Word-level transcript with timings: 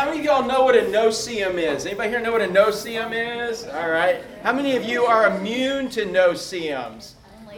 how 0.00 0.06
many 0.06 0.20
of 0.20 0.24
y'all 0.24 0.42
know 0.42 0.64
what 0.64 0.74
a 0.74 0.88
no-see-um 0.88 1.58
is? 1.58 1.84
Anybody 1.84 2.08
here 2.08 2.20
know 2.20 2.32
what 2.32 2.40
a 2.40 2.46
no-see-um 2.46 3.12
is? 3.12 3.66
All 3.66 3.90
right. 3.90 4.24
How 4.42 4.50
many 4.50 4.74
of 4.74 4.82
you 4.82 5.04
are 5.04 5.26
immune 5.36 5.90
to 5.90 6.06
no-see-ums? 6.06 7.16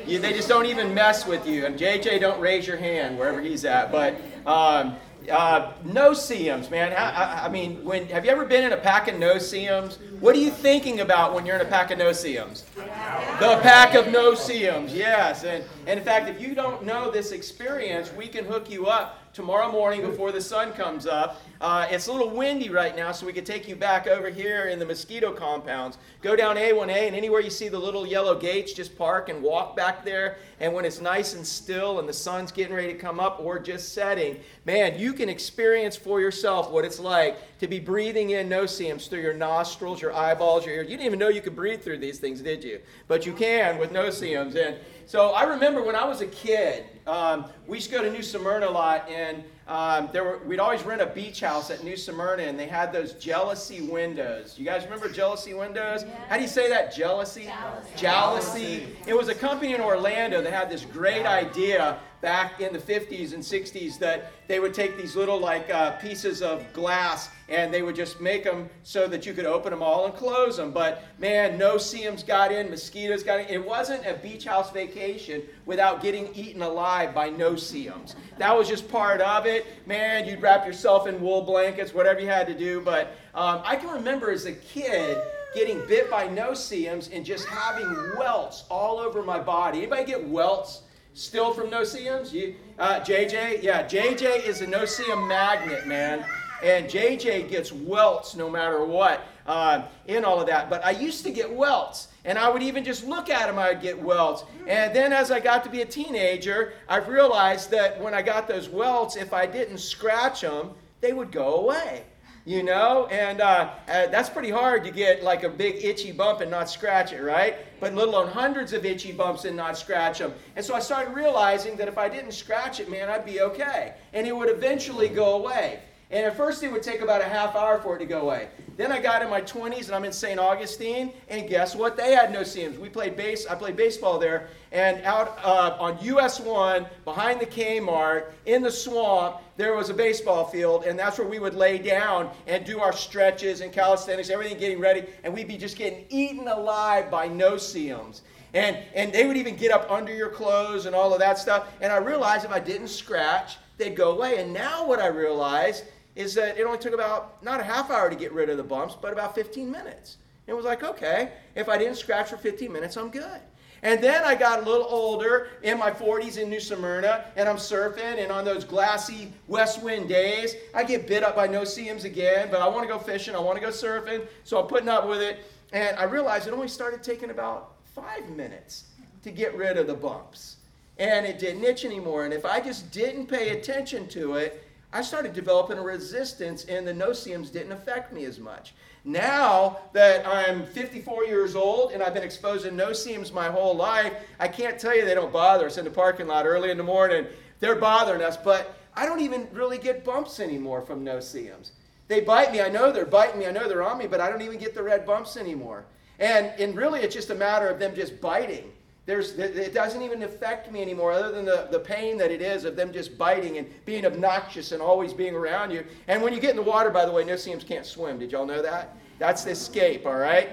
You, 0.09 0.19
they 0.19 0.33
just 0.33 0.49
don't 0.49 0.67
even 0.67 0.93
mess 0.93 1.25
with 1.25 1.47
you. 1.47 1.67
And 1.67 1.79
JJ, 1.79 2.21
don't 2.21 2.41
raise 2.41 2.67
your 2.67 2.79
hand 2.79 3.17
wherever 3.17 3.41
he's 3.41 3.65
at. 3.65 3.93
But 3.93 4.17
um, 4.45 4.97
uh, 5.31 5.75
no-see-ums, 5.85 6.69
man. 6.69 6.93
I, 6.93 7.11
I, 7.11 7.47
I, 7.47 7.49
mean, 7.49 7.85
when 7.85 8.07
have 8.09 8.25
you 8.25 8.33
ever 8.33 8.45
been 8.45 8.65
in 8.65 8.73
a 8.73 8.77
pack 8.77 9.07
of 9.07 9.21
no-see-ums? 9.21 10.01
What 10.19 10.35
are 10.35 10.41
you 10.41 10.51
thinking 10.51 10.99
about 10.99 11.35
when 11.35 11.47
you're 11.47 11.55
in 11.55 11.63
a 11.63 11.71
pack 11.71 11.93
of 11.93 11.99
no-see-ums? 11.99 12.65
The 12.75 13.61
pack 13.63 13.95
of 13.95 14.11
no-see-ums, 14.11 14.93
yes. 14.93 15.45
And, 15.45 15.63
and 15.87 15.97
in 15.97 16.05
fact, 16.05 16.29
if 16.29 16.41
you 16.41 16.57
don't 16.57 16.85
know 16.85 17.09
this 17.09 17.31
experience, 17.31 18.13
we 18.13 18.27
can 18.27 18.45
hook 18.45 18.69
you 18.69 18.87
up 18.87 19.33
tomorrow 19.33 19.71
morning 19.71 20.03
before 20.03 20.33
the 20.33 20.41
sun 20.41 20.73
comes 20.73 21.07
up. 21.07 21.41
Uh, 21.63 21.87
it's 21.93 22.09
a 22.09 22.13
little 22.13 22.29
windy 22.29 22.71
right 22.71 22.97
now, 22.97 23.13
so 23.13 23.25
we 23.25 23.33
could 23.33 23.47
take 23.47 23.69
you 23.69 23.77
back 23.77 24.09
over 24.09 24.29
here 24.29 24.65
in 24.65 24.81
the 24.81 24.85
mosquito 24.85 25.33
compounds. 25.33 25.97
Go 26.21 26.35
down 26.35 26.57
A1A, 26.57 27.07
and 27.07 27.15
anywhere 27.15 27.41
you 27.41 27.51
see 27.51 27.69
the 27.69 27.79
little 27.79 28.05
yellow 28.05 28.37
gates, 28.37 28.73
just 28.73 28.99
park 28.99 29.29
and 29.29 29.41
walk 29.41 29.77
back 29.77 30.05
there. 30.05 30.39
And 30.59 30.73
when 30.75 30.85
it's 30.85 31.01
nice 31.01 31.35
and 31.35 31.47
still 31.47 32.01
and 32.01 32.09
the 32.09 32.13
sun's 32.13 32.51
getting 32.51 32.75
ready 32.75 32.93
to 32.93 32.99
come 32.99 33.21
up 33.21 33.39
or 33.39 33.61
just 33.61 33.95
setting, 33.95 34.41
man, 34.65 34.99
you 34.99 35.13
can 35.13 35.29
experience 35.29 35.95
for 35.95 36.21
yourself 36.21 36.69
what 36.69 36.85
it's 36.85 36.99
like 36.99 37.39
to 37.61 37.69
be 37.69 37.79
breathing 37.79 38.31
in 38.31 38.49
no-see-ums 38.49 39.07
through 39.07 39.23
your 39.23 39.35
nostrils, 39.35 40.03
your 40.03 40.13
eyeballs, 40.13 40.67
your 40.67 40.75
ears. 40.75 40.91
You 40.91 40.97
didn't 40.97 41.07
even 41.07 41.21
know 41.21 41.29
you 41.29 41.43
could 41.43 41.55
breathe 41.55 41.81
through 41.81 41.99
these 41.99 42.19
things, 42.19 42.41
did 42.41 42.65
you? 42.65 42.81
But 43.07 43.25
you 43.25 43.35
can 43.35 43.79
with 43.79 43.93
no-see-ums. 43.93 44.57
And 44.57 44.79
so 45.07 45.29
I 45.29 45.45
remember 45.45 45.81
when 45.81 45.95
I 45.95 46.07
was 46.07 46.23
a 46.23 46.27
kid, 46.27 46.87
um, 47.07 47.45
we 47.69 47.77
used 47.77 47.89
to 47.89 47.97
go 47.97 48.03
to 48.03 48.11
New 48.11 48.23
Smyrna 48.23 48.67
a 48.67 48.69
lot, 48.69 49.09
and 49.09 49.45
um, 49.69 50.09
there 50.13 50.25
were, 50.25 50.39
we'd 50.39 50.59
always 50.61 50.83
rent 50.83 51.01
a 51.01 51.07
beach 51.07 51.41
house 51.41 51.71
at 51.71 51.85
New 51.85 51.97
Smyrna, 51.97 52.43
and 52.43 52.59
they 52.59 52.67
had 52.67 52.93
those 52.93 53.15
jalousie 53.15 53.89
windows. 53.89 54.59
You 54.59 54.65
guys 54.65 54.85
remember 54.85 55.09
jalousie 55.09 55.57
windows? 55.57 56.05
Yeah. 56.05 56.15
How 56.29 56.37
do 56.37 56.43
you 56.43 56.49
say 56.49 56.69
that? 56.69 56.95
Jealousy? 56.95 57.45
Jealousy. 57.45 57.91
jealousy. 57.97 58.97
It 59.07 59.17
was 59.17 59.29
a 59.29 59.35
company 59.35 59.75
in 59.75 59.81
Orlando 59.81 60.43
that 60.43 60.53
had 60.53 60.69
this 60.69 60.85
great 60.85 61.27
idea 61.27 62.01
back 62.23 62.61
in 62.61 62.73
the 62.73 62.79
50s 62.79 63.35
and 63.35 63.43
60s 63.43 63.99
that 63.99 64.33
they 64.47 64.61
would 64.61 64.73
take 64.73 64.97
these 64.97 65.17
little 65.17 65.39
like 65.39 65.69
uh, 65.71 65.91
pieces 65.97 66.41
of 66.41 66.65
glass 66.73 67.29
and 67.49 67.75
they 67.75 67.83
would 67.83 67.97
just 67.97 68.21
make 68.21 68.45
them 68.45 68.71
so 68.85 69.09
that 69.09 69.27
you 69.27 69.35
could 69.35 69.45
open 69.45 69.71
them 69.71 69.83
all 69.83 70.07
and 70.07 70.15
close 70.15 70.57
them. 70.57 70.71
But 70.71 71.03
man, 71.19 71.59
no-see-ums 71.59 72.23
got 72.23 72.53
in, 72.53 72.71
mosquitoes 72.71 73.25
got 73.25 73.41
in. 73.41 73.47
It 73.49 73.67
wasn't 73.67 74.07
a 74.07 74.15
beach 74.15 74.45
house 74.45 74.71
vacation 74.71 75.43
without 75.67 76.01
getting 76.01 76.33
eaten 76.35 76.63
alive 76.63 77.13
by 77.13 77.29
no-see-ums. 77.29 78.15
That 78.39 78.57
was 78.57 78.69
just 78.69 78.89
part 78.89 79.21
of 79.21 79.45
it. 79.45 79.67
Man, 79.87 80.27
you'd 80.27 80.41
wrap 80.41 80.65
yourself 80.65 81.09
in 81.09 81.21
wool 81.21 81.43
blankets, 81.43 81.93
whatever 81.93 82.21
you 82.21 82.29
had 82.29 82.47
to 82.47 82.55
do. 82.55 82.81
But 82.81 83.17
um, 83.35 83.63
I 83.65 83.75
can 83.75 83.91
remember 83.91 84.31
as 84.31 84.47
a 84.47 84.53
kid 84.53 85.19
getting 85.57 85.85
bit 85.89 86.09
by 86.09 86.29
no-see-ums 86.29 87.11
and 87.13 87.25
just 87.27 87.47
having 87.47 88.17
welts 88.17 88.65
all 88.71 88.99
over 88.99 89.23
my 89.23 89.41
body. 89.41 89.79
Anybody 89.79 90.05
get 90.05 90.27
welts? 90.29 90.83
Still 91.15 91.53
from 91.53 91.69
no-see-ums? 91.69 92.33
You, 92.33 92.55
uh, 92.79 93.01
JJ? 93.01 93.63
Yeah, 93.63 93.87
JJ 93.87 94.47
is 94.47 94.63
a 94.63 94.67
no-see-um 94.67 95.29
magnet, 95.29 95.87
man. 95.87 96.25
And 96.63 96.87
JJ 96.87 97.51
gets 97.51 97.73
welts 97.73 98.35
no 98.35 98.49
matter 98.49 98.85
what 98.85 99.23
uh, 99.47 99.83
in 100.07 100.25
all 100.25 100.41
of 100.41 100.47
that. 100.47 100.71
But 100.71 100.85
I 100.85 100.93
used 100.93 101.25
to 101.25 101.31
get 101.31 101.53
welts. 101.53 102.09
And 102.25 102.39
I 102.39 102.49
would 102.49 102.63
even 102.63 102.85
just 102.85 103.05
look 103.05 103.29
at 103.29 103.47
them, 103.47 103.59
I'd 103.59 103.83
get 103.83 104.01
welts. 104.01 104.45
And 104.67 104.95
then 104.95 105.13
as 105.13 105.31
I 105.31 105.41
got 105.41 105.65
to 105.65 105.71
be 105.71 105.83
a 105.83 105.87
teenager, 105.87 106.75
I've 106.89 107.09
realized 107.09 107.71
that 107.73 108.01
when 108.01 108.15
I 108.15 108.23
got 108.23 108.47
those 108.47 108.69
welts, 108.69 109.17
if 109.17 109.33
I 109.33 109.45
didn't 109.45 109.79
scratch 109.79 110.41
them, 110.41 110.71
they 111.01 111.13
would 111.13 111.33
go 111.33 111.57
away 111.57 112.05
you 112.45 112.63
know? 112.63 113.07
And 113.07 113.41
uh, 113.41 113.71
uh, 113.89 114.07
that's 114.09 114.29
pretty 114.29 114.51
hard 114.51 114.85
to 114.85 114.91
get 114.91 115.23
like 115.23 115.43
a 115.43 115.49
big 115.49 115.85
itchy 115.85 116.13
bump 116.13 116.41
and 116.41 116.51
not 116.51 116.69
scratch 116.69 117.13
it, 117.13 117.23
right? 117.23 117.57
But 117.81 117.95
let 117.95 118.09
alone 118.09 118.29
hundreds 118.29 118.73
of 118.73 118.85
itchy 118.85 119.13
bumps 119.13 119.45
and 119.45 119.57
not 119.57 119.77
scratch 119.79 120.19
them. 120.19 120.33
And 120.57 120.65
so 120.65 120.75
I 120.75 120.81
started 120.81 121.15
realizing 121.15 121.77
that 121.77 121.89
if 121.89 121.99
I 121.99 122.09
didn't 122.09 122.33
scratch 122.33 122.81
it, 122.81 122.91
man, 122.91 123.09
I'd 123.09 123.25
be 123.25 123.41
okay. 123.41 123.95
And 124.13 124.27
it 124.27 124.37
would 124.37 124.49
eventually 124.51 125.09
go 125.09 125.37
away. 125.37 125.81
And 126.11 126.27
at 126.27 126.37
first, 126.37 126.63
it 126.63 126.71
would 126.71 126.83
take 126.83 127.01
about 127.01 127.23
a 127.23 127.25
half 127.25 127.57
hour 127.57 127.81
for 127.81 127.97
it 127.97 128.01
to 128.01 128.05
go 128.05 128.21
away. 128.21 128.49
Then 128.77 128.93
I 128.93 129.01
got 129.01 129.23
in 129.23 129.31
my 129.31 129.41
20s 129.41 129.87
and 129.87 129.95
I'm 129.95 130.05
in 130.05 130.13
St. 130.13 130.39
Augustine, 130.39 131.13
and 131.29 131.49
guess 131.49 131.75
what? 131.75 131.97
They 131.97 132.13
had 132.13 132.31
no-see-ums. 132.33 132.79
We 132.79 132.91
played 132.91 133.17
base. 133.17 133.47
I 133.47 133.55
played 133.55 133.77
baseball 133.77 134.19
there, 134.19 134.49
and 134.73 135.05
out 135.05 135.39
uh, 135.45 135.77
on 135.79 135.99
US 136.01 136.41
1, 136.41 136.87
behind 137.05 137.41
the 137.41 137.47
Kmart, 137.47 138.33
in 138.47 138.63
the 138.63 138.71
swamp, 138.71 139.37
there 139.59 139.77
was 139.77 139.91
a 139.91 139.95
baseball 139.95 140.47
field, 140.47 140.85
and 140.85 140.99
that's 140.99 141.19
where 141.19 141.29
we 141.29 141.39
would 141.39 141.55
lay 141.55 141.77
down 141.77 142.31
and 142.47 142.65
do 142.65 142.81
our 142.81 142.93
stretches 142.93 143.61
and 143.61 143.71
calisthenics, 143.71 144.31
everything 144.31 144.59
getting 144.59 144.81
ready, 144.81 145.05
and 145.25 145.35
we'd 145.35 145.47
be 145.47 145.59
just 145.59 145.77
getting 145.77 146.07
eaten 146.09 146.49
alive 146.49 147.11
by 147.11 147.29
no-see-ums. 147.29 148.23
And, 148.55 148.79
and 148.95 149.13
they 149.13 149.27
would 149.27 149.37
even 149.37 149.57
get 149.57 149.73
up 149.73 149.91
under 149.91 150.15
your 150.15 150.31
clothes 150.31 150.87
and 150.87 150.97
all 150.97 151.13
of 151.13 151.21
that 151.21 151.39
stuff. 151.39 151.69
And 151.81 151.93
I 151.93 151.97
realized 151.97 152.45
if 152.45 152.51
I 152.51 152.61
didn't 152.61 152.89
scratch, 152.89 153.57
they'd 153.77 153.97
go 153.97 154.13
away. 154.13 154.39
And 154.39 154.53
now 154.53 154.87
what 154.87 155.01
I 155.01 155.07
realize 155.07 155.85
is 156.17 156.35
that 156.35 156.59
it 156.59 156.65
only 156.65 156.79
took 156.79 156.93
about 156.93 157.43
not 157.43 157.61
a 157.61 157.63
half 157.63 157.91
hour 157.91 158.11
to 158.11 158.17
get 158.17 158.33
rid 158.33 158.51
of 158.51 158.57
the 158.57 158.63
bumps, 158.63 158.97
but 159.01 159.13
about 159.13 159.35
15 159.35 159.71
minutes. 159.71 160.19
It 160.47 160.55
was 160.55 160.65
like, 160.65 160.83
okay, 160.83 161.33
if 161.55 161.69
I 161.69 161.79
didn't 161.79 161.97
scratch 161.97 162.29
for 162.29 162.37
15 162.37 162.71
minutes, 162.71 162.97
I'm 162.97 163.11
good. 163.11 163.41
And 163.83 164.03
then 164.03 164.23
I 164.23 164.37
got 164.37 164.61
a 164.61 164.63
little 164.63 164.87
older 164.89 165.49
in 165.63 165.77
my 165.77 165.91
40s 165.91 166.39
in 166.39 166.49
New 166.49 166.61
Smyrna, 166.61 167.25
and 167.35 167.49
I'm 167.49 167.57
surfing, 167.57 168.23
and 168.23 168.31
on 168.31 168.45
those 168.45 168.65
glassy 168.65 169.33
west 169.49 169.83
wind 169.83 170.09
days, 170.09 170.55
I 170.73 170.85
get 170.85 171.09
bit 171.09 171.25
up 171.25 171.35
by 171.35 171.49
no-see-ums 171.49 172.05
again, 172.05 172.49
but 172.49 172.61
I 172.61 172.69
want 172.69 172.83
to 172.83 172.89
go 172.89 173.01
fishing, 173.01 173.35
I 173.35 173.41
want 173.41 173.59
to 173.59 173.65
go 173.65 173.71
surfing, 173.71 174.25
so 174.45 174.61
I'm 174.61 174.69
putting 174.69 174.89
up 174.89 175.09
with 175.09 175.21
it. 175.21 175.45
And 175.73 175.99
I 175.99 176.05
realized 176.05 176.47
it 176.47 176.53
only 176.53 176.69
started 176.69 177.03
taking 177.03 177.31
about 177.31 177.73
five 177.85 178.29
minutes 178.31 178.85
to 179.25 179.33
get 179.33 179.57
rid 179.57 179.77
of 179.77 179.89
the 179.89 179.95
bumps. 179.95 180.57
And 180.99 181.27
it 181.27 181.41
didn't 181.41 181.65
itch 181.65 181.85
anymore. 181.85 182.25
And 182.25 182.33
if 182.33 182.45
I 182.45 182.61
just 182.61 182.93
didn't 182.93 183.27
pay 183.27 183.59
attention 183.59 184.07
to 184.09 184.35
it, 184.35 184.63
I 184.93 185.01
started 185.03 185.33
developing 185.33 185.79
a 185.79 185.83
resistance, 185.83 186.65
and 186.67 186.87
the 186.87 186.93
no-see-ums 186.93 187.51
didn't 187.51 187.73
affect 187.73 188.13
me 188.13 188.25
as 188.25 188.39
much. 188.39 188.75
Now 189.05 189.79
that 189.93 190.27
I'm 190.27 190.67
54 190.67 191.25
years 191.25 191.57
old 191.57 191.93
and 191.93 192.03
I've 192.03 192.15
been 192.15 192.23
exposed 192.23 192.65
to 192.65 192.71
no-see-ums 192.71 193.33
my 193.33 193.49
whole 193.49 193.75
life, 193.75 194.13
I 194.39 194.49
can't 194.49 194.79
tell 194.79 194.95
you 194.97 195.05
they 195.05 195.15
don't 195.15 195.33
bother 195.33 195.67
us 195.67 195.79
in 195.79 195.85
the 195.85 195.91
parking 195.91 196.27
lot 196.27 196.47
early 196.47 196.71
in 196.71 196.77
the 196.77 196.85
morning. 196.85 197.27
They're 197.59 197.77
bothering 197.77 198.23
us, 198.23 198.37
but 198.37 198.77
I 198.95 199.07
don't 199.07 199.21
even 199.21 199.49
really 199.53 199.79
get 199.79 200.05
bumps 200.05 200.39
anymore 200.39 200.83
from 200.83 201.03
no-see-ums. 201.03 201.73
They 202.09 202.21
bite 202.21 202.53
me. 202.53 202.61
I 202.61 202.69
know 202.69 202.93
they're 202.93 203.07
biting 203.07 203.41
me. 203.41 203.47
I 203.47 203.53
know 203.53 203.69
they're 203.69 203.83
on 203.83 203.99
me, 203.99 204.07
but 204.07 204.21
I 204.21 204.29
don't 204.29 204.43
even 204.43 204.59
get 204.59 204.75
the 204.75 204.83
red 204.83 205.07
bumps 205.07 205.37
anymore. 205.37 205.87
And, 206.19 206.53
and 206.61 206.77
really, 206.77 207.01
it's 207.01 207.15
just 207.15 207.31
a 207.31 207.35
matter 207.35 207.69
of 207.69 207.79
them 207.79 207.95
just 207.95 208.21
biting. 208.21 208.71
There's, 209.05 209.37
it 209.37 209.75
doesn't 209.75 210.01
even 210.01 210.23
affect 210.23 210.71
me 210.71 210.81
anymore, 210.81 211.11
other 211.11 211.33
than 211.33 211.45
the, 211.45 211.67
the 211.73 211.81
pain 211.81 212.17
that 212.19 212.31
it 212.31 212.41
is 212.41 212.65
of 212.65 212.77
them 212.77 212.93
just 212.93 213.19
biting 213.19 213.59
and 213.59 213.69
being 213.85 214.07
obnoxious 214.07 214.71
and 214.71 214.81
always 214.81 215.13
being 215.13 215.35
around 215.35 215.73
you. 215.73 215.85
And 216.07 216.23
when 216.23 216.33
you 216.33 216.39
get 216.39 216.51
in 216.51 216.57
the 216.57 216.63
water, 216.63 216.89
by 216.89 217.05
the 217.05 217.11
way, 217.11 217.25
no-see-ums 217.25 217.65
can't 217.65 217.85
swim. 217.85 218.21
Did 218.21 218.31
y'all 218.31 218.47
know 218.47 218.63
that? 218.63 218.97
That's 219.19 219.43
the 219.43 219.51
escape, 219.51 220.07
all 220.07 220.17
right? 220.17 220.51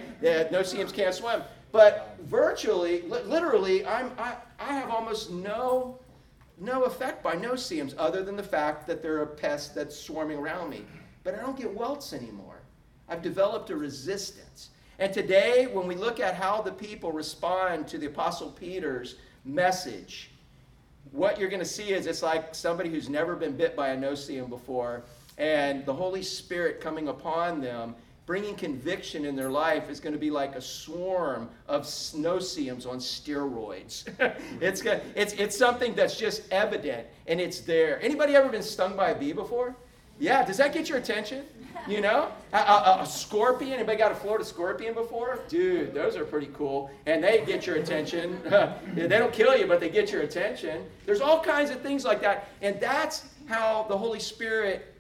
no-see-ums 0.52 0.92
can't 0.92 1.14
swim. 1.14 1.44
But 1.72 2.18
virtually, 2.24 3.04
li- 3.04 3.22
literally, 3.26 3.86
I'm, 3.86 4.12
I, 4.18 4.36
I 4.60 4.74
have 4.74 4.90
almost 4.90 5.30
no, 5.30 6.00
no 6.58 6.86
effect 6.86 7.24
by 7.24 7.36
no-see-ums 7.36 7.94
other 8.00 8.24
than 8.24 8.36
the 8.36 8.44
fact 8.44 8.88
that 8.88 9.04
they're 9.04 9.22
a 9.22 9.28
pest 9.28 9.76
that's 9.76 9.96
swarming 9.96 10.40
around 10.40 10.72
me. 10.72 10.86
But 11.24 11.36
I 11.36 11.42
don't 11.42 11.58
get 11.58 11.72
welts 11.72 12.14
anymore. 12.14 12.64
I've 13.08 13.22
developed 13.22 13.70
a 13.70 13.76
resistance. 13.76 14.70
And 15.00 15.14
today, 15.14 15.66
when 15.72 15.88
we 15.88 15.96
look 15.96 16.20
at 16.20 16.36
how 16.36 16.62
the 16.62 16.74
people 16.74 17.14
respond 17.14 17.88
to 17.88 17.98
the 17.98 18.08
Apostle 18.08 18.52
Peter's 18.52 19.16
message, 19.46 20.30
what 21.14 21.40
you're 21.40 21.48
going 21.48 21.62
to 21.62 21.66
see 21.66 21.94
is 21.94 22.06
it's 22.06 22.22
like 22.22 22.54
somebody 22.54 22.90
who's 22.90 23.08
never 23.08 23.38
been 23.38 23.56
bit 23.56 23.78
by 23.78 23.90
a 23.90 23.98
no-see-um 23.98 24.50
before, 24.50 25.04
and 25.38 25.86
the 25.86 25.94
Holy 25.94 26.22
Spirit 26.22 26.82
coming 26.82 27.08
upon 27.08 27.62
them, 27.62 27.96
bringing 28.26 28.56
conviction 28.56 29.24
in 29.24 29.38
their 29.38 29.50
life, 29.50 29.90
is 29.90 30.02
going 30.02 30.12
to 30.12 30.20
be 30.20 30.30
like 30.30 30.56
a 30.56 30.62
swarm 30.62 31.48
of 31.70 31.90
no-see-ums 32.14 32.86
on 32.86 32.98
steroids. 32.98 34.04
it's, 34.62 34.82
it's, 35.16 35.32
it's 35.32 35.58
something 35.58 35.96
that's 35.96 36.18
just 36.18 36.42
evident, 36.52 37.08
and 37.26 37.40
it's 37.40 37.62
there. 37.62 38.02
Anybody 38.02 38.36
ever 38.36 38.50
been 38.50 38.62
stung 38.62 38.98
by 38.98 39.12
a 39.12 39.18
bee 39.18 39.32
before? 39.32 39.78
Yeah, 40.20 40.44
does 40.44 40.58
that 40.58 40.74
get 40.74 40.90
your 40.90 40.98
attention? 40.98 41.46
You 41.88 42.02
know, 42.02 42.30
a, 42.52 42.58
a, 42.58 43.00
a, 43.02 43.06
scorpion. 43.06 43.74
Anybody 43.74 43.98
got 43.98 44.12
a 44.12 44.16
Florida 44.16 44.44
scorpion 44.44 44.94
before? 44.94 45.40
Dude, 45.48 45.94
those 45.94 46.18
are 46.18 46.26
pretty 46.26 46.50
cool, 46.54 46.92
and 47.06 47.24
they 47.24 47.44
get 47.46 47.66
your 47.66 47.78
attention. 47.78 48.40
they 48.96 49.08
don't 49.08 49.32
kill 49.32 49.58
you, 49.58 49.66
but 49.66 49.80
they 49.80 49.90
get 49.90 50.12
your 50.12 50.24
attention. 50.24 50.84
There's 51.06 51.22
all 51.22 51.42
kinds 51.42 51.70
of 51.70 51.82
things 51.82 52.04
like 52.04 52.22
that, 52.22 52.50
and 52.62 52.80
that's 52.82 53.26
how 53.48 53.86
the 53.88 53.98
Holy 53.98 54.20
Spirit 54.20 54.94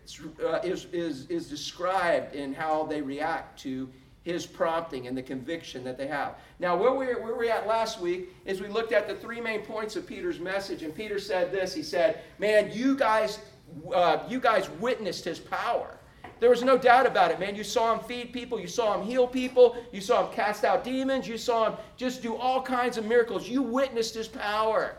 uh, 0.44 0.60
is, 0.64 0.86
is, 0.94 1.28
is 1.28 1.50
described 1.50 2.34
in 2.34 2.54
how 2.54 2.86
they 2.86 3.02
react 3.02 3.60
to 3.60 3.90
his 4.24 4.46
prompting 4.46 5.08
and 5.08 5.18
the 5.18 5.22
conviction 5.22 5.84
that 5.84 5.98
they 5.98 6.08
have. 6.08 6.36
Now, 6.60 6.76
where 6.76 6.94
we 6.94 7.08
where 7.08 7.36
we 7.36 7.50
at 7.50 7.68
last 7.68 8.00
week 8.00 8.30
is 8.46 8.62
we 8.62 8.68
looked 8.68 8.92
at 8.92 9.08
the 9.08 9.16
three 9.16 9.42
main 9.42 9.62
points 9.62 9.96
of 9.96 10.06
Peter's 10.06 10.40
message, 10.40 10.84
and 10.84 10.94
Peter 10.94 11.20
said 11.20 11.52
this. 11.52 11.74
He 11.74 11.84
said, 11.84 12.22
"Man, 12.38 12.70
you 12.72 12.96
guys, 12.96 13.40
uh, 13.94 14.20
you 14.28 14.40
guys 14.40 14.70
witnessed 14.80 15.26
his 15.26 15.40
power." 15.40 16.00
There 16.40 16.50
was 16.50 16.64
no 16.64 16.78
doubt 16.78 17.06
about 17.06 17.32
it, 17.32 17.40
man. 17.40 17.56
You 17.56 17.64
saw 17.66 17.94
him 17.94 18.00
feed 18.06 18.32
people, 18.32 18.60
you 18.60 18.68
saw 18.68 18.98
him 18.98 19.06
heal 19.06 19.28
people, 19.28 19.76
you 19.92 20.00
saw 20.00 20.26
him 20.26 20.34
cast 20.34 20.64
out 20.64 20.84
demons, 20.84 21.28
you 21.28 21.38
saw 21.38 21.70
him 21.70 21.74
just 21.98 22.22
do 22.22 22.36
all 22.36 22.62
kinds 22.62 22.98
of 22.98 23.06
miracles. 23.06 23.50
You 23.50 23.62
witnessed 23.62 24.16
his 24.16 24.28
power. 24.28 24.96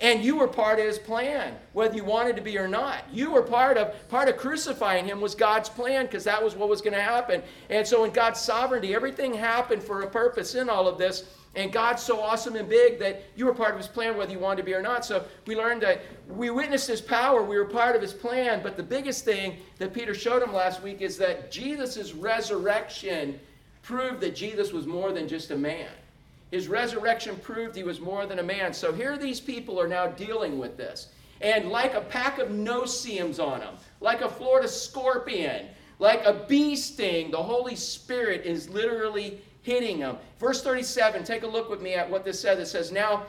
And 0.00 0.24
you 0.24 0.36
were 0.36 0.48
part 0.48 0.78
of 0.78 0.86
his 0.86 0.98
plan, 0.98 1.56
whether 1.74 1.94
you 1.94 2.04
wanted 2.04 2.34
to 2.36 2.42
be 2.42 2.56
or 2.56 2.66
not. 2.66 3.04
You 3.12 3.30
were 3.30 3.42
part 3.42 3.76
of 3.76 4.08
part 4.08 4.30
of 4.30 4.38
crucifying 4.38 5.04
him 5.04 5.20
was 5.20 5.34
God's 5.34 5.68
plan 5.68 6.06
because 6.06 6.24
that 6.24 6.42
was 6.42 6.56
what 6.56 6.70
was 6.70 6.80
going 6.80 6.94
to 6.94 7.02
happen. 7.02 7.42
And 7.68 7.86
so 7.86 8.04
in 8.04 8.10
God's 8.10 8.40
sovereignty, 8.40 8.94
everything 8.94 9.34
happened 9.34 9.82
for 9.82 10.00
a 10.00 10.06
purpose 10.06 10.54
in 10.54 10.70
all 10.70 10.88
of 10.88 10.96
this. 10.96 11.24
And 11.56 11.72
God's 11.72 12.02
so 12.02 12.20
awesome 12.20 12.54
and 12.54 12.68
big 12.68 13.00
that 13.00 13.24
you 13.34 13.44
were 13.44 13.54
part 13.54 13.72
of 13.72 13.78
his 13.78 13.88
plan 13.88 14.16
whether 14.16 14.30
you 14.30 14.38
wanted 14.38 14.58
to 14.58 14.62
be 14.62 14.72
or 14.72 14.82
not. 14.82 15.04
So 15.04 15.24
we 15.46 15.56
learned 15.56 15.82
that 15.82 16.02
we 16.28 16.50
witnessed 16.50 16.86
his 16.86 17.00
power, 17.00 17.42
we 17.42 17.58
were 17.58 17.64
part 17.64 17.96
of 17.96 18.02
his 18.02 18.12
plan. 18.12 18.60
But 18.62 18.76
the 18.76 18.84
biggest 18.84 19.24
thing 19.24 19.56
that 19.78 19.92
Peter 19.92 20.14
showed 20.14 20.42
him 20.42 20.52
last 20.52 20.80
week 20.82 21.00
is 21.00 21.18
that 21.18 21.50
Jesus' 21.50 22.12
resurrection 22.12 23.40
proved 23.82 24.20
that 24.20 24.36
Jesus 24.36 24.72
was 24.72 24.86
more 24.86 25.10
than 25.12 25.26
just 25.26 25.50
a 25.50 25.56
man. 25.56 25.88
His 26.52 26.68
resurrection 26.68 27.36
proved 27.36 27.74
he 27.74 27.82
was 27.82 28.00
more 28.00 28.26
than 28.26 28.38
a 28.38 28.44
man. 28.44 28.72
So 28.72 28.92
here 28.92 29.16
these 29.16 29.40
people 29.40 29.80
are 29.80 29.88
now 29.88 30.06
dealing 30.06 30.58
with 30.58 30.76
this. 30.76 31.08
And 31.40 31.70
like 31.70 31.94
a 31.94 32.00
pack 32.00 32.38
of 32.38 32.50
no-see-ums 32.50 33.40
on 33.40 33.60
them, 33.60 33.74
like 34.00 34.20
a 34.20 34.28
Florida 34.28 34.68
scorpion, 34.68 35.66
like 35.98 36.24
a 36.24 36.44
bee 36.48 36.76
sting, 36.76 37.30
the 37.30 37.42
Holy 37.42 37.76
Spirit 37.76 38.44
is 38.44 38.68
literally 38.68 39.40
hitting 39.62 40.00
them. 40.00 40.16
Verse 40.38 40.62
37, 40.62 41.24
take 41.24 41.42
a 41.42 41.46
look 41.46 41.68
with 41.68 41.80
me 41.80 41.94
at 41.94 42.08
what 42.08 42.24
this 42.24 42.40
says. 42.40 42.58
It 42.58 42.66
says, 42.66 42.92
Now, 42.92 43.24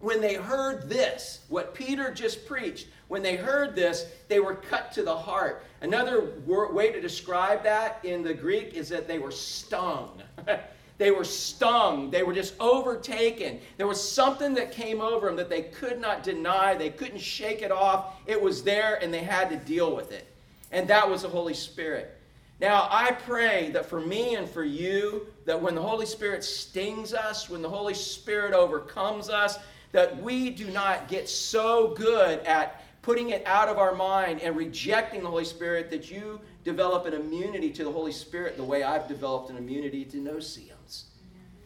when 0.00 0.20
they 0.20 0.34
heard 0.34 0.88
this, 0.88 1.40
what 1.48 1.74
Peter 1.74 2.12
just 2.12 2.46
preached, 2.46 2.88
when 3.08 3.22
they 3.22 3.36
heard 3.36 3.74
this, 3.74 4.06
they 4.28 4.40
were 4.40 4.54
cut 4.54 4.92
to 4.92 5.02
the 5.02 5.16
heart. 5.16 5.64
Another 5.80 6.32
way 6.46 6.92
to 6.92 7.00
describe 7.00 7.62
that 7.62 8.00
in 8.04 8.22
the 8.22 8.34
Greek 8.34 8.74
is 8.74 8.88
that 8.88 9.06
they 9.06 9.18
were 9.18 9.30
stung. 9.30 10.22
They 10.96 11.10
were 11.10 11.24
stung. 11.24 12.10
They 12.10 12.22
were 12.22 12.32
just 12.32 12.54
overtaken. 12.60 13.60
There 13.76 13.86
was 13.86 14.00
something 14.00 14.54
that 14.54 14.70
came 14.70 15.00
over 15.00 15.26
them 15.26 15.36
that 15.36 15.48
they 15.48 15.62
could 15.62 16.00
not 16.00 16.22
deny. 16.22 16.74
They 16.74 16.90
couldn't 16.90 17.20
shake 17.20 17.62
it 17.62 17.72
off. 17.72 18.14
It 18.26 18.40
was 18.40 18.62
there 18.62 19.02
and 19.02 19.12
they 19.12 19.22
had 19.22 19.50
to 19.50 19.56
deal 19.56 19.94
with 19.94 20.12
it. 20.12 20.26
And 20.70 20.86
that 20.88 21.08
was 21.08 21.22
the 21.22 21.28
Holy 21.28 21.54
Spirit. 21.54 22.13
Now, 22.60 22.88
I 22.90 23.12
pray 23.12 23.70
that 23.72 23.86
for 23.86 24.00
me 24.00 24.36
and 24.36 24.48
for 24.48 24.64
you, 24.64 25.26
that 25.44 25.60
when 25.60 25.74
the 25.74 25.82
Holy 25.82 26.06
Spirit 26.06 26.44
stings 26.44 27.12
us, 27.12 27.50
when 27.50 27.62
the 27.62 27.68
Holy 27.68 27.94
Spirit 27.94 28.54
overcomes 28.54 29.28
us, 29.28 29.58
that 29.92 30.20
we 30.22 30.50
do 30.50 30.70
not 30.70 31.08
get 31.08 31.28
so 31.28 31.94
good 31.94 32.40
at 32.40 32.82
putting 33.02 33.30
it 33.30 33.42
out 33.46 33.68
of 33.68 33.78
our 33.78 33.94
mind 33.94 34.40
and 34.40 34.56
rejecting 34.56 35.22
the 35.22 35.28
Holy 35.28 35.44
Spirit 35.44 35.90
that 35.90 36.10
you 36.10 36.40
develop 36.64 37.06
an 37.06 37.12
immunity 37.12 37.70
to 37.70 37.84
the 37.84 37.92
Holy 37.92 38.12
Spirit 38.12 38.56
the 38.56 38.64
way 38.64 38.82
I've 38.82 39.06
developed 39.06 39.50
an 39.50 39.56
immunity 39.56 40.04
to 40.06 40.16
no-see-ums. 40.16 41.04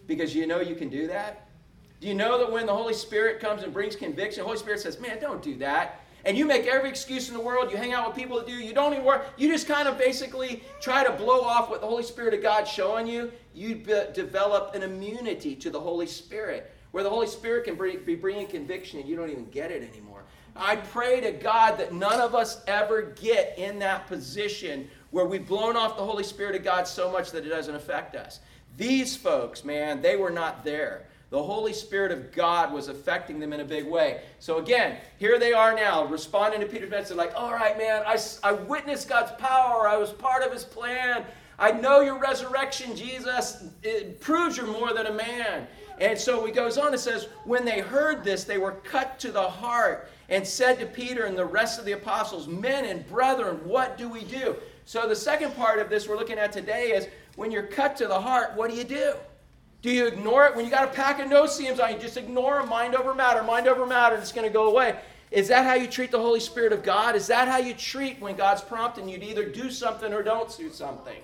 Because 0.07 0.35
you 0.35 0.47
know 0.47 0.61
you 0.61 0.75
can 0.75 0.89
do 0.89 1.07
that? 1.07 1.49
Do 2.01 2.09
you 2.09 2.15
know 2.15 2.39
that 2.39 2.51
when 2.51 2.67
the 2.67 2.75
Holy 2.75 2.95
Spirit 2.95 3.41
comes 3.41 3.63
and 3.63 3.73
brings 3.73 3.95
conviction, 3.95 4.41
the 4.41 4.47
Holy 4.47 4.59
Spirit 4.59 4.81
says, 4.81 4.99
Man, 5.01 5.21
don't 5.21 5.43
do 5.43 5.57
that. 5.59 6.01
And 6.25 6.37
you 6.37 6.45
make 6.45 6.67
every 6.67 6.89
excuse 6.89 7.29
in 7.29 7.35
the 7.35 7.41
world. 7.41 7.71
You 7.71 7.77
hang 7.77 7.93
out 7.93 8.09
with 8.09 8.17
people 8.17 8.37
that 8.39 8.47
do. 8.47 8.53
You 8.53 8.75
don't 8.75 8.93
even 8.93 9.05
work. 9.05 9.27
You 9.37 9.49
just 9.49 9.67
kind 9.67 9.89
of 9.89 9.97
basically 9.97 10.63
try 10.81 11.05
to 11.05 11.13
blow 11.13 11.43
off 11.43 11.71
what 11.71 11.81
the 11.81 11.87
Holy 11.87 12.03
Spirit 12.03 12.35
of 12.35 12.43
God's 12.43 12.71
showing 12.71 13.07
you. 13.07 13.33
You 13.55 13.77
be- 13.77 14.05
develop 14.15 14.75
an 14.75 14.83
immunity 14.83 15.55
to 15.57 15.71
the 15.71 15.81
Holy 15.81 16.07
Spirit, 16.07 16.71
where 16.91 17.03
the 17.03 17.11
Holy 17.11 17.27
Spirit 17.27 17.65
can 17.65 17.77
be 18.05 18.15
bringing 18.15 18.47
conviction 18.47 19.01
and 19.01 19.09
you 19.09 19.17
don't 19.17 19.31
even 19.31 19.49
get 19.51 19.71
it 19.71 19.89
anymore. 19.89 20.25
I 20.57 20.77
pray 20.77 21.21
to 21.21 21.31
God 21.31 21.79
that 21.79 21.95
none 21.95 22.21
of 22.21 22.35
us 22.35 22.63
ever 22.67 23.03
get 23.03 23.57
in 23.59 23.79
that 23.79 24.09
position 24.09 24.91
where 25.11 25.25
we've 25.25 25.47
blown 25.47 25.77
off 25.77 25.97
the 25.97 26.05
Holy 26.05 26.25
Spirit 26.25 26.57
of 26.57 26.65
God 26.65 26.89
so 26.89 27.11
much 27.11 27.31
that 27.31 27.47
it 27.47 27.49
doesn't 27.49 27.75
affect 27.75 28.17
us. 28.17 28.41
These 28.77 29.17
folks, 29.17 29.65
man, 29.65 30.03
they 30.03 30.17
were 30.17 30.31
not 30.31 30.65
there. 30.65 31.08
The 31.31 31.43
Holy 31.43 31.75
Spirit 31.75 32.11
of 32.11 32.33
God 32.33 32.73
was 32.73 32.89
affecting 32.89 33.39
them 33.39 33.53
in 33.53 33.61
a 33.61 33.65
big 33.65 33.87
way. 33.87 34.23
So 34.39 34.59
again, 34.59 34.97
here 35.19 35.39
they 35.39 35.53
are 35.53 35.75
now, 35.75 36.07
responding 36.07 36.61
to 36.61 36.67
Peter's 36.67 36.91
message, 36.91 37.17
like, 37.17 37.35
all 37.37 37.53
right, 37.53 37.77
man, 37.77 38.03
I, 38.07 38.17
I 38.43 38.53
witnessed 38.53 39.11
God's 39.11 39.33
power. 39.33 39.87
I 39.87 39.99
was 39.99 40.11
part 40.11 40.43
of 40.43 40.51
his 40.53 40.65
plan. 40.65 41.25
I 41.59 41.73
know 41.73 42.01
your 42.01 42.19
resurrection, 42.19 42.97
Jesus. 42.97 43.65
It 43.83 44.21
proves 44.21 44.57
you're 44.57 44.67
more 44.67 44.95
than 44.95 45.07
a 45.07 45.13
man. 45.13 45.67
And 46.01 46.17
so 46.17 46.47
he 46.47 46.53
goes 46.53 46.79
on 46.79 46.93
and 46.93 47.01
says, 47.01 47.29
when 47.45 47.65
they 47.65 47.81
heard 47.81 48.25
this, 48.25 48.45
they 48.45 48.59
were 48.59 48.73
cut 48.73 49.19
to 49.19 49.33
the 49.33 49.43
heart 49.43 50.09
and 50.31 50.47
said 50.47 50.79
to 50.79 50.87
Peter 50.87 51.25
and 51.25 51.37
the 51.37 51.45
rest 51.45 51.79
of 51.79 51.85
the 51.85 51.93
apostles, 51.93 52.47
Men 52.47 52.85
and 52.85 53.07
brethren, 53.07 53.57
what 53.65 53.99
do 53.99 54.09
we 54.09 54.25
do? 54.25 54.57
So 54.85 55.07
the 55.09 55.17
second 55.17 55.55
part 55.57 55.81
of 55.81 55.91
this 55.91 56.09
we're 56.09 56.17
looking 56.17 56.39
at 56.39 56.53
today 56.53 56.93
is 56.93 57.09
when 57.37 57.51
you're 57.51 57.67
cut 57.67 57.97
to 57.97 58.07
the 58.07 58.19
heart, 58.19 58.53
what 58.55 58.71
do 58.71 58.77
you 58.77 58.85
do? 58.85 59.15
Do 59.83 59.91
you 59.91 60.07
ignore 60.07 60.47
it? 60.47 60.57
When 60.57 60.65
you 60.65 60.71
got 60.71 60.89
a 60.89 60.93
pack 60.93 61.21
of 61.21 61.29
no-see-ums 61.29 61.79
on 61.79 61.93
you, 61.93 61.99
just 61.99 62.17
ignore 62.17 62.59
them, 62.59 62.69
mind 62.69 62.95
over 62.95 63.15
matter, 63.15 63.43
mind 63.43 63.69
over 63.69 63.87
matter, 63.87 64.15
and 64.15 64.23
it's 64.23 64.33
going 64.33 64.47
to 64.47 64.53
go 64.53 64.69
away. 64.69 64.99
Is 65.31 65.49
that 65.49 65.65
how 65.65 65.75
you 65.75 65.87
treat 65.87 66.11
the 66.11 66.19
Holy 66.19 66.41
Spirit 66.41 66.73
of 66.73 66.83
God? 66.83 67.15
Is 67.15 67.27
that 67.29 67.49
how 67.49 67.59
you 67.59 67.75
treat 67.75 68.21
when 68.21 68.35
God's 68.35 68.63
prompting 68.63 69.09
you 69.09 69.19
to 69.19 69.25
either 69.25 69.45
do 69.45 69.71
something 69.71 70.13
or 70.13 70.23
don't 70.23 70.55
do 70.57 70.71
something? 70.71 71.21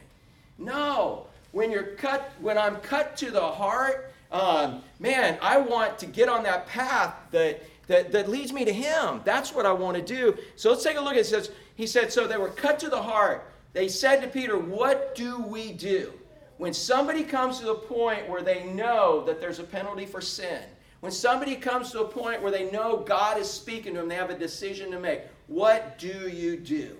No. 0.58 1.26
When 1.52 1.70
you're 1.70 1.94
cut, 1.96 2.30
when 2.40 2.58
I'm 2.58 2.76
cut 2.76 3.16
to 3.18 3.30
the 3.30 3.40
heart, 3.40 4.12
um, 4.30 4.82
man, 4.98 5.38
I 5.40 5.58
want 5.58 5.98
to 6.00 6.06
get 6.06 6.28
on 6.28 6.42
that 6.44 6.66
path 6.66 7.14
that 7.30 7.62
that, 7.86 8.12
that 8.12 8.28
leads 8.28 8.52
me 8.52 8.64
to 8.64 8.72
him. 8.72 9.20
That's 9.24 9.54
what 9.54 9.66
I 9.66 9.72
want 9.72 9.96
to 9.96 10.02
do. 10.02 10.38
So 10.56 10.70
let's 10.70 10.82
take 10.82 10.96
a 10.96 11.00
look. 11.00 11.16
It 11.16 11.26
says, 11.26 11.50
he 11.76 11.86
said, 11.86 12.12
so 12.12 12.26
they 12.26 12.36
were 12.36 12.48
cut 12.48 12.78
to 12.80 12.88
the 12.88 13.02
heart. 13.02 13.50
They 13.72 13.88
said 13.88 14.20
to 14.22 14.28
Peter, 14.28 14.58
what 14.58 15.14
do 15.14 15.38
we 15.38 15.72
do? 15.72 16.12
When 16.56 16.72
somebody 16.72 17.24
comes 17.24 17.58
to 17.60 17.66
the 17.66 17.74
point 17.74 18.28
where 18.28 18.42
they 18.42 18.64
know 18.64 19.24
that 19.24 19.40
there's 19.40 19.58
a 19.58 19.64
penalty 19.64 20.06
for 20.06 20.20
sin, 20.20 20.62
when 21.00 21.12
somebody 21.12 21.56
comes 21.56 21.90
to 21.90 22.00
a 22.00 22.08
point 22.08 22.40
where 22.40 22.52
they 22.52 22.70
know 22.70 22.96
God 22.96 23.38
is 23.38 23.50
speaking 23.50 23.94
to 23.94 24.00
them, 24.00 24.08
they 24.08 24.14
have 24.14 24.30
a 24.30 24.38
decision 24.38 24.90
to 24.92 24.98
make. 24.98 25.22
What 25.48 25.98
do 25.98 26.28
you 26.28 26.56
do? 26.56 26.96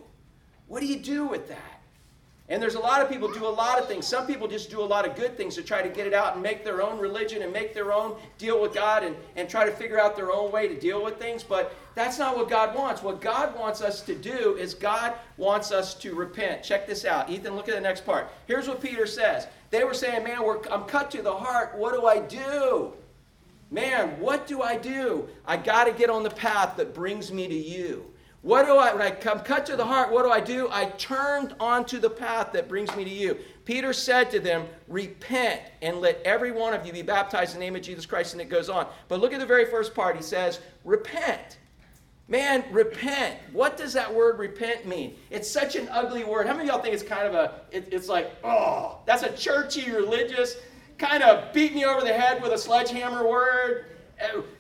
What 0.67 0.81
do 0.81 0.87
you 0.87 0.99
do 0.99 1.27
with 1.27 1.49
that? 1.49 1.74
And 2.51 2.63
there's 2.63 2.75
a 2.75 2.81
lot 2.81 3.01
of 3.01 3.09
people 3.09 3.33
do 3.33 3.47
a 3.47 3.49
lot 3.49 3.79
of 3.79 3.89
things. 3.89 4.07
Some 4.07 4.27
people 4.27 4.47
just 4.47 4.71
do 4.71 4.83
a 4.83 4.85
lot 4.85 5.09
of 5.09 5.17
good 5.17 5.35
things 5.35 5.55
to 5.55 5.63
try 5.63 5.81
to 5.81 5.89
get 5.89 6.07
it 6.07 6.13
out 6.13 6.35
and 6.35 6.43
make 6.43 6.63
their 6.63 6.83
own 6.83 6.99
religion 6.99 7.41
and 7.41 7.51
make 7.51 7.73
their 7.73 7.91
own 7.91 8.17
deal 8.37 8.61
with 8.61 8.75
God 8.75 9.03
and, 9.03 9.17
and 9.37 9.49
try 9.49 9.65
to 9.65 9.73
figure 9.73 9.99
out 9.99 10.15
their 10.15 10.31
own 10.31 10.53
way 10.53 10.69
to 10.69 10.79
deal 10.79 11.03
with 11.03 11.17
things. 11.17 11.43
But 11.43 11.75
that's 11.95 12.19
not 12.19 12.37
what 12.37 12.51
God 12.51 12.75
wants. 12.75 13.03
What 13.03 13.23
God 13.23 13.59
wants 13.59 13.81
us 13.81 14.03
to 14.03 14.15
do 14.15 14.57
is 14.57 14.75
God 14.75 15.15
wants 15.39 15.73
us 15.73 15.95
to 15.95 16.15
repent. 16.15 16.63
Check 16.63 16.87
this 16.87 17.07
out. 17.07 17.31
Ethan, 17.31 17.57
look 17.57 17.69
at 17.69 17.77
the 17.77 17.81
next 17.81 18.05
part. 18.05 18.29
Here's 18.47 18.69
what 18.69 18.83
Peter 18.83 19.07
says. 19.07 19.47
They 19.71 19.85
were 19.85 19.95
saying, 19.95 20.25
Man, 20.25 20.41
I'm 20.71 20.85
cut 20.85 21.11
to 21.13 21.23
the 21.23 21.35
heart. 21.35 21.75
What 21.79 21.95
do 21.95 22.07
I 22.07 22.19
do? 22.19 22.93
Man, 23.71 24.21
what 24.21 24.47
do 24.47 24.61
I 24.61 24.77
do? 24.77 25.29
I 25.47 25.57
got 25.57 25.85
to 25.85 25.93
get 25.93 26.11
on 26.11 26.23
the 26.23 26.31
path 26.31 26.77
that 26.77 26.95
brings 26.95 27.33
me 27.33 27.49
to 27.49 27.55
you. 27.55 28.05
What 28.45 28.67
do 28.67 28.77
I, 28.77 28.93
when 28.93 29.01
I 29.01 29.11
come 29.11 29.41
cut 29.41 29.65
to 29.67 29.77
the 29.77 29.87
heart, 29.87 30.13
what 30.13 30.23
do 30.23 30.31
I 30.31 30.39
do? 30.39 30.69
I 30.71 30.85
turned 30.99 31.55
onto 31.59 31.99
the 31.99 32.11
path 32.11 32.53
that 32.53 32.69
brings 32.69 32.95
me 32.95 33.03
to 33.03 33.11
you. 33.11 33.39
Peter 33.65 33.95
said 33.95 34.31
to 34.33 34.39
them, 34.39 34.67
Repent 34.87 35.63
and 35.81 36.03
let 36.03 36.21
every 36.27 36.53
one 36.53 36.75
of 36.75 36.85
you 36.87 36.93
be 36.93 37.01
baptized 37.01 37.55
in 37.55 37.59
the 37.59 37.65
name 37.65 37.75
of 37.75 37.81
Jesus 37.81 38.05
Christ. 38.05 38.35
And 38.35 38.43
it 38.43 38.51
goes 38.51 38.69
on. 38.69 38.87
But 39.09 39.21
look 39.21 39.33
at 39.33 39.41
the 39.41 39.47
very 39.47 39.65
first 39.65 39.95
part. 39.95 40.15
He 40.15 40.23
says, 40.23 40.61
Repent. 40.85 41.57
Man, 42.29 42.65
repent. 42.71 43.39
What 43.55 43.79
does 43.79 43.95
that 43.95 44.15
word 44.15 44.39
repent 44.39 44.87
mean? 44.87 45.15
It's 45.31 45.51
such 45.51 45.75
an 45.75 45.89
ugly 45.91 46.25
word. 46.25 46.47
How 46.47 46.53
many 46.53 46.69
of 46.69 46.75
y'all 46.75 46.83
think 46.83 46.93
it's 46.93 47.03
kind 47.03 47.27
of 47.27 47.33
a, 47.33 47.63
it, 47.71 47.89
it's 47.93 48.09
like, 48.09 48.31
oh, 48.45 48.99
that's 49.07 49.23
a 49.23 49.33
churchy, 49.35 49.91
religious, 49.91 50.57
kind 50.99 51.23
of 51.23 51.51
beat 51.55 51.75
me 51.75 51.87
over 51.87 52.03
the 52.03 52.13
head 52.13 52.43
with 52.43 52.53
a 52.53 52.59
sledgehammer 52.59 53.27
word? 53.27 53.87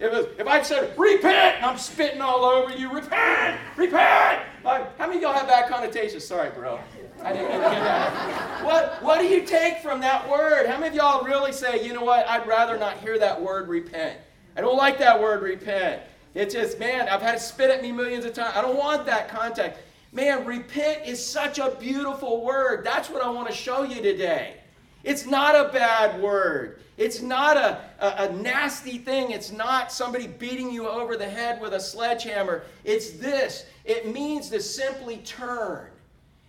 If, 0.00 0.40
if 0.40 0.47
I 0.47 0.62
said, 0.62 0.99
repent, 0.99 1.56
and 1.56 1.66
I'm 1.66 1.78
spitting 1.78 2.21
all 2.21 2.44
over 2.44 2.75
you, 2.76 2.92
repent, 2.92 3.61
repent. 3.76 4.42
Uh, 4.64 4.87
how 4.99 5.06
many 5.06 5.16
of 5.16 5.23
y'all 5.23 5.33
have 5.33 5.47
bad 5.47 5.68
connotations? 5.68 6.25
Sorry, 6.25 6.50
bro. 6.50 6.80
I 7.23 7.33
didn't 7.33 7.49
get 7.49 7.61
that. 7.61 8.64
What, 8.64 9.02
what 9.02 9.21
do 9.21 9.26
you 9.26 9.44
take 9.47 9.78
from 9.78 10.00
that 10.00 10.28
word? 10.28 10.66
How 10.66 10.78
many 10.78 10.88
of 10.88 10.94
y'all 10.94 11.25
really 11.25 11.52
say, 11.52 11.85
you 11.85 11.92
know 11.92 12.04
what, 12.04 12.28
I'd 12.28 12.47
rather 12.47 12.78
not 12.78 12.99
hear 12.99 13.18
that 13.18 13.40
word 13.40 13.68
repent? 13.68 14.18
I 14.56 14.61
don't 14.61 14.76
like 14.76 14.99
that 14.99 15.21
word 15.21 15.42
repent. 15.42 16.02
It's 16.35 16.54
just, 16.54 16.78
man, 16.78 17.09
I've 17.09 17.23
had 17.23 17.37
it 17.37 17.40
spit 17.40 17.71
at 17.71 17.83
me 17.83 17.92
millions 17.92 18.25
of 18.25 18.35
times. 18.35 18.54
I 18.56 18.62
don't 18.62 18.76
want 18.76 19.06
that 19.06 19.28
contact. 19.28 19.78
Man, 20.12 20.44
repent 20.44 21.06
is 21.06 21.25
such 21.25 21.59
a 21.59 21.71
beautiful 21.71 22.44
word. 22.44 22.85
That's 22.85 23.09
what 23.09 23.23
I 23.23 23.30
want 23.30 23.49
to 23.49 23.54
show 23.54 23.83
you 23.83 24.02
today. 24.02 24.56
It's 25.04 25.26
not 25.26 25.54
a 25.54 25.70
bad 25.73 26.20
word. 26.20 26.80
It's 26.96 27.20
not 27.20 27.56
a, 27.56 27.80
a, 28.00 28.28
a, 28.28 28.32
nasty 28.32 28.99
thing. 28.99 29.32
It's 29.32 29.50
not 29.50 29.90
somebody 29.92 30.26
beating 30.26 30.70
you 30.70 30.88
over 30.88 31.16
the 31.16 31.28
head 31.28 31.61
with 31.61 31.75
a 31.75 31.80
sledgehammer. 31.80 32.62
It's 32.84 33.11
this 33.11 33.66
it 33.84 34.12
means 34.12 34.49
to 34.50 34.61
simply 34.61 35.18
turn. 35.18 35.90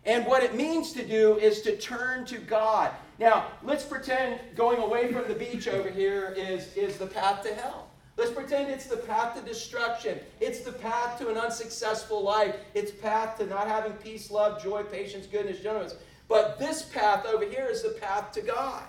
And 0.06 0.26
what 0.26 0.44
it 0.44 0.56
means 0.56 0.94
to 0.94 1.06
do 1.06 1.38
is 1.38 1.62
to 1.64 1.76
turn 1.78 2.26
to 2.26 2.38
God. 2.38 2.92
Now, 3.18 3.48
let's 3.64 3.84
pretend 3.84 4.40
going 4.56 4.78
away 4.78 5.12
from 5.12 5.28
the 5.28 5.34
beach 5.34 5.68
over 5.68 5.90
here 5.90 6.34
is, 6.38 6.72
is 6.76 6.98
the 6.98 7.08
path 7.08 7.44
to 7.44 7.54
hell. 7.56 7.90
Let's 8.18 8.32
pretend 8.32 8.70
it's 8.70 8.86
the 8.86 8.98
path 8.98 9.36
to 9.36 9.42
destruction. 9.42 10.20
It's 10.40 10.62
the 10.62 10.72
path 10.72 11.18
to 11.20 11.30
an 11.30 11.38
unsuccessful 11.38 12.24
life. 12.24 12.56
It's 12.74 12.92
path 12.92 13.38
to 13.40 13.46
not 13.46 13.68
having 13.68 13.94
peace, 13.94 14.32
love, 14.32 14.62
joy, 14.64 14.84
patience, 14.84 15.26
goodness, 15.26 15.60
gentleness. 15.60 15.96
But 16.28 16.60
this 16.60 16.84
path 16.84 17.26
over 17.26 17.46
here 17.46 17.68
is 17.70 17.84
the 17.84 17.90
path 17.90 18.32
to 18.34 18.42
God. 18.42 18.84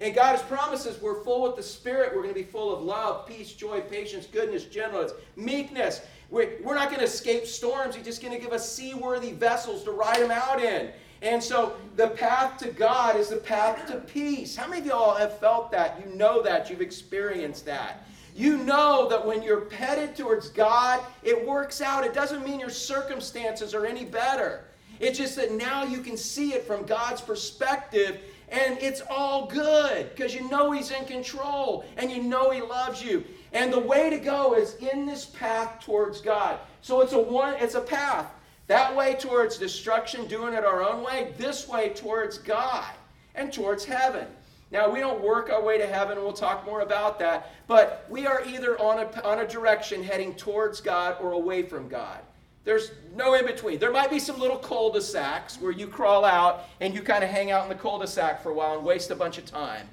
And 0.00 0.14
God 0.14 0.36
has 0.36 0.42
promised 0.42 0.86
us 0.86 1.00
we're 1.00 1.22
full 1.22 1.42
with 1.42 1.56
the 1.56 1.62
Spirit. 1.62 2.10
We're 2.10 2.22
going 2.22 2.34
to 2.34 2.40
be 2.40 2.46
full 2.46 2.74
of 2.74 2.82
love, 2.82 3.26
peace, 3.26 3.52
joy, 3.52 3.80
patience, 3.82 4.26
goodness, 4.26 4.64
gentleness, 4.64 5.12
meekness. 5.36 6.02
We're, 6.28 6.58
we're 6.62 6.74
not 6.74 6.88
going 6.88 6.98
to 6.98 7.04
escape 7.04 7.46
storms. 7.46 7.94
He's 7.94 8.04
just 8.04 8.20
going 8.20 8.34
to 8.34 8.40
give 8.40 8.52
us 8.52 8.70
seaworthy 8.70 9.32
vessels 9.32 9.84
to 9.84 9.92
ride 9.92 10.20
them 10.20 10.32
out 10.32 10.60
in. 10.60 10.90
And 11.22 11.40
so 11.40 11.76
the 11.94 12.08
path 12.08 12.58
to 12.58 12.70
God 12.70 13.16
is 13.16 13.28
the 13.28 13.36
path 13.36 13.86
to 13.86 13.98
peace. 13.98 14.56
How 14.56 14.66
many 14.66 14.80
of 14.80 14.86
y'all 14.86 15.14
have 15.14 15.38
felt 15.38 15.70
that? 15.70 16.02
You 16.04 16.12
know 16.16 16.42
that. 16.42 16.68
You've 16.68 16.80
experienced 16.80 17.64
that. 17.66 18.04
You 18.34 18.56
know 18.56 19.08
that 19.08 19.24
when 19.24 19.40
you're 19.42 19.60
petted 19.60 20.16
towards 20.16 20.48
God, 20.48 21.00
it 21.22 21.46
works 21.46 21.80
out. 21.80 22.04
It 22.04 22.12
doesn't 22.12 22.44
mean 22.44 22.58
your 22.58 22.70
circumstances 22.70 23.72
are 23.72 23.86
any 23.86 24.04
better. 24.04 24.64
It's 25.02 25.18
just 25.18 25.36
that 25.36 25.52
now 25.52 25.82
you 25.82 25.98
can 25.98 26.16
see 26.16 26.54
it 26.54 26.64
from 26.64 26.84
God's 26.84 27.20
perspective 27.20 28.20
and 28.52 28.76
it's 28.80 29.02
all 29.10 29.46
good 29.46 30.10
because 30.14 30.34
you 30.34 30.48
know 30.48 30.70
He's 30.70 30.90
in 30.90 31.04
control 31.06 31.84
and 31.96 32.10
you 32.10 32.22
know 32.22 32.50
He 32.50 32.60
loves 32.60 33.02
you. 33.02 33.24
And 33.52 33.72
the 33.72 33.80
way 33.80 34.10
to 34.10 34.18
go 34.18 34.54
is 34.54 34.76
in 34.76 35.04
this 35.04 35.24
path 35.24 35.80
towards 35.80 36.20
God. 36.20 36.58
So 36.82 37.00
it's 37.00 37.14
a 37.14 37.18
one, 37.18 37.54
it's 37.58 37.74
a 37.74 37.80
path. 37.80 38.32
That 38.68 38.94
way 38.94 39.14
towards 39.14 39.58
destruction, 39.58 40.28
doing 40.28 40.54
it 40.54 40.64
our 40.64 40.82
own 40.82 41.02
way, 41.02 41.34
this 41.36 41.66
way 41.66 41.90
towards 41.90 42.38
God 42.38 42.92
and 43.34 43.52
towards 43.52 43.84
heaven. 43.84 44.26
Now, 44.70 44.88
we 44.88 45.00
don't 45.00 45.22
work 45.22 45.50
our 45.50 45.62
way 45.62 45.78
to 45.78 45.86
heaven, 45.86 46.16
we'll 46.18 46.32
talk 46.32 46.64
more 46.64 46.80
about 46.80 47.18
that, 47.18 47.50
but 47.66 48.06
we 48.08 48.26
are 48.26 48.42
either 48.46 48.80
on 48.80 49.00
a, 49.00 49.22
on 49.22 49.40
a 49.40 49.46
direction 49.46 50.02
heading 50.02 50.34
towards 50.34 50.80
God 50.80 51.16
or 51.20 51.32
away 51.32 51.62
from 51.62 51.88
God. 51.88 52.20
There's 52.64 52.92
no 53.16 53.34
in 53.34 53.44
between. 53.44 53.78
There 53.78 53.90
might 53.90 54.10
be 54.10 54.20
some 54.20 54.38
little 54.38 54.56
cul 54.56 54.90
de 54.90 55.00
sacs 55.00 55.60
where 55.60 55.72
you 55.72 55.88
crawl 55.88 56.24
out 56.24 56.64
and 56.80 56.94
you 56.94 57.02
kind 57.02 57.24
of 57.24 57.30
hang 57.30 57.50
out 57.50 57.64
in 57.64 57.68
the 57.68 57.74
cul 57.74 57.98
de 57.98 58.06
sac 58.06 58.42
for 58.42 58.50
a 58.50 58.54
while 58.54 58.76
and 58.76 58.84
waste 58.84 59.10
a 59.10 59.16
bunch 59.16 59.38
of 59.38 59.46
time. 59.46 59.88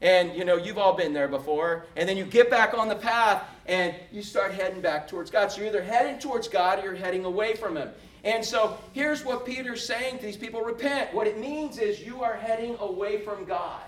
And 0.00 0.34
you 0.36 0.44
know, 0.44 0.56
you've 0.56 0.78
all 0.78 0.94
been 0.94 1.12
there 1.12 1.28
before. 1.28 1.86
And 1.96 2.08
then 2.08 2.16
you 2.16 2.24
get 2.24 2.50
back 2.50 2.76
on 2.76 2.88
the 2.88 2.94
path 2.94 3.42
and 3.66 3.94
you 4.12 4.22
start 4.22 4.52
heading 4.52 4.80
back 4.80 5.08
towards 5.08 5.30
God. 5.30 5.50
So 5.50 5.58
you're 5.58 5.68
either 5.68 5.82
heading 5.82 6.18
towards 6.18 6.46
God 6.46 6.78
or 6.78 6.82
you're 6.82 6.94
heading 6.94 7.24
away 7.24 7.54
from 7.54 7.76
Him. 7.76 7.90
And 8.22 8.44
so 8.44 8.78
here's 8.92 9.24
what 9.24 9.44
Peter's 9.44 9.84
saying 9.84 10.18
to 10.18 10.24
these 10.24 10.36
people 10.36 10.62
repent. 10.62 11.12
What 11.12 11.26
it 11.26 11.38
means 11.38 11.78
is 11.78 12.00
you 12.00 12.22
are 12.22 12.34
heading 12.34 12.76
away 12.80 13.20
from 13.22 13.44
God. 13.44 13.82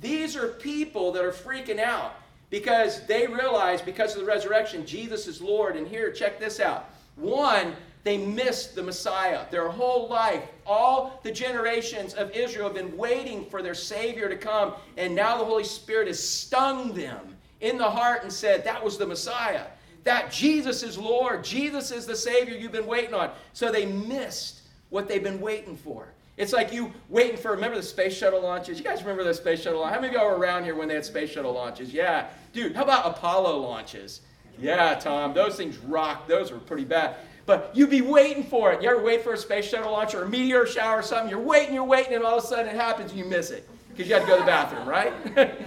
These 0.00 0.36
are 0.36 0.48
people 0.48 1.12
that 1.12 1.24
are 1.24 1.32
freaking 1.32 1.80
out 1.80 2.14
because 2.50 3.06
they 3.06 3.26
realize 3.26 3.80
because 3.80 4.14
of 4.14 4.20
the 4.20 4.26
resurrection, 4.26 4.84
Jesus 4.84 5.26
is 5.26 5.40
Lord. 5.40 5.76
And 5.76 5.86
here, 5.86 6.10
check 6.12 6.38
this 6.38 6.60
out. 6.60 6.90
One, 7.18 7.74
they 8.04 8.16
missed 8.16 8.74
the 8.74 8.82
Messiah. 8.82 9.44
Their 9.50 9.68
whole 9.68 10.08
life, 10.08 10.42
all 10.66 11.20
the 11.22 11.32
generations 11.32 12.14
of 12.14 12.30
Israel 12.30 12.66
have 12.66 12.74
been 12.74 12.96
waiting 12.96 13.44
for 13.46 13.60
their 13.62 13.74
Savior 13.74 14.28
to 14.28 14.36
come, 14.36 14.74
and 14.96 15.14
now 15.14 15.36
the 15.36 15.44
Holy 15.44 15.64
Spirit 15.64 16.06
has 16.06 16.26
stung 16.26 16.94
them 16.94 17.36
in 17.60 17.76
the 17.76 17.90
heart 17.90 18.22
and 18.22 18.32
said, 18.32 18.64
That 18.64 18.82
was 18.82 18.98
the 18.98 19.06
Messiah. 19.06 19.64
That 20.04 20.30
Jesus 20.30 20.82
is 20.82 20.96
Lord. 20.96 21.44
Jesus 21.44 21.90
is 21.90 22.06
the 22.06 22.16
Savior 22.16 22.56
you've 22.56 22.72
been 22.72 22.86
waiting 22.86 23.14
on. 23.14 23.30
So 23.52 23.70
they 23.70 23.84
missed 23.84 24.62
what 24.90 25.08
they've 25.08 25.22
been 25.22 25.40
waiting 25.40 25.76
for. 25.76 26.08
It's 26.38 26.52
like 26.52 26.72
you 26.72 26.92
waiting 27.08 27.36
for, 27.36 27.50
remember 27.50 27.76
the 27.76 27.82
space 27.82 28.16
shuttle 28.16 28.40
launches? 28.40 28.78
You 28.78 28.84
guys 28.84 29.00
remember 29.00 29.24
the 29.24 29.34
space 29.34 29.60
shuttle 29.60 29.80
launches? 29.80 29.96
How 29.96 30.00
many 30.00 30.14
of 30.14 30.20
y'all 30.22 30.30
were 30.30 30.38
around 30.38 30.64
here 30.64 30.76
when 30.76 30.86
they 30.86 30.94
had 30.94 31.04
space 31.04 31.30
shuttle 31.30 31.52
launches? 31.52 31.92
Yeah. 31.92 32.28
Dude, 32.52 32.76
how 32.76 32.84
about 32.84 33.06
Apollo 33.06 33.58
launches? 33.58 34.20
Yeah, 34.60 34.94
Tom, 34.94 35.34
those 35.34 35.56
things 35.56 35.78
rock. 35.78 36.26
Those 36.28 36.50
were 36.50 36.58
pretty 36.58 36.84
bad. 36.84 37.16
But 37.46 37.70
you'd 37.74 37.90
be 37.90 38.02
waiting 38.02 38.44
for 38.44 38.72
it. 38.72 38.82
You 38.82 38.90
ever 38.90 39.02
wait 39.02 39.22
for 39.22 39.32
a 39.32 39.38
space 39.38 39.66
shuttle 39.66 39.92
launch 39.92 40.14
or 40.14 40.24
a 40.24 40.28
meteor 40.28 40.66
shower 40.66 40.98
or 40.98 41.02
something? 41.02 41.30
You're 41.30 41.40
waiting, 41.40 41.74
you're 41.74 41.84
waiting, 41.84 42.14
and 42.14 42.24
all 42.24 42.38
of 42.38 42.44
a 42.44 42.46
sudden 42.46 42.66
it 42.66 42.76
happens 42.76 43.10
and 43.10 43.18
you 43.18 43.24
miss 43.24 43.50
it 43.50 43.66
because 43.88 44.06
you 44.06 44.14
had 44.14 44.22
to 44.22 44.28
go 44.28 44.34
to 44.34 44.40
the 44.42 44.46
bathroom, 44.46 44.86
right? 44.86 45.14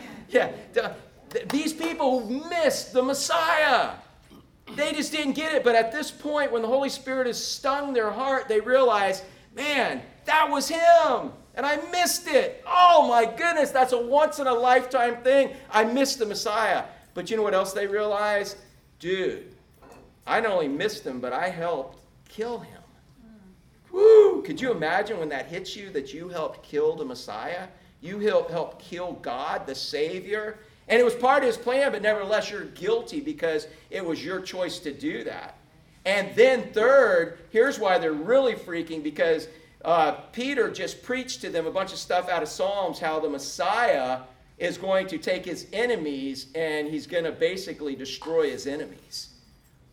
yeah. 0.29 0.51
These 1.49 1.73
people 1.73 2.29
missed 2.49 2.93
the 2.93 3.01
Messiah. 3.01 3.93
They 4.75 4.93
just 4.93 5.11
didn't 5.11 5.33
get 5.33 5.53
it. 5.53 5.63
But 5.63 5.75
at 5.75 5.91
this 5.91 6.11
point, 6.11 6.51
when 6.51 6.61
the 6.61 6.67
Holy 6.67 6.89
Spirit 6.89 7.27
has 7.27 7.43
stung 7.43 7.93
their 7.93 8.11
heart, 8.11 8.47
they 8.47 8.59
realize, 8.59 9.23
man, 9.55 10.01
that 10.25 10.49
was 10.49 10.69
him. 10.69 11.31
And 11.55 11.65
I 11.65 11.77
missed 11.91 12.27
it. 12.27 12.63
Oh 12.65 13.07
my 13.09 13.25
goodness, 13.25 13.71
that's 13.71 13.91
a 13.91 13.99
once 13.99 14.39
in 14.39 14.47
a 14.47 14.53
lifetime 14.53 15.17
thing. 15.23 15.55
I 15.69 15.83
missed 15.83 16.19
the 16.19 16.25
Messiah. 16.25 16.83
But 17.13 17.29
you 17.29 17.37
know 17.37 17.43
what 17.43 17.53
else 17.53 17.73
they 17.73 17.87
realized? 17.87 18.57
Dude, 19.01 19.51
I 20.25 20.39
not 20.39 20.51
only 20.51 20.69
missed 20.69 21.05
him, 21.05 21.19
but 21.19 21.33
I 21.33 21.49
helped 21.49 21.99
kill 22.29 22.59
him. 22.59 22.81
Woo! 23.91 24.41
Could 24.43 24.61
you 24.61 24.71
imagine 24.71 25.19
when 25.19 25.27
that 25.29 25.47
hits 25.47 25.75
you 25.75 25.89
that 25.89 26.13
you 26.13 26.29
helped 26.29 26.63
kill 26.63 26.95
the 26.95 27.03
Messiah? 27.03 27.67
You 27.99 28.19
helped 28.19 28.51
help 28.51 28.81
kill 28.81 29.13
God, 29.21 29.67
the 29.67 29.75
Savior. 29.75 30.59
And 30.87 30.99
it 30.99 31.03
was 31.03 31.15
part 31.15 31.43
of 31.43 31.47
his 31.47 31.57
plan, 31.57 31.91
but 31.91 32.01
nevertheless, 32.01 32.49
you're 32.49 32.65
guilty 32.65 33.19
because 33.19 33.67
it 33.89 34.05
was 34.05 34.23
your 34.23 34.39
choice 34.39 34.79
to 34.79 34.93
do 34.93 35.23
that. 35.25 35.57
And 36.05 36.33
then, 36.35 36.71
third, 36.71 37.39
here's 37.49 37.77
why 37.77 37.97
they're 37.97 38.13
really 38.13 38.53
freaking 38.53 39.03
because 39.03 39.47
uh, 39.83 40.13
Peter 40.31 40.71
just 40.71 41.03
preached 41.03 41.41
to 41.41 41.49
them 41.49 41.67
a 41.67 41.71
bunch 41.71 41.91
of 41.91 41.97
stuff 41.97 42.29
out 42.29 42.43
of 42.43 42.49
Psalms 42.49 42.99
how 42.99 43.19
the 43.19 43.29
Messiah 43.29 44.19
is 44.61 44.77
going 44.77 45.07
to 45.07 45.17
take 45.17 45.43
his 45.43 45.65
enemies 45.73 46.47
and 46.53 46.87
he's 46.87 47.07
going 47.07 47.23
to 47.23 47.31
basically 47.31 47.95
destroy 47.95 48.51
his 48.51 48.67
enemies. 48.67 49.29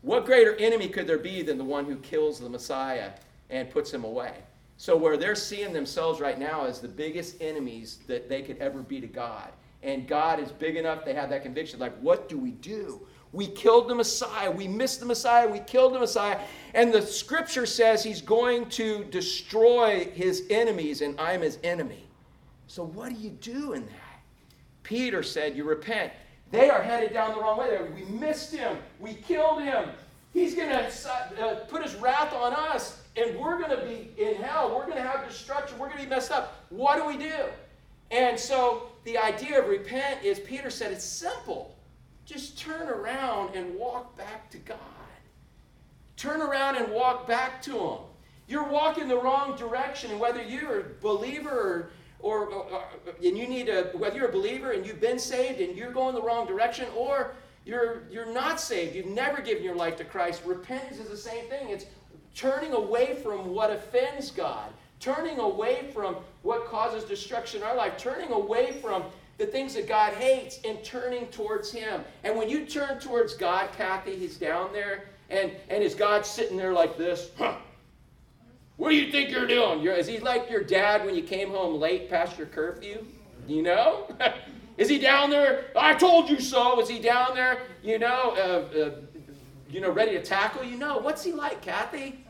What 0.03 0.27
greater 0.27 0.55
enemy 0.57 0.89
could 0.89 1.07
there 1.07 1.19
be 1.19 1.41
than 1.41 1.57
the 1.57 1.65
one 1.65 1.87
who 1.87 1.97
kills 1.97 2.39
the 2.39 2.51
Messiah 2.51 3.13
and 3.49 3.71
puts 3.71 3.91
him 3.93 4.05
away? 4.05 4.35
So, 4.77 4.95
where 4.95 5.17
they're 5.17 5.35
seeing 5.35 5.73
themselves 5.73 6.21
right 6.21 6.39
now 6.39 6.67
as 6.67 6.81
the 6.81 6.87
biggest 6.87 7.41
enemies 7.41 8.01
that 8.07 8.29
they 8.29 8.43
could 8.43 8.59
ever 8.59 8.81
be 8.81 9.01
to 9.01 9.07
God. 9.07 9.49
And 9.83 10.07
God 10.07 10.39
is 10.39 10.53
big 10.53 10.77
enough, 10.77 11.05
they 11.05 11.15
have 11.15 11.31
that 11.31 11.43
conviction 11.43 11.81
like, 11.81 11.97
what 12.01 12.29
do 12.29 12.39
we 12.39 12.51
do? 12.51 13.01
We 13.33 13.47
killed 13.47 13.89
the 13.89 13.95
Messiah. 13.95 14.51
We 14.51 14.69
missed 14.69 15.01
the 15.01 15.07
Messiah. 15.07 15.49
We 15.49 15.61
killed 15.61 15.95
the 15.95 15.99
Messiah. 15.99 16.39
And 16.75 16.93
the 16.93 17.03
scripture 17.03 17.67
says 17.67 18.05
he's 18.05 18.23
going 18.23 18.69
to 18.71 19.05
destroy 19.05 20.11
his 20.15 20.45
enemies, 20.51 21.01
and 21.01 21.19
I'm 21.19 21.41
his 21.41 21.59
enemy. 21.65 22.07
So, 22.67 22.85
what 22.85 23.09
do 23.09 23.15
you 23.19 23.31
do 23.31 23.73
in 23.73 23.87
that? 23.87 24.08
Peter 24.88 25.23
said, 25.23 25.54
You 25.54 25.64
repent. 25.64 26.11
They 26.50 26.71
are 26.71 26.83
headed 26.83 27.12
down 27.12 27.35
the 27.35 27.40
wrong 27.42 27.59
way. 27.59 27.78
We 27.95 28.04
missed 28.07 28.54
him. 28.54 28.78
We 28.99 29.12
killed 29.12 29.61
him. 29.61 29.90
He's 30.33 30.54
going 30.54 30.71
to 30.71 31.45
uh, 31.45 31.54
put 31.66 31.83
his 31.83 31.95
wrath 31.97 32.33
on 32.33 32.54
us, 32.54 33.02
and 33.14 33.38
we're 33.38 33.59
going 33.59 33.78
to 33.78 33.85
be 33.85 34.11
in 34.16 34.37
hell. 34.37 34.75
We're 34.75 34.87
going 34.87 34.97
to 34.97 35.02
have 35.02 35.28
destruction. 35.28 35.78
We're 35.78 35.88
going 35.88 35.99
to 35.99 36.04
be 36.04 36.09
messed 36.09 36.30
up. 36.30 36.64
What 36.71 36.97
do 36.97 37.04
we 37.04 37.18
do? 37.23 37.35
And 38.11 38.40
so 38.40 38.88
the 39.04 39.18
idea 39.18 39.61
of 39.61 39.68
repent 39.68 40.25
is 40.25 40.38
Peter 40.38 40.71
said 40.71 40.90
it's 40.90 41.04
simple. 41.04 41.76
Just 42.25 42.59
turn 42.59 42.88
around 42.88 43.54
and 43.54 43.75
walk 43.75 44.16
back 44.16 44.50
to 44.52 44.59
God. 44.59 44.78
Turn 46.16 46.40
around 46.40 46.76
and 46.76 46.90
walk 46.90 47.28
back 47.28 47.61
to 47.62 47.78
Him. 47.78 47.99
You're 48.47 48.68
walking 48.68 49.07
the 49.07 49.18
wrong 49.18 49.54
direction, 49.57 50.11
and 50.12 50.18
whether 50.18 50.42
you're 50.42 50.80
a 50.80 50.85
believer 51.02 51.50
or 51.50 51.90
or, 52.21 52.47
or, 52.47 52.85
and 53.25 53.39
you 53.39 53.47
need 53.47 53.67
to 53.67 53.91
whether 53.95 54.17
you're 54.17 54.29
a 54.29 54.33
believer 54.33 54.73
and 54.73 54.87
you've 54.87 55.01
been 55.01 55.19
saved 55.19 55.61
and 55.61 55.77
you're 55.77 55.93
going 55.93 56.15
the 56.15 56.23
wrong 56.23 56.47
direction 56.47 56.87
or 56.97 57.33
you're 57.65 58.03
you're 58.11 58.33
not 58.33 58.61
saved 58.61 58.95
you've 58.95 59.07
never 59.07 59.41
given 59.41 59.63
your 59.63 59.75
life 59.75 59.97
to 59.97 60.05
christ 60.05 60.43
repentance 60.45 60.99
is 60.99 61.09
the 61.09 61.17
same 61.17 61.45
thing. 61.47 61.69
It's 61.69 61.87
turning 62.35 62.73
away 62.73 63.15
from 63.23 63.51
what 63.51 63.71
offends 63.71 64.31
god 64.31 64.73
turning 65.01 65.39
away 65.39 65.91
from 65.95 66.17
what 66.43 66.67
causes 66.67 67.05
destruction 67.05 67.61
in 67.63 67.67
our 67.67 67.77
life 67.77 67.97
turning 67.97 68.33
away 68.33 68.73
from 68.81 69.05
the 69.39 69.47
things 69.47 69.75
that 69.75 69.87
god 69.87 70.13
hates 70.15 70.59
and 70.65 70.83
turning 70.83 71.27
towards 71.29 71.71
him. 71.71 72.03
And 72.25 72.37
when 72.37 72.49
you 72.49 72.67
turn 72.67 72.99
towards 72.99 73.35
god 73.35 73.71
kathy 73.77 74.17
he's 74.17 74.37
down 74.37 74.73
there 74.73 75.05
and 75.31 75.53
and 75.69 75.85
is 75.85 75.95
god 75.95 76.27
sitting 76.27 76.57
there 76.57 76.73
like 76.73 76.97
this 76.99 77.31
huh 77.39 77.55
what 78.78 78.90
do 78.90 78.97
you 78.97 79.11
think 79.11 79.30
you're 79.30 79.47
doing? 79.47 79.82
You're, 79.82 79.94
is 79.94 80.06
he 80.06 80.20
like 80.20 80.49
your 80.49 80.62
dad 80.62 81.04
when 81.04 81.14
you 81.16 81.23
came 81.23 81.50
home 81.50 81.80
late 81.80 82.08
past 82.08 82.38
your 82.38 82.47
curfew? 82.47 83.04
You 83.47 83.62
know? 83.62 84.08
is 84.78 84.88
he 84.88 85.00
down 85.00 85.30
there? 85.30 85.64
I 85.76 85.94
told 85.94 86.30
you 86.30 86.40
so. 86.40 86.80
Is 86.80 86.88
he 86.88 87.00
down 87.00 87.35
there? 87.35 87.62
You 87.82 87.99
know, 87.99 88.35
uh, 88.37 88.78
uh, 88.78 88.90
you 89.68 89.80
know, 89.80 89.90
ready 89.90 90.12
to 90.12 90.23
tackle 90.23 90.62
you? 90.62 90.76
Know 90.76 90.99
what's 90.99 91.25
he 91.25 91.32
like, 91.32 91.61
Kathy? 91.61 92.25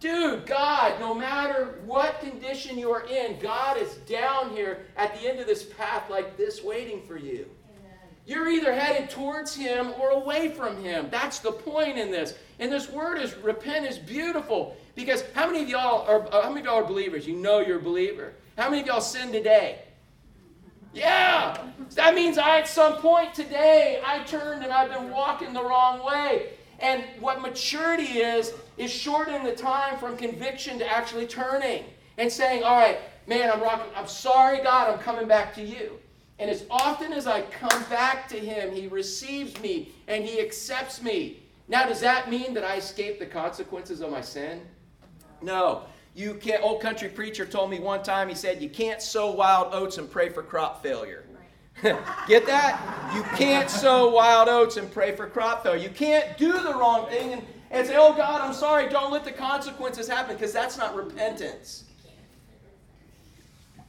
Dude, 0.00 0.46
God, 0.46 1.00
no 1.00 1.14
matter 1.14 1.80
what 1.86 2.20
condition 2.20 2.78
you 2.78 2.90
are 2.90 3.06
in, 3.06 3.38
God 3.38 3.78
is 3.78 3.96
down 4.06 4.50
here 4.50 4.86
at 4.96 5.14
the 5.14 5.28
end 5.28 5.40
of 5.40 5.46
this 5.46 5.64
path 5.64 6.10
like 6.10 6.36
this 6.36 6.62
waiting 6.62 7.02
for 7.06 7.16
you. 7.16 7.48
You're 8.26 8.48
either 8.48 8.72
headed 8.72 9.10
towards 9.10 9.56
Him 9.56 9.92
or 9.98 10.10
away 10.10 10.50
from 10.50 10.82
Him. 10.82 11.08
That's 11.10 11.40
the 11.40 11.52
point 11.52 11.98
in 11.98 12.10
this. 12.10 12.34
And 12.58 12.70
this 12.70 12.88
word 12.90 13.18
is 13.18 13.34
repent 13.36 13.86
is 13.86 13.98
beautiful. 13.98 14.76
Because 14.94 15.24
how 15.34 15.46
many 15.46 15.62
of 15.62 15.68
y'all 15.68 16.06
are 16.08 16.26
uh, 16.32 16.42
how 16.42 16.48
many 16.48 16.60
of 16.60 16.66
y'all 16.66 16.76
are 16.76 16.84
believers? 16.84 17.26
You 17.26 17.36
know 17.36 17.60
you're 17.60 17.78
a 17.78 17.82
believer. 17.82 18.34
How 18.56 18.68
many 18.68 18.82
of 18.82 18.86
y'all 18.86 19.00
sin 19.00 19.32
today? 19.32 19.80
Yeah. 20.92 21.56
That 21.94 22.14
means 22.14 22.38
I, 22.38 22.58
at 22.58 22.68
some 22.68 22.96
point 22.96 23.34
today, 23.34 24.02
I 24.04 24.22
turned 24.24 24.64
and 24.64 24.72
I've 24.72 24.90
been 24.90 25.10
walking 25.10 25.52
the 25.52 25.62
wrong 25.62 26.04
way. 26.04 26.50
And 26.80 27.04
what 27.20 27.40
maturity 27.40 28.20
is, 28.20 28.52
is 28.78 28.90
shortening 28.90 29.44
the 29.44 29.54
time 29.54 29.98
from 29.98 30.16
conviction 30.16 30.78
to 30.78 30.86
actually 30.86 31.26
turning 31.26 31.84
and 32.18 32.30
saying, 32.30 32.64
all 32.64 32.76
right, 32.76 32.98
man, 33.26 33.50
I'm 33.50 33.60
rocking. 33.60 33.92
I'm 33.94 34.08
sorry, 34.08 34.62
God, 34.62 34.92
I'm 34.92 34.98
coming 34.98 35.28
back 35.28 35.54
to 35.54 35.62
you. 35.62 35.98
And 36.38 36.50
as 36.50 36.64
often 36.70 37.12
as 37.12 37.26
I 37.26 37.42
come 37.42 37.84
back 37.84 38.28
to 38.30 38.38
Him, 38.38 38.72
He 38.72 38.88
receives 38.88 39.60
me 39.60 39.92
and 40.08 40.24
He 40.24 40.40
accepts 40.40 41.02
me. 41.02 41.42
Now, 41.68 41.86
does 41.86 42.00
that 42.00 42.30
mean 42.30 42.54
that 42.54 42.64
I 42.64 42.76
escape 42.76 43.18
the 43.18 43.26
consequences 43.26 44.00
of 44.00 44.10
my 44.10 44.22
sin? 44.22 44.62
No. 45.42 45.82
You 46.14 46.34
can't. 46.34 46.62
Old 46.62 46.80
country 46.80 47.08
preacher 47.08 47.46
told 47.46 47.70
me 47.70 47.78
one 47.78 48.02
time. 48.02 48.28
He 48.28 48.34
said, 48.34 48.60
"You 48.60 48.68
can't 48.68 49.00
sow 49.00 49.30
wild 49.30 49.72
oats 49.72 49.98
and 49.98 50.10
pray 50.10 50.28
for 50.28 50.42
crop 50.42 50.82
failure." 50.82 51.24
Get 51.82 52.46
that? 52.46 53.12
You 53.14 53.22
can't 53.36 53.70
sow 53.70 54.10
wild 54.10 54.48
oats 54.48 54.76
and 54.76 54.90
pray 54.92 55.14
for 55.14 55.26
crop 55.26 55.62
failure. 55.62 55.82
You 55.82 55.90
can't 55.90 56.36
do 56.36 56.52
the 56.52 56.74
wrong 56.74 57.08
thing 57.08 57.34
and, 57.34 57.42
and 57.70 57.86
say, 57.86 57.94
"Oh 57.96 58.12
God, 58.12 58.40
I'm 58.40 58.54
sorry." 58.54 58.88
Don't 58.88 59.12
let 59.12 59.24
the 59.24 59.32
consequences 59.32 60.08
happen 60.08 60.34
because 60.34 60.52
that's 60.52 60.76
not 60.76 60.96
repentance. 60.96 61.84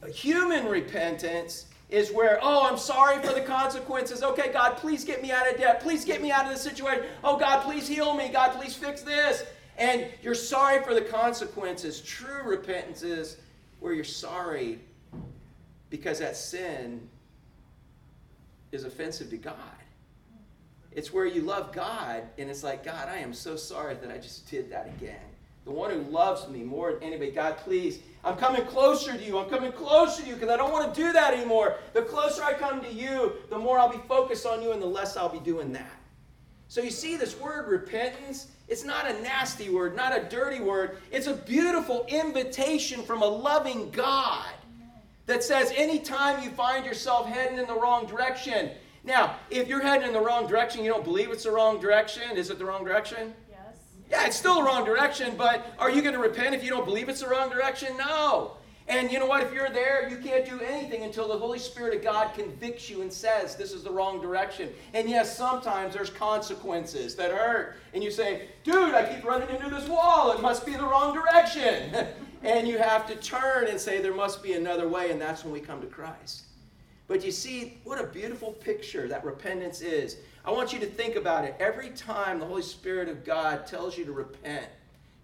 Human 0.08 0.66
repentance 0.66 1.66
is 1.88 2.10
where, 2.10 2.40
oh, 2.42 2.66
I'm 2.68 2.78
sorry 2.78 3.22
for 3.22 3.32
the 3.34 3.42
consequences. 3.42 4.22
Okay, 4.22 4.50
God, 4.52 4.76
please 4.78 5.04
get 5.04 5.22
me 5.22 5.30
out 5.30 5.48
of 5.48 5.58
debt. 5.58 5.80
Please 5.80 6.04
get 6.04 6.22
me 6.22 6.32
out 6.32 6.46
of 6.46 6.50
this 6.50 6.62
situation. 6.62 7.04
Oh, 7.22 7.36
God, 7.36 7.62
please 7.62 7.86
heal 7.86 8.16
me. 8.16 8.30
God, 8.30 8.58
please 8.58 8.74
fix 8.74 9.02
this 9.02 9.44
and 9.82 10.06
you're 10.22 10.36
sorry 10.36 10.80
for 10.84 10.94
the 10.94 11.00
consequences. 11.00 12.00
True 12.02 12.44
repentance 12.44 13.02
is 13.02 13.38
where 13.80 13.92
you're 13.92 14.04
sorry 14.04 14.78
because 15.90 16.20
that 16.20 16.36
sin 16.36 17.08
is 18.70 18.84
offensive 18.84 19.28
to 19.30 19.36
God. 19.36 19.56
It's 20.92 21.12
where 21.12 21.26
you 21.26 21.42
love 21.42 21.72
God 21.72 22.22
and 22.38 22.48
it's 22.48 22.62
like, 22.62 22.84
God, 22.84 23.08
I 23.08 23.16
am 23.16 23.34
so 23.34 23.56
sorry 23.56 23.96
that 23.96 24.08
I 24.08 24.18
just 24.18 24.48
did 24.48 24.70
that 24.70 24.86
again. 24.86 25.18
The 25.64 25.72
one 25.72 25.90
who 25.90 26.02
loves 26.02 26.46
me 26.48 26.62
more 26.62 26.92
than 26.92 27.02
anybody, 27.02 27.32
God, 27.32 27.56
please, 27.56 27.98
I'm 28.22 28.36
coming 28.36 28.64
closer 28.66 29.16
to 29.16 29.24
you. 29.24 29.36
I'm 29.36 29.50
coming 29.50 29.72
closer 29.72 30.22
to 30.22 30.28
you 30.28 30.34
because 30.34 30.50
I 30.50 30.56
don't 30.56 30.70
want 30.70 30.94
to 30.94 31.00
do 31.00 31.12
that 31.12 31.34
anymore. 31.34 31.74
The 31.92 32.02
closer 32.02 32.44
I 32.44 32.52
come 32.52 32.82
to 32.82 32.92
you, 32.92 33.32
the 33.50 33.58
more 33.58 33.80
I'll 33.80 33.88
be 33.90 34.02
focused 34.06 34.46
on 34.46 34.62
you 34.62 34.70
and 34.70 34.80
the 34.80 34.86
less 34.86 35.16
I'll 35.16 35.28
be 35.28 35.40
doing 35.40 35.72
that. 35.72 35.90
So 36.68 36.80
you 36.80 36.90
see, 36.90 37.16
this 37.16 37.38
word 37.38 37.68
repentance, 37.68 38.46
it's 38.72 38.84
not 38.84 39.06
a 39.06 39.20
nasty 39.20 39.68
word, 39.68 39.94
not 39.94 40.16
a 40.16 40.24
dirty 40.30 40.58
word. 40.58 40.96
It's 41.10 41.26
a 41.26 41.34
beautiful 41.34 42.06
invitation 42.08 43.02
from 43.02 43.20
a 43.20 43.26
loving 43.26 43.90
God 43.90 44.48
that 45.26 45.44
says 45.44 45.70
anytime 45.76 46.42
you 46.42 46.48
find 46.48 46.86
yourself 46.86 47.26
heading 47.26 47.58
in 47.58 47.66
the 47.66 47.78
wrong 47.78 48.06
direction. 48.06 48.70
Now, 49.04 49.36
if 49.50 49.68
you're 49.68 49.82
heading 49.82 50.06
in 50.06 50.14
the 50.14 50.20
wrong 50.20 50.46
direction, 50.46 50.82
you 50.82 50.90
don't 50.90 51.04
believe 51.04 51.30
it's 51.30 51.44
the 51.44 51.50
wrong 51.50 51.80
direction. 51.80 52.34
Is 52.34 52.48
it 52.48 52.58
the 52.58 52.64
wrong 52.64 52.82
direction? 52.82 53.34
Yes. 53.50 53.76
Yeah, 54.10 54.26
it's 54.26 54.36
still 54.36 54.54
the 54.54 54.62
wrong 54.62 54.86
direction, 54.86 55.34
but 55.36 55.66
are 55.78 55.90
you 55.90 56.00
going 56.00 56.14
to 56.14 56.20
repent 56.20 56.54
if 56.54 56.64
you 56.64 56.70
don't 56.70 56.86
believe 56.86 57.10
it's 57.10 57.20
the 57.20 57.28
wrong 57.28 57.50
direction? 57.50 57.94
No. 57.98 58.52
And 58.88 59.12
you 59.12 59.18
know 59.18 59.26
what? 59.26 59.42
If 59.42 59.52
you're 59.52 59.70
there, 59.70 60.08
you 60.08 60.16
can't 60.16 60.44
do 60.44 60.60
anything 60.60 61.04
until 61.04 61.28
the 61.28 61.38
Holy 61.38 61.58
Spirit 61.58 61.94
of 61.94 62.02
God 62.02 62.34
convicts 62.34 62.90
you 62.90 63.02
and 63.02 63.12
says 63.12 63.54
this 63.54 63.72
is 63.72 63.84
the 63.84 63.90
wrong 63.90 64.20
direction. 64.20 64.70
And 64.92 65.08
yes, 65.08 65.36
sometimes 65.36 65.94
there's 65.94 66.10
consequences 66.10 67.14
that 67.16 67.30
hurt. 67.30 67.76
And 67.94 68.02
you 68.02 68.10
say, 68.10 68.48
dude, 68.64 68.94
I 68.94 69.14
keep 69.14 69.24
running 69.24 69.48
into 69.54 69.70
this 69.70 69.88
wall. 69.88 70.32
It 70.32 70.42
must 70.42 70.66
be 70.66 70.72
the 70.72 70.84
wrong 70.84 71.14
direction. 71.14 71.94
and 72.42 72.66
you 72.66 72.78
have 72.78 73.06
to 73.06 73.14
turn 73.16 73.68
and 73.68 73.80
say 73.80 74.00
there 74.02 74.14
must 74.14 74.42
be 74.42 74.54
another 74.54 74.88
way. 74.88 75.10
And 75.10 75.20
that's 75.20 75.44
when 75.44 75.52
we 75.52 75.60
come 75.60 75.80
to 75.80 75.86
Christ. 75.86 76.42
But 77.06 77.24
you 77.24 77.30
see, 77.30 77.78
what 77.84 78.00
a 78.00 78.06
beautiful 78.06 78.52
picture 78.52 79.06
that 79.08 79.24
repentance 79.24 79.80
is. 79.80 80.16
I 80.44 80.50
want 80.50 80.72
you 80.72 80.80
to 80.80 80.86
think 80.86 81.14
about 81.14 81.44
it. 81.44 81.54
Every 81.60 81.90
time 81.90 82.40
the 82.40 82.46
Holy 82.46 82.62
Spirit 82.62 83.08
of 83.08 83.24
God 83.24 83.66
tells 83.66 83.96
you 83.96 84.04
to 84.06 84.12
repent, 84.12 84.66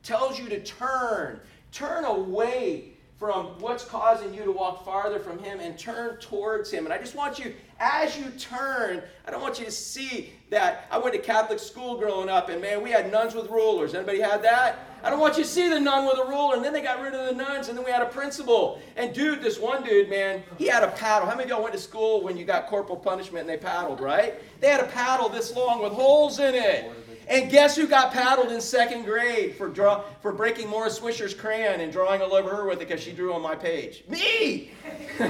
tells 0.03 0.38
you 0.38 0.49
to 0.49 0.62
turn, 0.62 1.41
turn 1.73 2.05
away 2.05 2.93
from 3.18 3.46
what's 3.58 3.84
causing 3.84 4.32
you 4.32 4.44
to 4.44 4.52
walk 4.52 4.84
farther 4.84 5.18
from 5.18 5.38
Him 5.40 5.58
and 5.58 5.76
turn 5.76 6.18
towards 6.18 6.70
Him. 6.70 6.84
And 6.84 6.94
I 6.94 6.98
just 6.98 7.16
want 7.16 7.38
you, 7.38 7.52
as 7.80 8.16
you 8.16 8.30
turn, 8.38 9.02
I 9.26 9.31
don't 9.33 9.42
want 9.42 9.59
you 9.59 9.64
to 9.64 9.72
see 9.72 10.33
that. 10.50 10.87
I 10.90 10.98
went 10.98 11.14
to 11.16 11.20
Catholic 11.20 11.59
school 11.59 11.98
growing 11.98 12.28
up, 12.28 12.48
and 12.48 12.62
man, 12.62 12.81
we 12.81 12.90
had 12.90 13.11
nuns 13.11 13.35
with 13.35 13.50
rulers. 13.50 13.94
Anybody 13.94 14.20
had 14.20 14.42
that? 14.44 14.78
I 15.02 15.11
don't 15.11 15.18
want 15.18 15.37
you 15.37 15.42
to 15.42 15.48
see 15.48 15.68
the 15.68 15.81
nun 15.81 16.07
with 16.07 16.18
a 16.18 16.28
ruler, 16.28 16.54
and 16.54 16.64
then 16.64 16.72
they 16.72 16.81
got 16.81 17.00
rid 17.00 17.12
of 17.12 17.26
the 17.26 17.33
nuns, 17.33 17.68
and 17.68 17.76
then 17.76 17.85
we 17.85 17.90
had 17.90 18.02
a 18.02 18.07
principal. 18.07 18.81
And 18.96 19.12
dude, 19.12 19.42
this 19.42 19.59
one 19.59 19.83
dude, 19.83 20.09
man, 20.09 20.42
he 20.57 20.66
had 20.66 20.85
a 20.85 20.88
paddle. 20.88 21.28
How 21.28 21.35
many 21.35 21.44
of 21.44 21.50
y'all 21.50 21.62
went 21.62 21.74
to 21.74 21.81
school 21.81 22.22
when 22.22 22.37
you 22.37 22.44
got 22.44 22.68
corporal 22.68 22.96
punishment 22.96 23.40
and 23.42 23.48
they 23.48 23.57
paddled, 23.57 24.00
right? 24.00 24.35
They 24.61 24.68
had 24.68 24.81
a 24.81 24.88
paddle 24.88 25.28
this 25.28 25.54
long 25.54 25.83
with 25.83 25.92
holes 25.92 26.38
in 26.38 26.54
it. 26.54 26.90
And 27.29 27.51
guess 27.51 27.77
who 27.77 27.87
got 27.87 28.12
paddled 28.12 28.51
in 28.51 28.61
second 28.61 29.05
grade 29.05 29.55
for 29.57 29.69
draw 29.69 30.03
for 30.23 30.33
breaking 30.33 30.69
Morris 30.69 30.99
Swisher's 30.99 31.35
crayon 31.35 31.81
and 31.81 31.93
drawing 31.93 32.23
all 32.23 32.35
over 32.35 32.55
her 32.55 32.67
with 32.67 32.81
it 32.81 32.88
because 32.88 33.03
she 33.03 33.12
drew 33.12 33.35
on 33.35 33.43
my 33.43 33.55
page? 33.55 34.03
Me! 34.09 34.71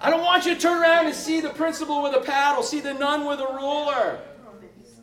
I 0.00 0.10
don't 0.10 0.22
want 0.22 0.44
you 0.44 0.54
to 0.54 0.60
turn 0.60 0.82
around 0.82 1.06
and 1.06 1.14
see 1.14 1.40
the 1.40 1.50
principal 1.50 2.02
with 2.02 2.14
a 2.14 2.20
paddle, 2.20 2.62
see 2.62 2.80
the 2.80 2.94
nun 2.94 3.26
with 3.26 3.40
a 3.40 3.46
ruler. 3.46 4.20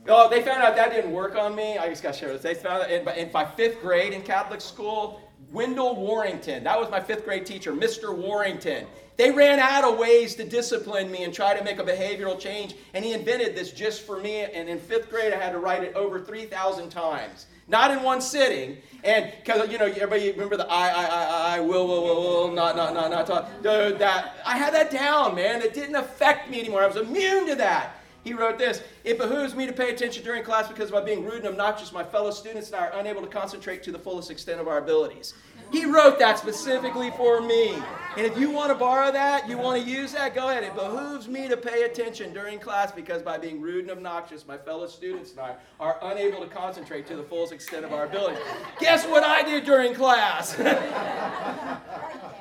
Oh, 0.08 0.30
they 0.30 0.42
found 0.42 0.62
out 0.62 0.76
that 0.76 0.92
didn't 0.92 1.14
work 1.14 1.36
on 1.36 1.56
me. 1.56 1.78
I 1.78 1.88
just 1.88 2.04
got 2.04 2.14
to 2.14 2.20
share 2.20 2.34
this. 2.34 2.42
They 2.42 2.56
found 2.56 2.84
out 2.84 2.92
in, 2.92 3.08
in 3.18 3.32
my 3.32 3.46
fifth 3.46 3.82
grade 3.82 4.12
in 4.12 4.22
Catholic 4.22 4.60
school, 4.60 5.22
Wendell 5.54 5.96
Warrington, 5.96 6.64
that 6.64 6.80
was 6.80 6.90
my 6.90 7.00
fifth 7.00 7.26
grade 7.26 7.46
teacher, 7.46 7.72
Mr. 7.72 8.16
Warrington. 8.16 8.88
They 9.16 9.32
ran 9.32 9.60
out 9.60 9.84
of 9.84 10.00
ways 10.00 10.36
to 10.36 10.44
discipline 10.44 11.12
me 11.12 11.24
and 11.24 11.34
try 11.34 11.58
to 11.58 11.64
make 11.64 11.80
a 11.80 11.84
behavioral 11.84 12.40
change, 12.40 12.76
and 12.94 13.06
he 13.06 13.14
invented 13.14 13.56
this 13.56 13.72
just 13.72 14.02
for 14.02 14.20
me. 14.20 14.42
And 14.42 14.68
in 14.68 14.80
fifth 14.80 15.10
grade, 15.10 15.34
I 15.34 15.38
had 15.38 15.52
to 15.52 15.60
write 15.60 15.84
it 15.84 15.96
over 15.96 16.20
3,000 16.20 16.90
times, 16.90 17.46
not 17.68 17.92
in 17.92 18.02
one 18.02 18.22
sitting. 18.22 18.78
And 19.04 19.32
because 19.44 19.70
you 19.72 19.78
know, 19.78 19.86
everybody 19.86 20.32
remember 20.32 20.58
the 20.58 20.68
I, 20.68 20.88
I, 20.88 21.06
I, 21.06 21.58
I, 21.58 21.60
will, 21.60 21.88
will, 21.88 22.04
will, 22.04 22.22
will, 22.22 22.52
not, 22.52 22.76
not, 22.76 22.94
not, 22.94 23.12
not, 23.12 23.28
talk. 23.28 23.50
That 23.62 24.36
I 24.46 24.58
had 24.58 24.74
that 24.74 24.90
down, 24.90 25.36
man. 25.36 25.62
It 25.62 25.74
didn't 25.74 25.96
affect 25.96 26.50
me 26.50 26.60
anymore. 26.60 26.82
I 26.82 26.88
was 26.88 26.98
immune 26.98 27.48
to 27.48 27.56
that. 27.56 27.98
He 28.24 28.34
wrote 28.34 28.58
this 28.58 28.82
It 29.04 29.18
behooves 29.18 29.54
me 29.54 29.66
to 29.68 29.74
pay 29.74 29.94
attention 29.94 30.24
during 30.24 30.44
class 30.44 30.68
because 30.68 30.90
by 30.90 31.02
being 31.02 31.26
rude 31.26 31.40
and 31.40 31.48
obnoxious, 31.48 31.92
my 31.92 32.04
fellow 32.04 32.32
students 32.32 32.68
and 32.68 32.78
I 32.78 32.88
are 32.88 33.00
unable 33.00 33.22
to 33.22 33.28
concentrate 33.28 33.84
to 33.84 33.92
the 33.92 34.00
fullest 34.00 34.32
extent 34.32 34.60
of 34.60 34.68
our 34.68 34.78
abilities. 34.78 35.34
He 35.74 35.86
wrote 35.86 36.20
that 36.20 36.38
specifically 36.38 37.10
for 37.18 37.42
me. 37.42 37.74
And 38.16 38.28
if 38.28 38.38
you 38.38 38.52
want 38.52 38.72
to 38.72 38.76
borrow 38.76 39.12
that, 39.12 39.50
you 39.50 39.58
want 39.58 39.84
to 39.84 39.90
use 39.90 40.12
that, 40.14 40.36
go 40.36 40.50
ahead. 40.50 40.64
It 40.64 40.76
behooves 40.76 41.28
me 41.28 41.48
to 41.48 41.58
pay 41.58 41.82
attention 41.82 42.32
during 42.32 42.60
class 42.60 42.92
because 42.92 43.24
by 43.24 43.40
being 43.40 43.60
rude 43.60 43.82
and 43.82 43.90
obnoxious, 43.90 44.48
my 44.48 44.56
fellow 44.56 44.86
students 44.86 45.32
and 45.32 45.40
I 45.40 45.56
are 45.80 45.98
unable 46.04 46.42
to 46.42 46.48
concentrate 46.48 47.08
to 47.08 47.16
the 47.16 47.24
fullest 47.24 47.54
extent 47.54 47.86
of 47.86 47.92
our 47.92 48.06
abilities. 48.06 48.38
Guess 48.80 49.08
what 49.08 49.24
I 49.24 49.42
did 49.42 49.66
during 49.66 49.96
class? 49.96 50.56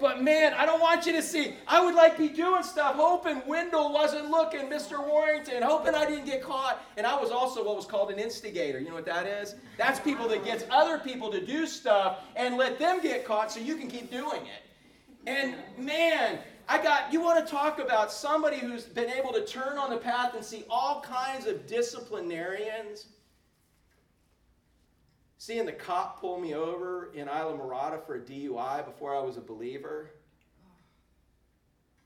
But 0.00 0.22
man, 0.22 0.54
I 0.54 0.66
don't 0.66 0.80
want 0.80 1.06
you 1.06 1.12
to 1.12 1.22
see. 1.22 1.54
I 1.66 1.84
would 1.84 1.94
like 1.94 2.18
be 2.18 2.28
doing 2.28 2.62
stuff, 2.62 2.96
hoping 2.96 3.42
Wendell 3.46 3.92
wasn't 3.92 4.30
looking, 4.30 4.62
Mr. 4.62 5.06
Warrington, 5.06 5.62
hoping 5.62 5.94
I 5.94 6.06
didn't 6.06 6.26
get 6.26 6.42
caught. 6.42 6.82
And 6.96 7.06
I 7.06 7.18
was 7.20 7.30
also 7.30 7.64
what 7.64 7.76
was 7.76 7.86
called 7.86 8.10
an 8.10 8.18
instigator. 8.18 8.78
You 8.78 8.88
know 8.88 8.94
what 8.94 9.06
that 9.06 9.26
is? 9.26 9.56
That's 9.78 10.00
people 10.00 10.28
that 10.28 10.44
gets 10.44 10.64
other 10.70 10.98
people 10.98 11.30
to 11.32 11.44
do 11.44 11.66
stuff 11.66 12.20
and 12.36 12.56
let 12.56 12.78
them 12.78 13.00
get 13.00 13.24
caught 13.24 13.50
so 13.50 13.60
you 13.60 13.76
can 13.76 13.88
keep 13.88 14.10
doing 14.10 14.42
it. 14.42 14.62
And 15.26 15.56
man, 15.78 16.38
I 16.68 16.82
got 16.82 17.12
you 17.12 17.20
want 17.20 17.44
to 17.44 17.50
talk 17.50 17.78
about 17.78 18.12
somebody 18.12 18.58
who's 18.58 18.84
been 18.84 19.10
able 19.10 19.32
to 19.32 19.44
turn 19.44 19.78
on 19.78 19.90
the 19.90 19.96
path 19.96 20.34
and 20.34 20.44
see 20.44 20.64
all 20.68 21.00
kinds 21.00 21.46
of 21.46 21.66
disciplinarians 21.66 23.06
Seeing 25.38 25.66
the 25.66 25.72
cop 25.72 26.20
pull 26.20 26.40
me 26.40 26.54
over 26.54 27.12
in 27.12 27.28
Islamorada 27.28 28.04
for 28.06 28.16
a 28.16 28.20
DUI 28.20 28.84
before 28.84 29.14
I 29.14 29.20
was 29.20 29.36
a 29.36 29.40
believer. 29.40 30.10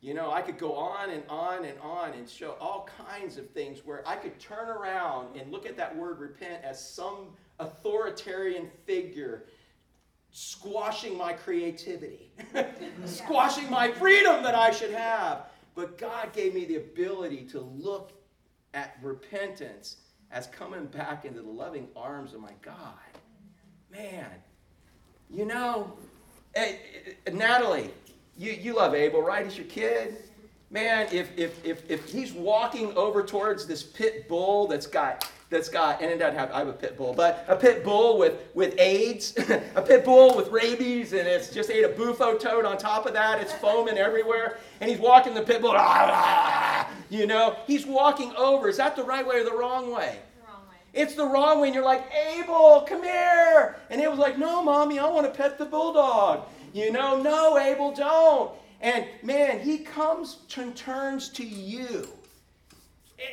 You 0.00 0.14
know, 0.14 0.30
I 0.30 0.40
could 0.40 0.58
go 0.58 0.72
on 0.74 1.10
and 1.10 1.22
on 1.28 1.64
and 1.64 1.78
on 1.80 2.14
and 2.14 2.28
show 2.28 2.56
all 2.60 2.88
kinds 3.06 3.36
of 3.36 3.50
things 3.50 3.84
where 3.84 4.06
I 4.08 4.16
could 4.16 4.38
turn 4.40 4.68
around 4.68 5.36
and 5.36 5.52
look 5.52 5.66
at 5.66 5.76
that 5.76 5.94
word 5.94 6.18
repent 6.18 6.64
as 6.64 6.82
some 6.82 7.28
authoritarian 7.58 8.68
figure 8.86 9.44
squashing 10.32 11.16
my 11.16 11.32
creativity, 11.32 12.32
squashing 13.04 13.68
my 13.70 13.90
freedom 13.92 14.42
that 14.42 14.54
I 14.54 14.70
should 14.70 14.92
have. 14.92 15.46
But 15.74 15.98
God 15.98 16.32
gave 16.32 16.54
me 16.54 16.64
the 16.64 16.76
ability 16.76 17.44
to 17.50 17.60
look 17.60 18.12
at 18.74 18.96
repentance 19.02 19.96
as 20.30 20.46
coming 20.46 20.86
back 20.86 21.24
into 21.24 21.42
the 21.42 21.50
loving 21.50 21.88
arms 21.96 22.32
of 22.32 22.40
my 22.40 22.52
God. 22.62 22.74
Man, 23.90 24.26
you 25.28 25.44
know, 25.44 25.92
hey, 26.54 26.78
Natalie, 27.32 27.90
you, 28.36 28.52
you 28.52 28.76
love 28.76 28.94
Abel, 28.94 29.20
right? 29.22 29.44
He's 29.44 29.56
your 29.56 29.66
kid. 29.66 30.16
Man, 30.70 31.08
if, 31.12 31.36
if, 31.36 31.64
if, 31.64 31.90
if 31.90 32.04
he's 32.08 32.32
walking 32.32 32.96
over 32.96 33.22
towards 33.24 33.66
this 33.66 33.82
pit 33.82 34.28
bull 34.28 34.68
that's 34.68 34.86
got 34.86 35.28
that's 35.50 35.68
got, 35.68 36.00
and 36.00 36.08
it 36.08 36.18
doesn't 36.18 36.38
have, 36.38 36.52
I 36.52 36.60
have 36.60 36.68
a 36.68 36.72
pit 36.72 36.96
bull, 36.96 37.12
but 37.12 37.44
a 37.48 37.56
pit 37.56 37.82
bull 37.82 38.18
with, 38.18 38.40
with 38.54 38.78
AIDS, 38.78 39.36
a 39.74 39.82
pit 39.82 40.04
bull 40.04 40.36
with 40.36 40.48
rabies, 40.48 41.12
and 41.12 41.26
it's 41.26 41.50
just 41.50 41.70
ate 41.70 41.84
a 41.84 41.88
bufo 41.88 42.38
toad 42.38 42.64
on 42.64 42.78
top 42.78 43.04
of 43.04 43.12
that. 43.14 43.40
It's 43.40 43.52
foaming 43.54 43.98
everywhere. 43.98 44.58
And 44.80 44.88
he's 44.88 45.00
walking 45.00 45.34
the 45.34 45.42
pit 45.42 45.60
bull, 45.60 45.72
you 47.10 47.26
know, 47.26 47.56
he's 47.66 47.84
walking 47.84 48.32
over. 48.36 48.68
Is 48.68 48.76
that 48.76 48.94
the 48.94 49.02
right 49.02 49.26
way 49.26 49.40
or 49.40 49.44
the 49.44 49.56
wrong 49.56 49.92
way? 49.92 50.20
It's 50.92 51.14
the 51.14 51.26
wrong 51.26 51.60
way, 51.60 51.68
and 51.68 51.74
you're 51.74 51.84
like, 51.84 52.04
Abel, 52.12 52.84
come 52.88 53.02
here. 53.02 53.76
And 53.90 54.00
was 54.00 54.18
like, 54.18 54.38
no, 54.38 54.62
mommy, 54.62 54.98
I 54.98 55.08
want 55.08 55.26
to 55.26 55.36
pet 55.36 55.58
the 55.58 55.64
bulldog. 55.64 56.46
You 56.72 56.90
know, 56.90 57.20
no, 57.20 57.58
Abel, 57.58 57.92
don't. 57.92 58.52
And 58.80 59.06
man, 59.22 59.60
he 59.60 59.78
comes 59.78 60.38
and 60.56 60.74
turns 60.74 61.28
to 61.30 61.44
you 61.44 62.08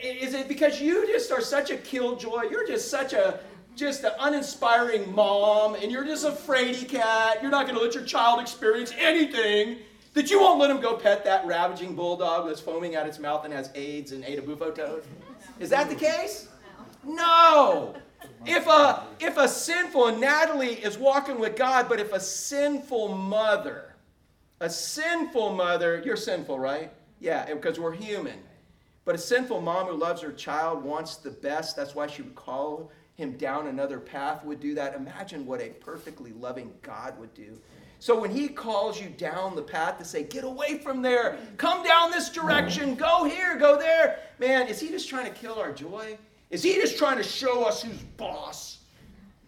is 0.03 0.33
it 0.33 0.47
because 0.47 0.81
you 0.81 1.07
just 1.07 1.31
are 1.31 1.41
such 1.41 1.71
a 1.71 1.77
killjoy? 1.77 2.43
You're 2.51 2.67
just 2.67 2.89
such 2.89 3.13
a 3.13 3.39
just 3.75 4.03
an 4.03 4.11
uninspiring 4.19 5.13
mom, 5.13 5.75
and 5.75 5.91
you're 5.91 6.03
just 6.03 6.25
a 6.25 6.31
fraidy 6.31 6.87
cat. 6.89 7.37
You're 7.43 7.51
not 7.51 7.67
going 7.67 7.77
to 7.77 7.83
let 7.83 7.93
your 7.93 8.03
child 8.03 8.41
experience 8.41 8.91
anything 8.97 9.77
that 10.15 10.31
you 10.31 10.41
won't 10.41 10.59
let 10.59 10.71
him 10.71 10.81
go 10.81 10.95
pet 10.97 11.23
that 11.25 11.45
ravaging 11.45 11.95
bulldog 11.95 12.47
that's 12.47 12.59
foaming 12.59 12.95
out 12.95 13.05
its 13.05 13.19
mouth 13.19 13.45
and 13.45 13.53
has 13.53 13.69
AIDS 13.75 14.13
and 14.13 14.25
ate 14.25 14.39
a 14.39 14.41
bufo 14.41 14.71
toad? 14.71 15.03
Is 15.59 15.69
that 15.69 15.89
the 15.89 15.95
case? 15.95 16.47
No. 17.07 17.95
If 18.45 18.67
a 18.67 19.07
if 19.19 19.37
a 19.37 19.47
sinful 19.47 20.17
Natalie 20.17 20.75
is 20.75 20.97
walking 20.97 21.39
with 21.39 21.55
God, 21.55 21.87
but 21.89 21.99
if 21.99 22.13
a 22.13 22.19
sinful 22.19 23.15
mother, 23.15 23.95
a 24.59 24.69
sinful 24.69 25.53
mother, 25.53 26.01
you're 26.05 26.15
sinful, 26.15 26.59
right? 26.59 26.91
Yeah, 27.19 27.51
because 27.53 27.79
we're 27.79 27.93
human. 27.93 28.39
But 29.05 29.15
a 29.15 29.17
sinful 29.17 29.61
mom 29.61 29.87
who 29.87 29.95
loves 29.95 30.21
her 30.21 30.33
child, 30.33 30.83
wants 30.83 31.15
the 31.15 31.31
best, 31.31 31.75
that's 31.75 31.95
why 31.95 32.07
she 32.07 32.21
would 32.21 32.35
call 32.35 32.91
him 33.15 33.37
down 33.37 33.67
another 33.67 33.99
path, 33.99 34.43
would 34.43 34.59
do 34.59 34.75
that. 34.75 34.95
Imagine 34.95 35.45
what 35.45 35.61
a 35.61 35.69
perfectly 35.69 36.33
loving 36.33 36.73
God 36.81 37.17
would 37.17 37.33
do. 37.33 37.57
So 37.99 38.19
when 38.19 38.29
he 38.29 38.47
calls 38.47 39.01
you 39.01 39.09
down 39.09 39.55
the 39.55 39.61
path 39.61 39.97
to 39.97 40.05
say, 40.05 40.23
get 40.23 40.43
away 40.43 40.77
from 40.77 41.01
there, 41.01 41.37
come 41.57 41.83
down 41.83 42.11
this 42.11 42.29
direction, 42.29 42.95
go 42.95 43.23
here, 43.23 43.57
go 43.57 43.77
there, 43.79 44.19
man, 44.39 44.67
is 44.67 44.79
he 44.79 44.89
just 44.89 45.09
trying 45.09 45.25
to 45.25 45.31
kill 45.31 45.55
our 45.55 45.71
joy? 45.71 46.17
Is 46.49 46.63
he 46.63 46.75
just 46.75 46.97
trying 46.97 47.17
to 47.17 47.23
show 47.23 47.65
us 47.65 47.81
who's 47.81 48.01
boss? 48.17 48.79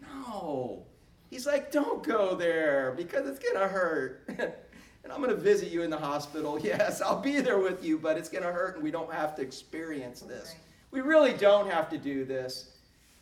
No. 0.02 0.84
He's 1.30 1.46
like, 1.46 1.70
don't 1.70 2.02
go 2.02 2.34
there 2.34 2.92
because 2.96 3.28
it's 3.28 3.38
going 3.38 3.56
to 3.56 3.68
hurt. 3.68 4.24
and 4.28 5.12
I'm 5.12 5.22
going 5.22 5.34
to 5.34 5.40
visit 5.40 5.70
you 5.70 5.82
in 5.82 5.90
the 5.90 5.98
hospital. 5.98 6.58
Yes, 6.62 7.00
I'll 7.00 7.20
be 7.20 7.40
there 7.40 7.58
with 7.58 7.84
you, 7.84 7.98
but 7.98 8.18
it's 8.18 8.28
going 8.28 8.44
to 8.44 8.52
hurt 8.52 8.74
and 8.74 8.84
we 8.84 8.90
don't 8.90 9.12
have 9.12 9.34
to 9.36 9.42
experience 9.42 10.20
this. 10.20 10.54
We 10.90 11.00
really 11.00 11.32
don't 11.32 11.70
have 11.70 11.88
to 11.90 11.98
do 11.98 12.24
this. 12.24 12.72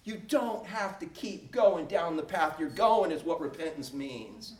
You 0.04 0.20
don't 0.28 0.64
have 0.66 0.98
to 1.00 1.06
keep 1.06 1.52
going 1.52 1.86
down 1.86 2.16
the 2.16 2.22
path 2.22 2.58
you're 2.58 2.70
going, 2.70 3.12
is 3.12 3.24
what 3.24 3.40
repentance 3.40 3.92
means. 3.92 4.54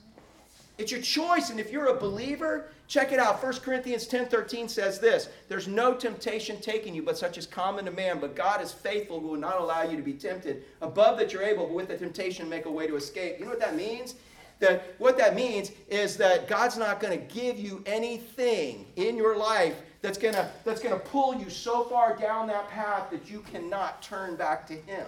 It's 0.79 0.93
your 0.93 1.03
choice, 1.03 1.51
and 1.51 1.59
if 1.59 1.73
you're 1.73 1.88
a 1.88 1.99
believer, 1.99 2.71
check 2.87 3.12
it 3.12 3.19
out. 3.19 3.43
1 3.43 3.53
Corinthians 3.57 4.07
10 4.07 4.29
13 4.29 4.69
says 4.69 4.99
this 5.01 5.29
There's 5.49 5.69
no 5.69 5.95
temptation 5.95 6.61
taking 6.61 6.95
you, 6.95 7.03
but 7.03 7.19
such 7.19 7.37
as 7.37 7.47
common 7.47 7.85
to 7.85 7.91
man. 7.91 8.21
But 8.21 8.37
God 8.37 8.62
is 8.62 8.73
faithful, 8.73 9.21
who 9.21 9.29
will 9.29 9.37
not 9.37 9.61
allow 9.61 9.83
you 9.83 9.97
to 9.97 10.03
be 10.03 10.14
tempted 10.14 10.64
above 10.81 11.19
that 11.19 11.33
you're 11.33 11.43
able, 11.43 11.67
but 11.67 11.75
with 11.75 11.88
the 11.88 11.99
temptation 11.99 12.49
make 12.49 12.67
a 12.67 12.71
way 12.71 12.87
to 12.87 12.97
escape. 12.97 13.38
You 13.38 13.45
know 13.45 13.51
what 13.51 13.61
that 13.61 13.77
means? 13.77 14.14
that 14.61 14.95
what 14.99 15.17
that 15.19 15.35
means 15.35 15.73
is 15.88 16.17
that 16.17 16.49
God's 16.49 16.77
not 16.77 17.01
going 17.01 17.19
to 17.19 17.35
give 17.35 17.59
you 17.59 17.83
anything 17.87 18.87
in 18.97 19.17
your 19.17 19.37
life 19.37 19.77
that's 20.03 20.19
going 20.19 20.35
to 20.35 20.51
that's 20.64 20.83
going 20.83 20.95
to 20.95 21.01
pull 21.01 21.35
you 21.35 21.51
so 21.51 21.85
far 21.85 22.17
down 22.17 22.47
that 22.49 22.69
path 22.69 23.11
that 23.11 23.31
you 23.31 23.41
cannot 23.53 24.03
turn 24.03 24.37
back 24.37 24.67
to 24.69 24.75
him. 24.75 25.07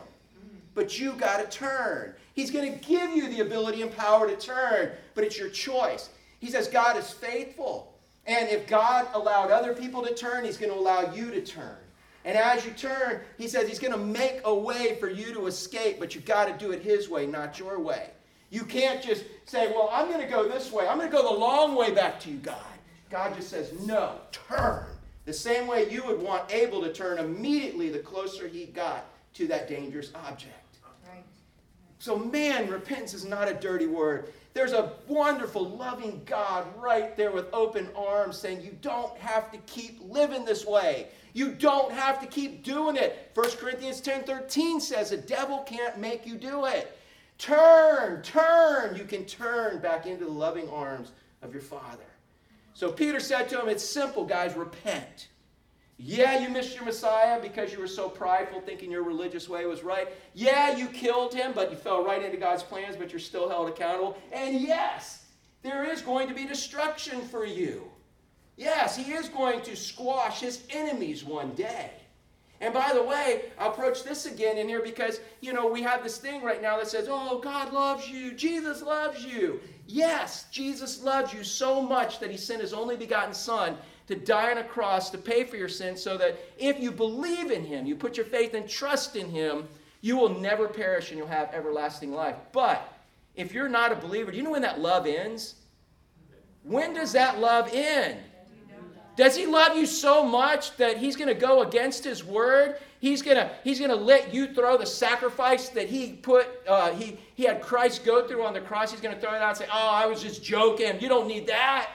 But 0.74 0.98
you 0.98 1.12
got 1.12 1.38
to 1.38 1.58
turn. 1.58 2.14
He's 2.34 2.50
going 2.50 2.72
to 2.72 2.78
give 2.86 3.10
you 3.10 3.28
the 3.28 3.40
ability 3.40 3.82
and 3.82 3.94
power 3.94 4.28
to 4.28 4.36
turn, 4.36 4.92
but 5.14 5.24
it's 5.24 5.38
your 5.38 5.50
choice. 5.50 6.10
He 6.38 6.50
says 6.50 6.68
God 6.68 6.96
is 6.96 7.10
faithful. 7.10 7.92
And 8.26 8.48
if 8.48 8.66
God 8.66 9.08
allowed 9.14 9.50
other 9.50 9.74
people 9.74 10.02
to 10.02 10.14
turn, 10.14 10.44
he's 10.44 10.56
going 10.56 10.72
to 10.72 10.78
allow 10.78 11.12
you 11.12 11.30
to 11.30 11.40
turn. 11.40 11.76
And 12.24 12.36
as 12.36 12.64
you 12.64 12.72
turn, 12.72 13.20
he 13.38 13.48
says 13.48 13.68
he's 13.68 13.78
going 13.78 13.92
to 13.92 13.98
make 13.98 14.40
a 14.44 14.54
way 14.54 14.96
for 15.00 15.08
you 15.08 15.32
to 15.32 15.46
escape, 15.46 15.98
but 15.98 16.14
you've 16.14 16.26
got 16.26 16.46
to 16.46 16.64
do 16.64 16.72
it 16.72 16.82
his 16.82 17.08
way, 17.08 17.26
not 17.26 17.58
your 17.58 17.78
way. 17.80 18.10
You 18.50 18.64
can't 18.64 19.02
just 19.02 19.24
say, 19.46 19.68
well, 19.68 19.88
I'm 19.92 20.08
going 20.08 20.20
to 20.20 20.26
go 20.26 20.48
this 20.48 20.70
way. 20.70 20.86
I'm 20.86 20.98
going 20.98 21.10
to 21.10 21.16
go 21.16 21.22
the 21.22 21.38
long 21.38 21.74
way 21.74 21.92
back 21.92 22.20
to 22.20 22.30
you, 22.30 22.36
God. 22.38 22.56
God 23.10 23.34
just 23.36 23.48
says, 23.48 23.72
no, 23.80 24.16
turn. 24.32 24.84
The 25.24 25.32
same 25.32 25.66
way 25.66 25.90
you 25.90 26.04
would 26.04 26.20
want 26.20 26.52
Abel 26.52 26.82
to 26.82 26.92
turn 26.92 27.18
immediately 27.18 27.90
the 27.90 27.98
closer 27.98 28.48
he 28.48 28.66
got 28.66 29.06
to 29.34 29.46
that 29.46 29.68
dangerous 29.68 30.12
object. 30.14 30.54
So, 32.00 32.16
man, 32.16 32.70
repentance 32.70 33.12
is 33.12 33.26
not 33.26 33.46
a 33.46 33.52
dirty 33.52 33.86
word. 33.86 34.32
There's 34.54 34.72
a 34.72 34.94
wonderful, 35.06 35.68
loving 35.68 36.22
God 36.24 36.66
right 36.76 37.14
there 37.14 37.30
with 37.30 37.52
open 37.52 37.88
arms 37.94 38.38
saying, 38.38 38.62
You 38.62 38.74
don't 38.80 39.16
have 39.18 39.52
to 39.52 39.58
keep 39.58 40.00
living 40.08 40.46
this 40.46 40.64
way. 40.64 41.08
You 41.34 41.52
don't 41.52 41.92
have 41.92 42.18
to 42.22 42.26
keep 42.26 42.64
doing 42.64 42.96
it. 42.96 43.30
1 43.34 43.50
Corinthians 43.58 44.00
10 44.00 44.24
13 44.24 44.80
says, 44.80 45.10
The 45.10 45.18
devil 45.18 45.58
can't 45.58 45.98
make 45.98 46.26
you 46.26 46.36
do 46.36 46.64
it. 46.64 46.96
Turn, 47.36 48.22
turn. 48.22 48.96
You 48.96 49.04
can 49.04 49.26
turn 49.26 49.78
back 49.80 50.06
into 50.06 50.24
the 50.24 50.30
loving 50.30 50.70
arms 50.70 51.12
of 51.42 51.52
your 51.52 51.62
Father. 51.62 52.04
So 52.72 52.90
Peter 52.90 53.20
said 53.20 53.50
to 53.50 53.60
him, 53.60 53.68
It's 53.68 53.84
simple, 53.84 54.24
guys, 54.24 54.56
repent. 54.56 55.28
Yeah, 56.02 56.40
you 56.40 56.48
missed 56.48 56.74
your 56.74 56.86
Messiah 56.86 57.38
because 57.42 57.74
you 57.74 57.78
were 57.78 57.86
so 57.86 58.08
prideful 58.08 58.62
thinking 58.62 58.90
your 58.90 59.02
religious 59.02 59.50
way 59.50 59.66
was 59.66 59.82
right. 59.82 60.08
Yeah, 60.32 60.74
you 60.74 60.86
killed 60.86 61.34
him, 61.34 61.52
but 61.54 61.70
you 61.70 61.76
fell 61.76 62.02
right 62.02 62.24
into 62.24 62.38
God's 62.38 62.62
plans, 62.62 62.96
but 62.96 63.12
you're 63.12 63.20
still 63.20 63.50
held 63.50 63.68
accountable. 63.68 64.16
And 64.32 64.58
yes, 64.62 65.26
there 65.62 65.84
is 65.84 66.00
going 66.00 66.26
to 66.28 66.34
be 66.34 66.46
destruction 66.46 67.20
for 67.20 67.44
you. 67.44 67.82
Yes, 68.56 68.96
he 68.96 69.12
is 69.12 69.28
going 69.28 69.60
to 69.60 69.76
squash 69.76 70.40
his 70.40 70.62
enemies 70.70 71.22
one 71.22 71.50
day. 71.50 71.90
And 72.62 72.72
by 72.72 72.94
the 72.94 73.02
way, 73.02 73.50
I'll 73.58 73.70
approach 73.70 74.02
this 74.02 74.24
again 74.24 74.56
in 74.56 74.68
here 74.68 74.82
because, 74.82 75.20
you 75.42 75.52
know, 75.52 75.66
we 75.66 75.82
have 75.82 76.02
this 76.02 76.16
thing 76.16 76.42
right 76.42 76.62
now 76.62 76.78
that 76.78 76.88
says, 76.88 77.08
oh, 77.10 77.40
God 77.40 77.74
loves 77.74 78.08
you. 78.08 78.32
Jesus 78.32 78.80
loves 78.80 79.22
you. 79.22 79.60
Yes, 79.86 80.46
Jesus 80.50 81.02
loves 81.02 81.34
you 81.34 81.44
so 81.44 81.82
much 81.82 82.20
that 82.20 82.30
he 82.30 82.38
sent 82.38 82.62
his 82.62 82.72
only 82.72 82.96
begotten 82.96 83.34
Son 83.34 83.76
to 84.10 84.16
die 84.16 84.50
on 84.50 84.58
a 84.58 84.64
cross 84.64 85.08
to 85.10 85.18
pay 85.18 85.44
for 85.44 85.56
your 85.56 85.68
sins 85.68 86.02
so 86.02 86.18
that 86.18 86.36
if 86.58 86.80
you 86.80 86.90
believe 86.90 87.52
in 87.52 87.64
him, 87.64 87.86
you 87.86 87.94
put 87.94 88.16
your 88.16 88.26
faith 88.26 88.54
and 88.54 88.68
trust 88.68 89.14
in 89.14 89.30
him, 89.30 89.68
you 90.00 90.16
will 90.16 90.40
never 90.40 90.66
perish 90.66 91.10
and 91.10 91.18
you'll 91.18 91.28
have 91.28 91.54
everlasting 91.54 92.12
life. 92.12 92.34
But 92.52 92.92
if 93.36 93.54
you're 93.54 93.68
not 93.68 93.92
a 93.92 93.94
believer, 93.94 94.32
do 94.32 94.36
you 94.36 94.42
know 94.42 94.50
when 94.50 94.62
that 94.62 94.80
love 94.80 95.06
ends? 95.06 95.54
When 96.64 96.92
does 96.92 97.12
that 97.12 97.38
love 97.38 97.70
end? 97.72 98.18
Does 99.14 99.36
he 99.36 99.46
love 99.46 99.76
you 99.76 99.86
so 99.86 100.24
much 100.24 100.76
that 100.76 100.96
he's 100.96 101.14
going 101.14 101.28
to 101.28 101.34
go 101.34 101.62
against 101.62 102.02
his 102.02 102.24
word? 102.24 102.76
He's 103.00 103.22
going 103.22 103.36
to 103.36 103.50
he's 103.62 103.78
going 103.78 103.90
to 103.90 103.96
let 103.96 104.34
you 104.34 104.52
throw 104.52 104.76
the 104.76 104.86
sacrifice 104.86 105.68
that 105.70 105.88
he 105.88 106.14
put 106.14 106.48
uh, 106.66 106.92
he 106.92 107.16
he 107.34 107.44
had 107.44 107.62
Christ 107.62 108.04
go 108.04 108.26
through 108.26 108.44
on 108.44 108.54
the 108.54 108.60
cross. 108.60 108.90
He's 108.90 109.00
going 109.00 109.14
to 109.14 109.20
throw 109.20 109.34
it 109.34 109.40
out 109.40 109.50
and 109.50 109.58
say, 109.58 109.66
"Oh, 109.72 109.90
I 109.90 110.06
was 110.06 110.22
just 110.22 110.42
joking. 110.42 111.00
You 111.00 111.08
don't 111.08 111.28
need 111.28 111.46
that." 111.46 111.90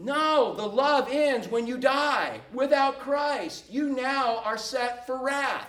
No, 0.00 0.54
the 0.54 0.66
love 0.66 1.08
ends 1.10 1.48
when 1.48 1.66
you 1.66 1.76
die. 1.76 2.40
Without 2.52 3.00
Christ, 3.00 3.64
you 3.68 3.88
now 3.88 4.38
are 4.44 4.56
set 4.56 5.04
for 5.06 5.18
wrath. 5.18 5.68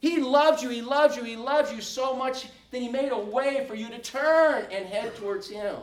He 0.00 0.18
loves 0.18 0.64
you, 0.64 0.68
he 0.68 0.82
loves 0.82 1.16
you, 1.16 1.22
he 1.22 1.36
loves 1.36 1.72
you 1.72 1.80
so 1.80 2.16
much 2.16 2.48
that 2.72 2.78
he 2.80 2.88
made 2.88 3.12
a 3.12 3.18
way 3.18 3.64
for 3.68 3.76
you 3.76 3.88
to 3.88 4.00
turn 4.00 4.66
and 4.72 4.84
head 4.84 5.14
towards 5.14 5.48
him. 5.48 5.76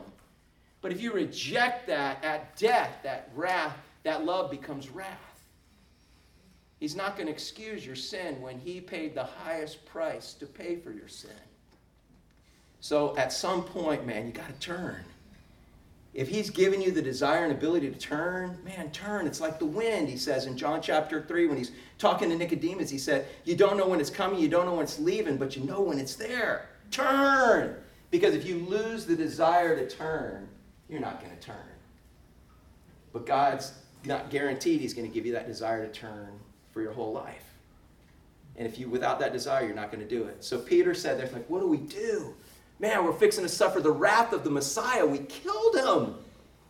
But 0.81 0.91
if 0.91 1.01
you 1.01 1.13
reject 1.13 1.87
that 1.87 2.21
at 2.23 2.57
death, 2.57 2.97
that 3.03 3.31
wrath, 3.33 3.77
that 4.03 4.25
love 4.25 4.51
becomes 4.51 4.89
wrath. 4.89 5.17
He's 6.81 6.97
not 6.97 7.15
going 7.15 7.27
to 7.27 7.33
excuse 7.33 7.85
your 7.85 7.95
sin 7.95 8.41
when 8.41 8.59
he 8.59 8.81
paid 8.81 9.15
the 9.15 9.23
highest 9.23 9.85
price 9.85 10.33
to 10.33 10.45
pay 10.45 10.75
for 10.75 10.91
your 10.91 11.07
sin. 11.07 11.31
So 12.81 13.15
at 13.17 13.31
some 13.31 13.63
point, 13.63 14.05
man, 14.05 14.25
you 14.25 14.33
got 14.33 14.47
to 14.47 14.59
turn. 14.59 15.03
If 16.13 16.27
he's 16.27 16.49
given 16.49 16.81
you 16.81 16.91
the 16.91 17.01
desire 17.01 17.43
and 17.43 17.51
ability 17.51 17.89
to 17.89 17.97
turn, 17.97 18.57
man, 18.63 18.91
turn. 18.91 19.27
It's 19.27 19.39
like 19.39 19.59
the 19.59 19.65
wind, 19.65 20.09
he 20.09 20.17
says 20.17 20.47
in 20.47 20.57
John 20.57 20.81
chapter 20.81 21.21
3 21.21 21.47
when 21.47 21.57
he's 21.57 21.71
talking 21.99 22.29
to 22.29 22.35
Nicodemus. 22.35 22.89
He 22.89 22.97
said, 22.97 23.27
You 23.45 23.55
don't 23.55 23.77
know 23.77 23.87
when 23.87 23.99
it's 23.99 24.09
coming, 24.09 24.39
you 24.39 24.47
don't 24.47 24.65
know 24.65 24.73
when 24.73 24.83
it's 24.83 24.99
leaving, 24.99 25.37
but 25.37 25.55
you 25.55 25.63
know 25.63 25.81
when 25.81 25.99
it's 25.99 26.15
there. 26.15 26.69
Turn. 26.89 27.75
Because 28.09 28.33
if 28.33 28.45
you 28.45 28.57
lose 28.57 29.05
the 29.05 29.15
desire 29.15 29.75
to 29.75 29.87
turn, 29.87 30.49
you're 30.89 30.99
not 30.99 31.21
going 31.21 31.35
to 31.35 31.39
turn. 31.39 31.55
But 33.13 33.27
God's 33.27 33.73
not 34.05 34.31
guaranteed 34.31 34.81
he's 34.81 34.95
going 34.95 35.07
to 35.07 35.13
give 35.13 35.25
you 35.25 35.33
that 35.33 35.45
desire 35.45 35.85
to 35.85 35.91
turn 35.91 36.39
for 36.71 36.81
your 36.81 36.91
whole 36.91 37.13
life. 37.13 37.45
And 38.55 38.67
if 38.67 38.79
you, 38.79 38.89
without 38.89 39.19
that 39.19 39.31
desire, 39.31 39.65
you're 39.65 39.75
not 39.75 39.91
going 39.91 40.05
to 40.05 40.09
do 40.09 40.23
it. 40.23 40.43
So 40.43 40.59
Peter 40.59 40.93
said, 40.93 41.19
"There's 41.19 41.31
like, 41.31 41.49
what 41.49 41.61
do 41.61 41.67
we 41.67 41.77
do? 41.77 42.33
Man, 42.79 43.03
we're 43.03 43.13
fixing 43.13 43.43
to 43.43 43.49
suffer 43.49 43.81
the 43.81 43.91
wrath 43.91 44.31
of 44.31 44.43
the 44.43 44.49
Messiah. 44.49 45.05
We 45.05 45.19
killed 45.19 45.75
him. 45.75 46.15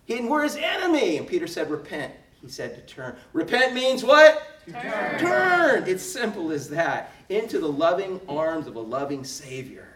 He, 0.05 0.17
and 0.17 0.29
we're 0.29 0.43
his 0.43 0.55
enemy. 0.55 1.17
And 1.17 1.27
Peter 1.27 1.45
said, 1.45 1.69
repent. 1.69 2.13
He 2.41 2.49
said 2.49 2.75
to 2.75 2.81
turn. 2.93 3.15
Repent 3.33 3.73
means 3.73 4.03
what? 4.03 4.41
Turn. 4.71 5.19
Turn. 5.19 5.83
It's 5.87 6.03
simple 6.03 6.51
as 6.51 6.69
that. 6.69 7.11
Into 7.29 7.59
the 7.59 7.67
loving 7.67 8.19
arms 8.27 8.65
of 8.65 8.75
a 8.75 8.79
loving 8.79 9.23
Savior. 9.23 9.87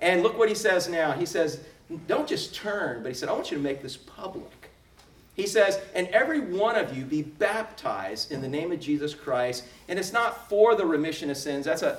And 0.00 0.22
look 0.22 0.36
what 0.36 0.48
he 0.48 0.54
says 0.54 0.88
now. 0.88 1.12
He 1.12 1.26
says, 1.26 1.60
don't 2.08 2.26
just 2.26 2.54
turn, 2.54 3.02
but 3.02 3.08
he 3.08 3.14
said, 3.14 3.28
I 3.28 3.32
want 3.32 3.50
you 3.50 3.56
to 3.56 3.62
make 3.62 3.82
this 3.82 3.96
public. 3.96 4.50
He 5.34 5.46
says, 5.46 5.78
and 5.94 6.08
every 6.08 6.40
one 6.40 6.76
of 6.76 6.96
you 6.96 7.04
be 7.04 7.22
baptized 7.22 8.32
in 8.32 8.40
the 8.40 8.48
name 8.48 8.72
of 8.72 8.80
Jesus 8.80 9.14
Christ. 9.14 9.64
And 9.86 9.98
it's 9.98 10.12
not 10.12 10.48
for 10.48 10.74
the 10.74 10.86
remission 10.86 11.30
of 11.30 11.36
sins. 11.36 11.66
That's 11.66 11.82
a 11.82 11.98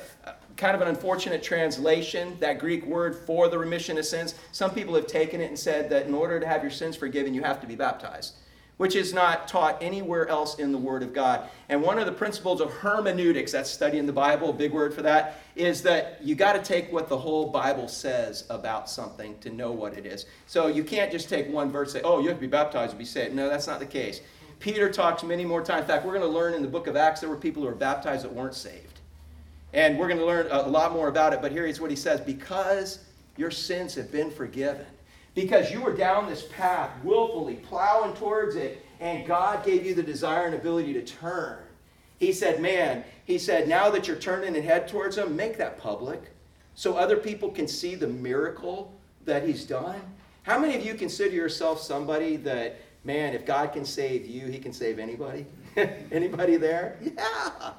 kind 0.57 0.75
of 0.75 0.81
an 0.81 0.87
unfortunate 0.87 1.43
translation, 1.43 2.35
that 2.39 2.59
Greek 2.59 2.85
word 2.85 3.15
for 3.15 3.47
the 3.47 3.57
remission 3.57 3.97
of 3.97 4.05
sins. 4.05 4.35
Some 4.51 4.71
people 4.71 4.95
have 4.95 5.07
taken 5.07 5.39
it 5.39 5.45
and 5.45 5.57
said 5.57 5.89
that 5.91 6.07
in 6.07 6.13
order 6.13 6.39
to 6.39 6.47
have 6.47 6.61
your 6.61 6.71
sins 6.71 6.95
forgiven, 6.95 7.33
you 7.33 7.43
have 7.43 7.61
to 7.61 7.67
be 7.67 7.75
baptized 7.75 8.33
which 8.77 8.95
is 8.95 9.13
not 9.13 9.47
taught 9.47 9.77
anywhere 9.81 10.27
else 10.29 10.59
in 10.59 10.71
the 10.71 10.77
Word 10.77 11.03
of 11.03 11.13
God. 11.13 11.49
And 11.67 11.81
one 11.81 11.99
of 11.99 12.05
the 12.05 12.11
principles 12.11 12.61
of 12.61 12.71
hermeneutics, 12.71 13.51
that's 13.51 13.69
studying 13.69 14.05
the 14.05 14.13
Bible, 14.13 14.51
a 14.51 14.53
big 14.53 14.71
word 14.71 14.93
for 14.93 15.01
that, 15.01 15.39
is 15.55 15.81
that 15.83 16.19
you 16.21 16.35
got 16.35 16.53
to 16.53 16.61
take 16.61 16.91
what 16.91 17.09
the 17.09 17.17
whole 17.17 17.49
Bible 17.49 17.87
says 17.87 18.45
about 18.49 18.89
something 18.89 19.37
to 19.39 19.49
know 19.49 19.71
what 19.71 19.97
it 19.97 20.05
is. 20.05 20.25
So 20.45 20.67
you 20.67 20.83
can't 20.83 21.11
just 21.11 21.27
take 21.27 21.51
one 21.51 21.71
verse 21.71 21.93
and 21.93 22.03
say, 22.03 22.07
oh, 22.07 22.19
you 22.19 22.27
have 22.27 22.37
to 22.37 22.41
be 22.41 22.47
baptized 22.47 22.91
to 22.91 22.97
be 22.97 23.05
saved. 23.05 23.33
No, 23.33 23.49
that's 23.49 23.67
not 23.67 23.79
the 23.79 23.85
case. 23.85 24.21
Peter 24.59 24.91
talks 24.91 25.23
many 25.23 25.45
more 25.45 25.63
times. 25.63 25.81
In 25.81 25.87
fact, 25.87 26.05
we're 26.05 26.17
going 26.17 26.23
to 26.23 26.27
learn 26.27 26.53
in 26.53 26.61
the 26.61 26.67
book 26.67 26.87
of 26.87 26.95
Acts 26.95 27.19
there 27.19 27.29
were 27.29 27.35
people 27.35 27.63
who 27.63 27.69
were 27.69 27.75
baptized 27.75 28.23
that 28.23 28.33
weren't 28.33 28.55
saved. 28.55 28.86
And 29.73 29.97
we're 29.97 30.07
going 30.07 30.19
to 30.19 30.25
learn 30.25 30.47
a 30.49 30.67
lot 30.67 30.93
more 30.93 31.07
about 31.07 31.33
it, 31.33 31.41
but 31.41 31.51
here 31.51 31.65
is 31.65 31.81
what 31.81 31.89
he 31.89 31.95
says 31.95 32.21
because 32.21 32.99
your 33.35 33.51
sins 33.51 33.93
have 33.95 34.11
been 34.11 34.31
forgiven 34.31 34.85
because 35.35 35.71
you 35.71 35.81
were 35.81 35.93
down 35.93 36.27
this 36.27 36.47
path 36.51 36.89
willfully, 37.03 37.55
plowing 37.55 38.15
towards 38.15 38.55
it, 38.55 38.83
and 38.99 39.27
God 39.27 39.63
gave 39.63 39.85
you 39.85 39.93
the 39.93 40.01
desire 40.01 40.47
and 40.47 40.55
ability 40.55 40.93
to 40.93 41.03
turn. 41.03 41.59
He 42.17 42.33
said, 42.33 42.59
Man, 42.59 43.03
he 43.27 43.37
said, 43.37 43.67
now 43.67 43.89
that 43.89 44.07
you're 44.07 44.17
turning 44.17 44.55
and 44.55 44.63
head 44.63 44.87
towards 44.87 45.17
Him, 45.17 45.35
make 45.35 45.57
that 45.57 45.77
public 45.77 46.21
so 46.75 46.95
other 46.95 47.17
people 47.17 47.49
can 47.49 47.67
see 47.67 47.93
the 47.93 48.07
miracle 48.07 48.93
that 49.25 49.45
He's 49.45 49.65
done. 49.65 49.99
How 50.43 50.57
many 50.57 50.75
of 50.77 50.85
you 50.85 50.93
consider 50.93 51.35
yourself 51.35 51.81
somebody 51.81 52.37
that, 52.37 52.79
man, 53.03 53.33
if 53.33 53.45
God 53.45 53.73
can 53.73 53.83
save 53.83 54.25
you, 54.25 54.47
He 54.47 54.59
can 54.59 54.71
save 54.71 54.97
anybody? 54.97 55.45
anybody 56.11 56.55
there? 56.55 56.97
Yeah. 57.01 57.73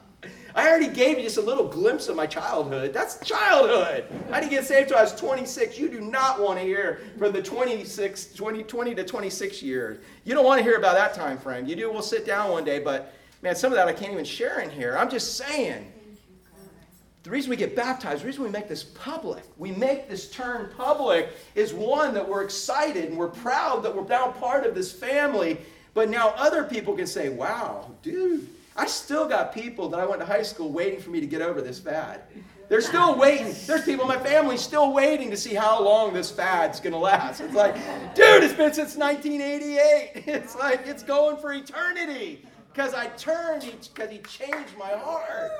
I 0.54 0.68
already 0.68 0.88
gave 0.88 1.18
you 1.18 1.24
just 1.24 1.36
a 1.36 1.42
little 1.42 1.66
glimpse 1.68 2.08
of 2.08 2.16
my 2.16 2.26
childhood. 2.26 2.92
That's 2.92 3.24
childhood. 3.24 4.06
I 4.32 4.40
didn't 4.40 4.50
get 4.50 4.64
saved 4.64 4.84
until 4.84 4.98
I 4.98 5.02
was 5.02 5.14
26. 5.14 5.78
You 5.78 5.88
do 5.88 6.00
not 6.00 6.40
want 6.40 6.58
to 6.58 6.64
hear 6.64 7.00
from 7.18 7.32
the 7.32 7.42
26, 7.42 8.34
20, 8.34 8.62
20 8.62 8.94
to 8.94 9.04
26 9.04 9.62
years. 9.62 9.98
You 10.24 10.34
don't 10.34 10.44
want 10.44 10.58
to 10.58 10.64
hear 10.64 10.76
about 10.76 10.94
that 10.94 11.14
time 11.14 11.38
frame. 11.38 11.66
You 11.66 11.76
do, 11.76 11.92
we'll 11.92 12.02
sit 12.02 12.26
down 12.26 12.50
one 12.50 12.64
day, 12.64 12.78
but 12.78 13.14
man, 13.42 13.54
some 13.54 13.72
of 13.72 13.76
that 13.76 13.88
I 13.88 13.92
can't 13.92 14.12
even 14.12 14.24
share 14.24 14.60
in 14.60 14.70
here. 14.70 14.96
I'm 14.98 15.10
just 15.10 15.36
saying. 15.36 15.92
The 17.24 17.30
reason 17.30 17.50
we 17.50 17.56
get 17.56 17.76
baptized, 17.76 18.22
the 18.22 18.26
reason 18.26 18.42
we 18.42 18.48
make 18.48 18.68
this 18.68 18.84
public, 18.84 19.42
we 19.58 19.70
make 19.72 20.08
this 20.08 20.30
turn 20.30 20.70
public, 20.78 21.30
is 21.54 21.74
one 21.74 22.14
that 22.14 22.26
we're 22.26 22.42
excited 22.42 23.04
and 23.04 23.18
we're 23.18 23.28
proud 23.28 23.82
that 23.82 23.94
we're 23.94 24.06
now 24.06 24.30
part 24.30 24.64
of 24.64 24.74
this 24.74 24.90
family. 24.90 25.58
But 25.92 26.08
now 26.08 26.32
other 26.36 26.64
people 26.64 26.94
can 26.94 27.06
say, 27.06 27.28
wow, 27.28 27.90
dude, 28.02 28.48
I 28.78 28.86
still 28.86 29.28
got 29.28 29.52
people 29.52 29.88
that 29.88 29.98
I 29.98 30.06
went 30.06 30.20
to 30.20 30.26
high 30.26 30.42
school 30.42 30.70
waiting 30.72 31.00
for 31.00 31.10
me 31.10 31.18
to 31.20 31.26
get 31.26 31.42
over 31.42 31.60
this 31.60 31.80
fad. 31.80 32.22
They're 32.68 32.80
still 32.80 33.18
waiting. 33.18 33.54
There's 33.66 33.84
people 33.84 34.08
in 34.10 34.16
my 34.16 34.22
family 34.22 34.56
still 34.56 34.92
waiting 34.92 35.30
to 35.30 35.36
see 35.36 35.54
how 35.54 35.82
long 35.82 36.12
this 36.12 36.30
fad's 36.30 36.78
to 36.80 36.96
last. 36.96 37.40
It's 37.40 37.54
like, 37.54 37.74
dude, 38.14 38.44
it's 38.44 38.54
been 38.54 38.72
since 38.72 38.96
1988. 38.96 40.24
It's 40.28 40.54
like, 40.54 40.86
it's 40.86 41.02
going 41.02 41.38
for 41.38 41.52
eternity. 41.52 42.46
Because 42.72 42.94
I 42.94 43.06
turned, 43.08 43.62
because 43.62 44.10
he 44.10 44.18
changed 44.18 44.76
my 44.78 44.90
heart. 44.90 45.50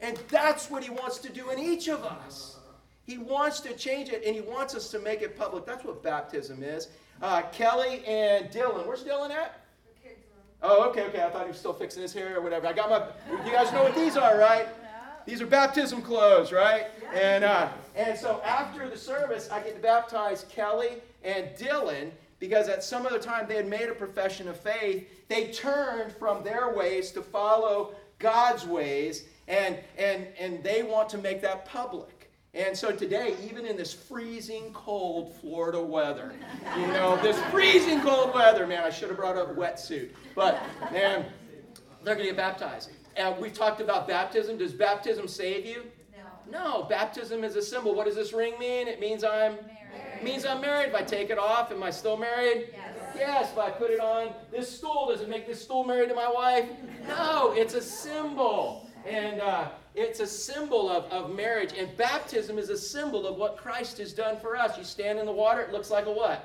And 0.00 0.16
that's 0.28 0.68
what 0.68 0.82
he 0.82 0.90
wants 0.90 1.18
to 1.18 1.32
do 1.32 1.50
in 1.50 1.60
each 1.60 1.88
of 1.88 2.02
us. 2.02 2.56
He 3.04 3.18
wants 3.18 3.60
to 3.60 3.74
change 3.74 4.08
it, 4.08 4.24
and 4.26 4.34
he 4.34 4.40
wants 4.40 4.74
us 4.74 4.90
to 4.90 4.98
make 4.98 5.22
it 5.22 5.38
public. 5.38 5.66
That's 5.66 5.84
what 5.84 6.02
baptism 6.02 6.64
is. 6.64 6.88
Uh, 7.22 7.42
Kelly 7.52 8.04
and 8.06 8.50
Dylan. 8.50 8.86
Where's 8.86 9.04
Dylan 9.04 9.30
at? 9.30 9.60
Oh, 10.62 10.88
okay, 10.90 11.04
okay. 11.04 11.22
I 11.22 11.30
thought 11.30 11.42
he 11.42 11.48
was 11.48 11.58
still 11.58 11.72
fixing 11.72 12.02
his 12.02 12.12
hair 12.12 12.36
or 12.36 12.40
whatever. 12.40 12.66
I 12.66 12.72
got 12.72 12.90
my. 12.90 13.44
You 13.44 13.52
guys 13.52 13.72
know 13.72 13.82
what 13.82 13.94
these 13.94 14.16
are, 14.16 14.38
right? 14.38 14.66
These 15.26 15.42
are 15.42 15.46
baptism 15.46 16.02
clothes, 16.02 16.52
right? 16.52 16.86
And 17.12 17.44
uh, 17.44 17.68
and 17.94 18.16
so 18.16 18.40
after 18.44 18.88
the 18.88 18.96
service, 18.96 19.48
I 19.50 19.60
get 19.60 19.74
to 19.76 19.82
baptize 19.82 20.46
Kelly 20.48 21.02
and 21.24 21.48
Dylan 21.56 22.10
because 22.38 22.68
at 22.68 22.84
some 22.84 23.06
other 23.06 23.18
time 23.18 23.46
they 23.48 23.56
had 23.56 23.68
made 23.68 23.88
a 23.88 23.94
profession 23.94 24.46
of 24.48 24.58
faith. 24.58 25.08
They 25.28 25.50
turned 25.50 26.12
from 26.12 26.44
their 26.44 26.72
ways 26.72 27.10
to 27.12 27.22
follow 27.22 27.94
God's 28.18 28.66
ways, 28.66 29.24
and 29.48 29.78
and 29.98 30.28
and 30.38 30.62
they 30.62 30.82
want 30.82 31.08
to 31.10 31.18
make 31.18 31.42
that 31.42 31.64
public. 31.66 32.15
And 32.56 32.74
so 32.74 32.90
today, 32.90 33.36
even 33.44 33.66
in 33.66 33.76
this 33.76 33.92
freezing 33.92 34.72
cold 34.72 35.34
Florida 35.40 35.78
weather, 35.78 36.32
you 36.78 36.86
know, 36.86 37.20
this 37.22 37.38
freezing 37.50 38.00
cold 38.00 38.34
weather, 38.34 38.66
man, 38.66 38.82
I 38.82 38.88
should 38.88 39.08
have 39.08 39.18
brought 39.18 39.36
a 39.36 39.52
wetsuit. 39.52 40.08
But, 40.34 40.58
man, 40.90 41.26
they're 42.02 42.14
going 42.14 42.26
to 42.26 42.32
get 42.32 42.36
baptized. 42.38 42.92
And 43.14 43.38
we 43.38 43.50
talked 43.50 43.82
about 43.82 44.08
baptism. 44.08 44.56
Does 44.56 44.72
baptism 44.72 45.28
save 45.28 45.66
you? 45.66 45.84
No. 46.50 46.80
No, 46.80 46.82
baptism 46.84 47.44
is 47.44 47.56
a 47.56 47.62
symbol. 47.62 47.94
What 47.94 48.06
does 48.06 48.16
this 48.16 48.32
ring 48.32 48.58
mean? 48.58 48.88
It 48.88 49.00
means 49.00 49.22
I'm 49.22 49.56
married. 49.56 50.22
means 50.22 50.46
I'm 50.46 50.62
married. 50.62 50.88
If 50.88 50.94
I 50.94 51.02
take 51.02 51.28
it 51.28 51.38
off, 51.38 51.70
am 51.70 51.82
I 51.82 51.90
still 51.90 52.16
married? 52.16 52.68
Yes. 52.72 52.94
Yes, 53.16 53.52
if 53.52 53.58
I 53.58 53.70
put 53.70 53.90
it 53.90 54.00
on 54.00 54.32
this 54.50 54.74
stool, 54.74 55.08
does 55.10 55.20
it 55.20 55.28
make 55.28 55.46
this 55.46 55.62
stool 55.62 55.84
married 55.84 56.08
to 56.08 56.14
my 56.14 56.30
wife? 56.30 56.68
No, 57.06 57.52
it's 57.52 57.74
a 57.74 57.82
symbol. 57.82 58.88
And 59.06 59.40
uh, 59.42 59.68
it's 59.96 60.20
a 60.20 60.26
symbol 60.26 60.90
of, 60.90 61.04
of 61.06 61.34
marriage. 61.34 61.72
And 61.76 61.96
baptism 61.96 62.58
is 62.58 62.68
a 62.68 62.76
symbol 62.76 63.26
of 63.26 63.36
what 63.36 63.56
Christ 63.56 63.96
has 63.98 64.12
done 64.12 64.38
for 64.38 64.56
us. 64.56 64.76
You 64.76 64.84
stand 64.84 65.18
in 65.18 65.24
the 65.24 65.32
water, 65.32 65.62
it 65.62 65.72
looks 65.72 65.90
like 65.90 66.06
a 66.06 66.12
what? 66.12 66.44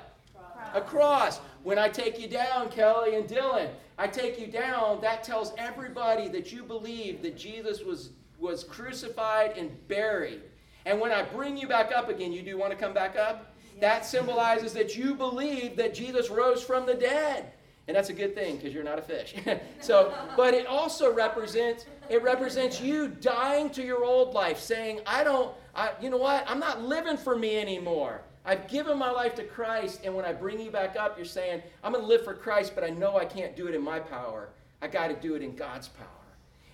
A 0.74 0.80
cross. 0.80 1.38
When 1.62 1.78
I 1.78 1.88
take 1.88 2.18
you 2.18 2.28
down, 2.28 2.70
Kelly 2.70 3.14
and 3.14 3.28
Dylan, 3.28 3.68
I 3.98 4.06
take 4.06 4.40
you 4.40 4.46
down, 4.46 5.02
that 5.02 5.22
tells 5.22 5.52
everybody 5.58 6.28
that 6.28 6.50
you 6.50 6.62
believe 6.62 7.20
that 7.22 7.36
Jesus 7.36 7.82
was, 7.82 8.10
was 8.38 8.64
crucified 8.64 9.58
and 9.58 9.70
buried. 9.86 10.40
And 10.86 10.98
when 10.98 11.12
I 11.12 11.22
bring 11.22 11.56
you 11.56 11.68
back 11.68 11.92
up 11.94 12.08
again, 12.08 12.32
you 12.32 12.42
do 12.42 12.56
want 12.56 12.72
to 12.72 12.78
come 12.78 12.94
back 12.94 13.16
up? 13.16 13.54
That 13.80 14.06
symbolizes 14.06 14.72
that 14.72 14.96
you 14.96 15.14
believe 15.14 15.76
that 15.76 15.94
Jesus 15.94 16.30
rose 16.30 16.62
from 16.62 16.86
the 16.86 16.94
dead. 16.94 17.52
And 17.88 17.96
that's 17.96 18.10
a 18.10 18.14
good 18.14 18.34
thing 18.34 18.56
because 18.56 18.72
you're 18.72 18.84
not 18.84 18.98
a 18.98 19.02
fish. 19.02 19.34
so, 19.80 20.14
but 20.36 20.54
it 20.54 20.66
also 20.66 21.12
represents 21.12 21.84
it 22.12 22.22
represents 22.22 22.78
you 22.78 23.08
dying 23.08 23.70
to 23.70 23.82
your 23.82 24.04
old 24.04 24.34
life, 24.34 24.58
saying, 24.58 25.00
"I 25.06 25.24
don't, 25.24 25.54
I, 25.74 25.92
you 26.00 26.10
know 26.10 26.18
what? 26.18 26.44
I'm 26.46 26.60
not 26.60 26.82
living 26.82 27.16
for 27.16 27.36
me 27.36 27.58
anymore. 27.58 28.20
I've 28.44 28.68
given 28.68 28.98
my 28.98 29.10
life 29.10 29.34
to 29.36 29.44
Christ." 29.44 30.00
And 30.04 30.14
when 30.14 30.26
I 30.26 30.32
bring 30.34 30.60
you 30.60 30.70
back 30.70 30.94
up, 30.94 31.16
you're 31.16 31.24
saying, 31.24 31.62
"I'm 31.82 31.92
going 31.92 32.04
to 32.04 32.08
live 32.08 32.22
for 32.22 32.34
Christ, 32.34 32.74
but 32.74 32.84
I 32.84 32.90
know 32.90 33.16
I 33.16 33.24
can't 33.24 33.56
do 33.56 33.66
it 33.66 33.74
in 33.74 33.82
my 33.82 33.98
power. 33.98 34.50
I 34.82 34.88
got 34.88 35.08
to 35.08 35.14
do 35.14 35.34
it 35.36 35.42
in 35.42 35.56
God's 35.56 35.88
power." 35.88 36.08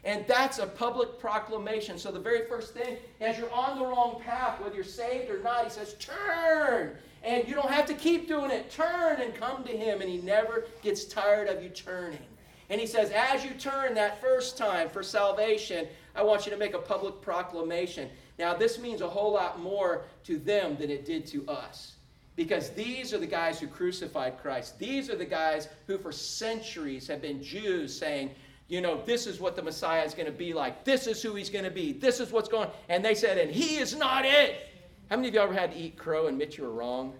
And 0.02 0.24
that's 0.26 0.58
a 0.58 0.66
public 0.66 1.20
proclamation. 1.20 1.98
So 1.98 2.10
the 2.10 2.20
very 2.20 2.46
first 2.48 2.74
thing, 2.74 2.96
as 3.20 3.38
you're 3.38 3.52
on 3.52 3.78
the 3.78 3.86
wrong 3.86 4.20
path, 4.24 4.60
whether 4.60 4.74
you're 4.74 4.84
saved 4.84 5.30
or 5.30 5.40
not, 5.42 5.64
he 5.64 5.70
says, 5.70 5.94
"Turn." 5.94 6.96
And 7.22 7.46
you 7.48 7.54
don't 7.54 7.70
have 7.70 7.86
to 7.86 7.94
keep 7.94 8.28
doing 8.28 8.50
it. 8.50 8.70
Turn 8.70 9.20
and 9.20 9.34
come 9.34 9.64
to 9.64 9.76
Him, 9.76 10.00
and 10.00 10.10
He 10.10 10.18
never 10.18 10.66
gets 10.82 11.04
tired 11.04 11.48
of 11.48 11.62
you 11.62 11.68
turning. 11.68 12.26
And 12.70 12.80
He 12.80 12.86
says, 12.86 13.10
as 13.10 13.44
you 13.44 13.50
turn 13.52 13.94
that 13.94 14.20
first 14.20 14.58
time 14.58 14.88
for 14.88 15.02
salvation, 15.02 15.86
I 16.14 16.22
want 16.22 16.46
you 16.46 16.52
to 16.52 16.58
make 16.58 16.74
a 16.74 16.78
public 16.78 17.20
proclamation. 17.20 18.10
Now, 18.38 18.54
this 18.54 18.78
means 18.78 19.00
a 19.00 19.08
whole 19.08 19.32
lot 19.32 19.60
more 19.60 20.04
to 20.24 20.38
them 20.38 20.76
than 20.76 20.90
it 20.90 21.04
did 21.04 21.26
to 21.28 21.46
us. 21.48 21.94
Because 22.36 22.70
these 22.70 23.12
are 23.12 23.18
the 23.18 23.26
guys 23.26 23.58
who 23.58 23.66
crucified 23.66 24.38
Christ. 24.40 24.78
These 24.78 25.10
are 25.10 25.16
the 25.16 25.24
guys 25.24 25.68
who, 25.88 25.98
for 25.98 26.12
centuries, 26.12 27.08
have 27.08 27.20
been 27.20 27.42
Jews 27.42 27.98
saying, 27.98 28.30
you 28.68 28.80
know, 28.80 29.02
this 29.04 29.26
is 29.26 29.40
what 29.40 29.56
the 29.56 29.62
Messiah 29.62 30.04
is 30.04 30.14
going 30.14 30.26
to 30.26 30.32
be 30.32 30.52
like. 30.52 30.84
This 30.84 31.08
is 31.08 31.20
who 31.20 31.34
he's 31.34 31.50
going 31.50 31.64
to 31.64 31.70
be. 31.70 31.92
This 31.92 32.20
is 32.20 32.30
what's 32.30 32.48
going 32.48 32.68
And 32.88 33.04
they 33.04 33.14
said, 33.14 33.38
and 33.38 33.50
he 33.50 33.78
is 33.78 33.96
not 33.96 34.24
it. 34.24 34.68
How 35.10 35.16
many 35.16 35.28
of 35.28 35.34
you 35.34 35.40
ever 35.40 35.54
had 35.54 35.72
to 35.72 35.78
eat 35.78 35.96
crow 35.96 36.26
and 36.26 36.34
admit 36.34 36.58
you 36.58 36.64
were 36.64 36.70
wrong? 36.70 37.14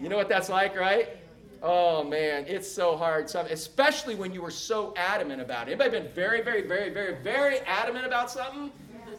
You 0.00 0.08
know 0.08 0.16
what 0.16 0.28
that's 0.28 0.48
like, 0.48 0.76
right? 0.76 1.17
Oh 1.62 2.04
man, 2.04 2.44
it's 2.46 2.70
so 2.70 2.96
hard. 2.96 3.26
Especially 3.34 4.14
when 4.14 4.32
you 4.32 4.42
were 4.42 4.50
so 4.50 4.94
adamant 4.96 5.40
about 5.40 5.68
it. 5.68 5.72
Anybody 5.72 5.90
been 5.90 6.12
very, 6.12 6.42
very, 6.42 6.62
very, 6.62 6.90
very, 6.90 7.16
very 7.22 7.58
adamant 7.60 8.06
about 8.06 8.30
something? 8.30 8.70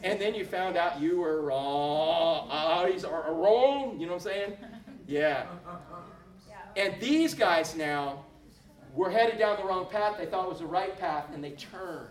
And 0.04 0.20
then 0.20 0.34
you 0.34 0.46
found 0.46 0.78
out 0.78 1.02
you 1.02 1.20
were 1.20 1.42
wrong. 1.42 2.48
Uh, 2.50 2.86
he's 2.86 3.04
wrong. 3.04 4.00
You 4.00 4.06
know 4.08 4.14
what 4.14 4.26
I'm 4.26 4.32
saying? 4.32 4.58
Yeah. 5.08 5.48
And 6.76 7.02
these 7.02 7.34
guys 7.34 7.76
now 7.76 8.26
were 8.94 9.10
headed 9.10 9.40
down 9.40 9.58
the 9.58 9.64
wrong 9.64 9.88
path. 9.90 10.20
They 10.20 10.28
thought 10.28 10.46
it 10.46 10.50
was 10.50 10.60
the 10.60 10.68
right 10.68 10.96
path, 11.00 11.26
and 11.34 11.44
they 11.44 11.52
turned. 11.52 12.10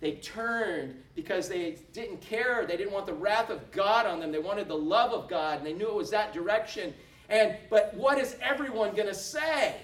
They 0.00 0.12
turned 0.16 1.02
because 1.14 1.48
they 1.48 1.78
didn't 1.94 2.20
care. 2.20 2.66
They 2.66 2.76
didn't 2.76 2.92
want 2.92 3.06
the 3.06 3.14
wrath 3.14 3.48
of 3.48 3.70
God 3.70 4.04
on 4.04 4.20
them. 4.20 4.32
They 4.32 4.38
wanted 4.38 4.68
the 4.68 4.76
love 4.76 5.12
of 5.12 5.30
God, 5.30 5.58
and 5.58 5.66
they 5.66 5.72
knew 5.72 5.88
it 5.88 5.94
was 5.94 6.10
that 6.10 6.34
direction. 6.34 6.92
And 7.30 7.56
but 7.70 7.94
what 7.94 8.18
is 8.18 8.36
everyone 8.42 8.94
going 8.94 9.08
to 9.08 9.14
say? 9.14 9.76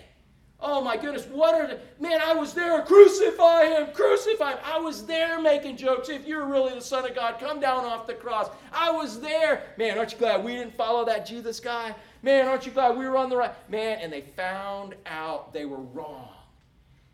Oh 0.59 0.81
my 0.81 0.97
goodness, 0.97 1.27
what 1.27 1.55
are 1.55 1.67
the 1.67 1.79
man? 2.01 2.19
I 2.23 2.33
was 2.33 2.55
there, 2.55 2.81
crucify 2.83 3.67
him, 3.67 3.89
crucify 3.93 4.53
him. 4.53 4.59
I 4.65 4.79
was 4.79 5.05
there 5.05 5.41
making 5.41 5.77
jokes. 5.77 6.09
If 6.09 6.27
you're 6.27 6.47
really 6.47 6.75
the 6.75 6.81
Son 6.81 7.05
of 7.05 7.15
God, 7.15 7.39
come 7.39 7.61
down 7.61 7.85
off 7.85 8.07
the 8.07 8.15
cross. 8.15 8.49
I 8.73 8.91
was 8.91 9.21
there. 9.21 9.63
Man, 9.77 9.99
aren't 9.99 10.13
you 10.13 10.19
glad 10.19 10.43
we 10.43 10.55
didn't 10.55 10.75
follow 10.75 11.05
that 11.05 11.27
Jesus 11.27 11.61
guy? 11.61 11.95
Man, 12.23 12.49
aren't 12.49 12.65
you 12.65 12.73
glad 12.73 12.97
we 12.97 13.07
were 13.07 13.19
on 13.19 13.29
the 13.29 13.37
right? 13.37 13.53
Man, 13.71 13.99
and 14.01 14.11
they 14.11 14.23
found 14.23 14.95
out 15.05 15.53
they 15.53 15.67
were 15.67 15.81
wrong. 15.81 16.31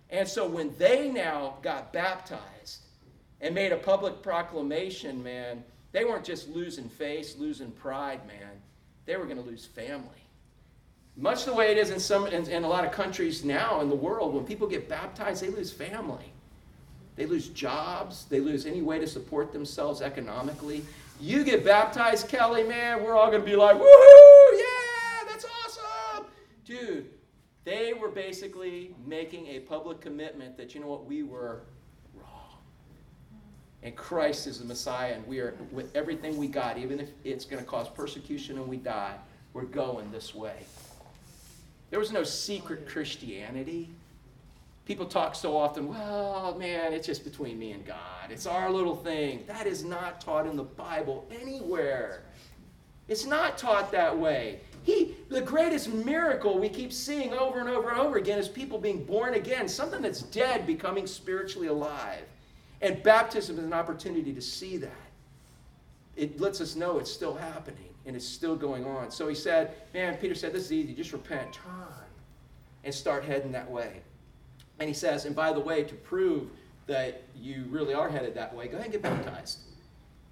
And 0.09 0.29
so 0.29 0.47
when 0.47 0.73
they 0.79 1.09
now 1.11 1.57
got 1.63 1.93
baptized 1.93 2.83
and 3.41 3.55
made 3.55 3.73
a 3.73 3.77
public 3.77 4.23
proclamation, 4.23 5.21
man, 5.21 5.65
they 5.91 6.05
weren't 6.05 6.25
just 6.25 6.49
losing 6.49 6.89
face, 6.89 7.37
losing 7.39 7.73
pride, 7.73 8.25
man. 8.27 8.51
They 9.05 9.17
were 9.17 9.25
going 9.25 9.43
to 9.43 9.43
lose 9.43 9.67
family. 9.67 10.22
Much 11.17 11.45
the 11.45 11.53
way 11.53 11.71
it 11.71 11.79
is 11.79 11.91
in 11.91 12.01
some 12.01 12.27
in, 12.27 12.49
in, 12.49 12.65
a 12.65 12.69
lot 12.69 12.85
of 12.85 12.93
countries 12.93 13.45
now 13.45 13.81
in 13.81 13.91
the 13.91 13.95
world, 13.95 14.35
when 14.35 14.45
people 14.45 14.67
get 14.67 14.89
baptized, 14.89 15.43
they 15.43 15.49
lose 15.49 15.71
family. 15.71 16.33
They 17.17 17.27
lose 17.27 17.49
jobs, 17.49 18.25
they 18.25 18.41
lose 18.41 18.65
any 18.65 18.81
way 18.81 18.99
to 18.99 19.07
support 19.07 19.53
themselves 19.53 20.01
economically. 20.01 20.83
You 21.21 21.45
get 21.45 21.65
baptized, 21.65 22.29
Kelly, 22.29 22.65
man, 22.65 23.03
we're 23.03 23.15
all 23.15 23.31
gonna 23.31 23.45
be 23.45 23.57
like, 23.57 23.77
woohoo, 23.77 24.59
yeah, 24.59 25.29
that's 25.29 25.45
awesome. 25.45 26.27
Dude, 26.65 27.11
they 27.65 27.93
were 27.93 28.09
basically 28.09 28.95
making 29.07 29.49
a 29.49 29.61
public 29.61 30.01
commitment 30.01 30.57
that 30.57 30.75
you 30.75 30.81
know 30.81 30.87
what, 30.87 31.05
we 31.05 31.23
were 31.23 31.61
wrong. 32.15 32.57
And 33.83 33.95
Christ 33.95 34.47
is 34.47 34.59
the 34.59 34.65
Messiah, 34.65 35.13
and 35.13 35.27
we 35.27 35.41
are 35.41 35.55
with 35.71 35.95
everything 35.95 36.39
we 36.39 36.49
got, 36.49 36.79
even 36.79 36.99
if 36.99 37.11
it's 37.23 37.45
gonna 37.45 37.63
cause 37.63 37.91
persecution 37.91 38.57
and 38.57 38.67
we 38.67 38.79
die, 38.79 39.17
we're 39.53 39.65
going 39.65 40.11
this 40.11 40.35
way. 40.35 40.57
There 41.93 41.99
was 41.99 42.11
no 42.11 42.25
secret 42.25 42.89
Christianity. 42.89 43.91
People 44.87 45.05
talk 45.05 45.35
so 45.35 45.55
often, 45.55 45.89
well, 45.89 46.57
man, 46.59 46.95
it's 46.95 47.07
just 47.07 47.23
between 47.23 47.59
me 47.59 47.73
and 47.73 47.85
God. 47.85 48.31
It's 48.31 48.47
our 48.47 48.71
little 48.71 48.97
thing. 48.97 49.45
That 49.47 49.67
is 49.67 49.85
not 49.85 50.19
taught 50.19 50.47
in 50.47 50.57
the 50.57 50.63
Bible 50.63 51.29
anywhere. 51.43 52.23
It's 53.09 53.27
not 53.27 53.59
taught 53.59 53.93
that 53.93 54.19
way. 54.19 54.61
He, 54.85 55.17
the 55.29 55.43
greatest 55.43 55.91
miracle 55.93 56.59
we 56.59 56.71
keep 56.71 56.95
seeing 56.95 57.35
over 57.35 57.61
and 57.61 57.69
over 57.69 57.91
and 57.91 58.01
over 58.01 58.17
again 58.17 58.39
is 58.39 58.49
people 58.49 58.79
being 58.79 59.05
born 59.05 59.35
again, 59.35 59.69
something 59.69 60.01
that's 60.01 60.23
dead 60.23 60.67
becoming 60.67 61.07
spiritually 61.07 61.69
alive. 61.69 62.25
And 62.81 63.03
baptism 63.03 63.59
is 63.59 63.65
an 63.65 63.75
opportunity 63.75 64.33
to 64.33 64.41
see 64.41 64.79
that. 64.79 65.11
It 66.17 66.41
lets 66.41 66.63
us 66.63 66.75
know 66.75 66.99
it's 66.99 67.13
still 67.13 67.35
happening 67.35 67.92
and 68.07 68.17
it's 68.17 68.27
still 68.27 68.57
going 68.57 68.85
on. 68.85 69.11
So 69.11 69.29
he 69.29 69.35
said, 69.35 69.75
Man, 69.95 70.17
Peter 70.17 70.35
said, 70.35 70.53
This 70.53 70.65
is 70.65 70.73
easy. 70.73 70.95
Just 70.95 71.13
repent, 71.13 71.53
turn, 71.53 71.73
and 72.85 72.95
start 72.95 73.25
heading 73.25 73.53
that 73.53 73.71
way. 73.71 74.01
And 74.79 74.89
he 74.89 74.95
says, 74.95 75.25
And 75.25 75.35
by 75.37 75.53
the 75.53 75.61
way, 75.61 75.85
to 75.85 75.95
prove 75.95 76.49
that 76.87 77.23
you 77.37 77.65
really 77.71 77.95
are 77.95 78.09
headed 78.09 78.35
that 78.35 78.55
way, 78.55 78.67
go 78.67 78.75
ahead 78.75 78.87
and 78.87 78.93
get 78.93 79.03
baptized. 79.03 79.61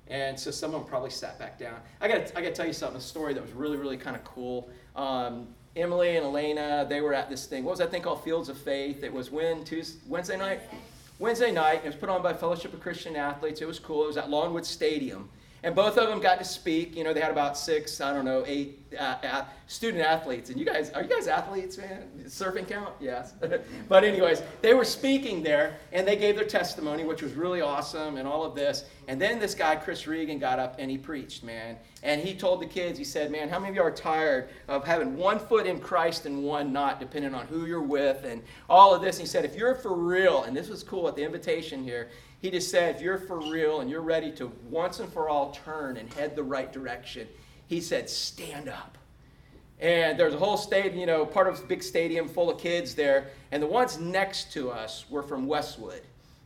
And 0.09 0.39
so 0.39 0.51
some 0.51 0.75
of 0.75 0.81
them 0.81 0.89
probably 0.89 1.11
sat 1.11 1.39
back 1.39 1.59
down. 1.59 1.77
I 2.01 2.09
got 2.09 2.33
I 2.37 2.41
got 2.41 2.49
to 2.49 2.53
tell 2.53 2.67
you 2.67 2.73
something, 2.73 2.99
a 2.99 3.01
story 3.01 3.33
that 3.35 3.43
was 3.43 3.53
really, 3.53 3.77
really 3.77 3.97
kind 3.97 4.17
of 4.17 4.25
cool. 4.25 4.69
Um, 4.97 5.47
Emily 5.77 6.17
and 6.17 6.27
Elena, 6.27 6.85
they 6.89 7.01
were 7.01 7.15
at 7.15 7.31
this 7.31 7.47
thing. 7.47 7.63
What 7.63 7.71
was 7.71 7.79
that 7.79 7.93
thing 7.93 8.03
called 8.03 8.25
Fields 8.25 8.49
of 8.49 8.59
Faith? 8.59 9.05
It 9.05 9.13
was 9.13 9.31
when 9.31 9.63
Tuesday, 9.63 10.01
Wednesday 10.09 10.37
night. 10.37 10.61
Wednesday 11.21 11.53
night. 11.53 11.83
It 11.85 11.87
was 11.87 11.95
put 11.95 12.09
on 12.09 12.23
by 12.23 12.33
Fellowship 12.33 12.75
of 12.75 12.81
Christian 12.81 13.15
Athletes. 13.15 13.61
It 13.61 13.69
was 13.69 13.79
cool. 13.79 14.05
It 14.05 14.09
was 14.09 14.17
at 14.17 14.31
Longwood 14.31 14.67
Stadium. 14.67 15.29
And 15.63 15.75
both 15.75 15.99
of 15.99 16.09
them 16.09 16.21
got 16.21 16.39
to 16.39 16.45
speak. 16.45 16.97
You 16.97 17.05
know, 17.05 17.13
they 17.13 17.21
had 17.21 17.31
about 17.31 17.59
six, 17.59 18.01
I 18.01 18.13
don't 18.13 18.25
know, 18.25 18.45
eight 18.47 18.80
uh, 18.99 19.45
student 19.67 20.03
athletes. 20.05 20.51
And 20.51 20.59
you 20.59 20.67
guys, 20.67 20.91
are 20.91 21.03
you 21.03 21.09
guys 21.09 21.27
athletes, 21.27 21.79
man? 21.79 22.09
Surfing 22.27 22.69
count? 22.69 22.93
Yes. 23.01 23.35
but, 23.89 24.05
anyways, 24.05 24.43
they 24.63 24.75
were 24.75 24.85
speaking 24.85 25.43
there 25.43 25.77
and 25.93 26.07
they 26.07 26.17
gave 26.17 26.37
their 26.37 26.47
testimony, 26.47 27.05
which 27.05 27.23
was 27.23 27.35
really 27.35 27.61
awesome 27.61 28.17
and 28.17 28.27
all 28.27 28.45
of 28.45 28.55
this. 28.55 28.85
And 29.09 29.21
then 29.21 29.39
this 29.39 29.55
guy, 29.55 29.77
Chris 29.77 30.07
Regan, 30.07 30.39
got 30.39 30.59
up 30.59 30.77
and 30.79 30.91
he 30.91 30.99
preached, 30.99 31.45
man. 31.45 31.77
And 32.03 32.21
he 32.21 32.35
told 32.35 32.63
the 32.63 32.67
kids, 32.67 32.99
he 32.99 33.05
said, 33.05 33.31
man, 33.31 33.49
how 33.49 33.59
many 33.59 33.71
of 33.71 33.77
you 33.77 33.83
are 33.83 33.91
tired 33.91 34.49
of 34.69 34.85
having 34.85 35.17
one 35.17 35.39
foot 35.39 35.67
in 35.67 35.81
Christ 35.81 36.27
and 36.27 36.43
one 36.43 36.73
not, 36.73 36.99
depending 36.99 37.35
on 37.35 37.47
who 37.47 37.67
you're 37.67 37.83
with 37.83 38.25
and 38.25 38.43
all 38.69 38.95
of 38.95 39.03
this? 39.03 39.17
And 39.17 39.23
he 39.23 39.29
said, 39.29 39.45
if 39.45 39.55
you're 39.55 39.75
for 39.75 39.95
real, 39.95 40.45
and 40.45 40.57
this 40.57 40.69
was 40.69 40.83
cool 40.83 41.09
at 41.09 41.17
the 41.17 41.23
invitation 41.23 41.85
here, 41.85 42.09
he 42.41 42.51
just 42.51 42.71
said, 42.71 42.97
if 42.97 43.03
you're 43.03 43.19
for 43.19 43.39
real 43.39 43.81
and 43.81 43.91
you're 43.91 44.01
ready 44.01 44.33
to 44.33 44.51
once 44.71 45.01
and 45.01 45.13
for 45.13 45.29
all 45.29 45.51
turn 45.51 45.99
and 45.99 46.13
head 46.15 46.35
the 46.35 46.43
right 46.43 46.73
direction, 46.73 47.29
he 47.71 47.81
said, 47.81 48.11
stand 48.11 48.69
up. 48.69 48.99
And 49.79 50.19
there's 50.19 50.35
a 50.35 50.39
whole 50.39 50.57
state, 50.57 50.93
you 50.93 51.07
know, 51.07 51.25
part 51.25 51.47
of 51.47 51.69
big 51.69 51.85
stadium 51.85 52.27
full 52.27 52.51
of 52.51 52.59
kids 52.59 52.97
there. 52.97 53.29
And 53.53 53.63
the 53.63 53.69
ones 53.69 53.97
next 53.97 54.53
to 54.55 54.73
us 54.73 55.09
were 55.09 55.23
from 55.23 55.47
Westwood. 55.47 56.03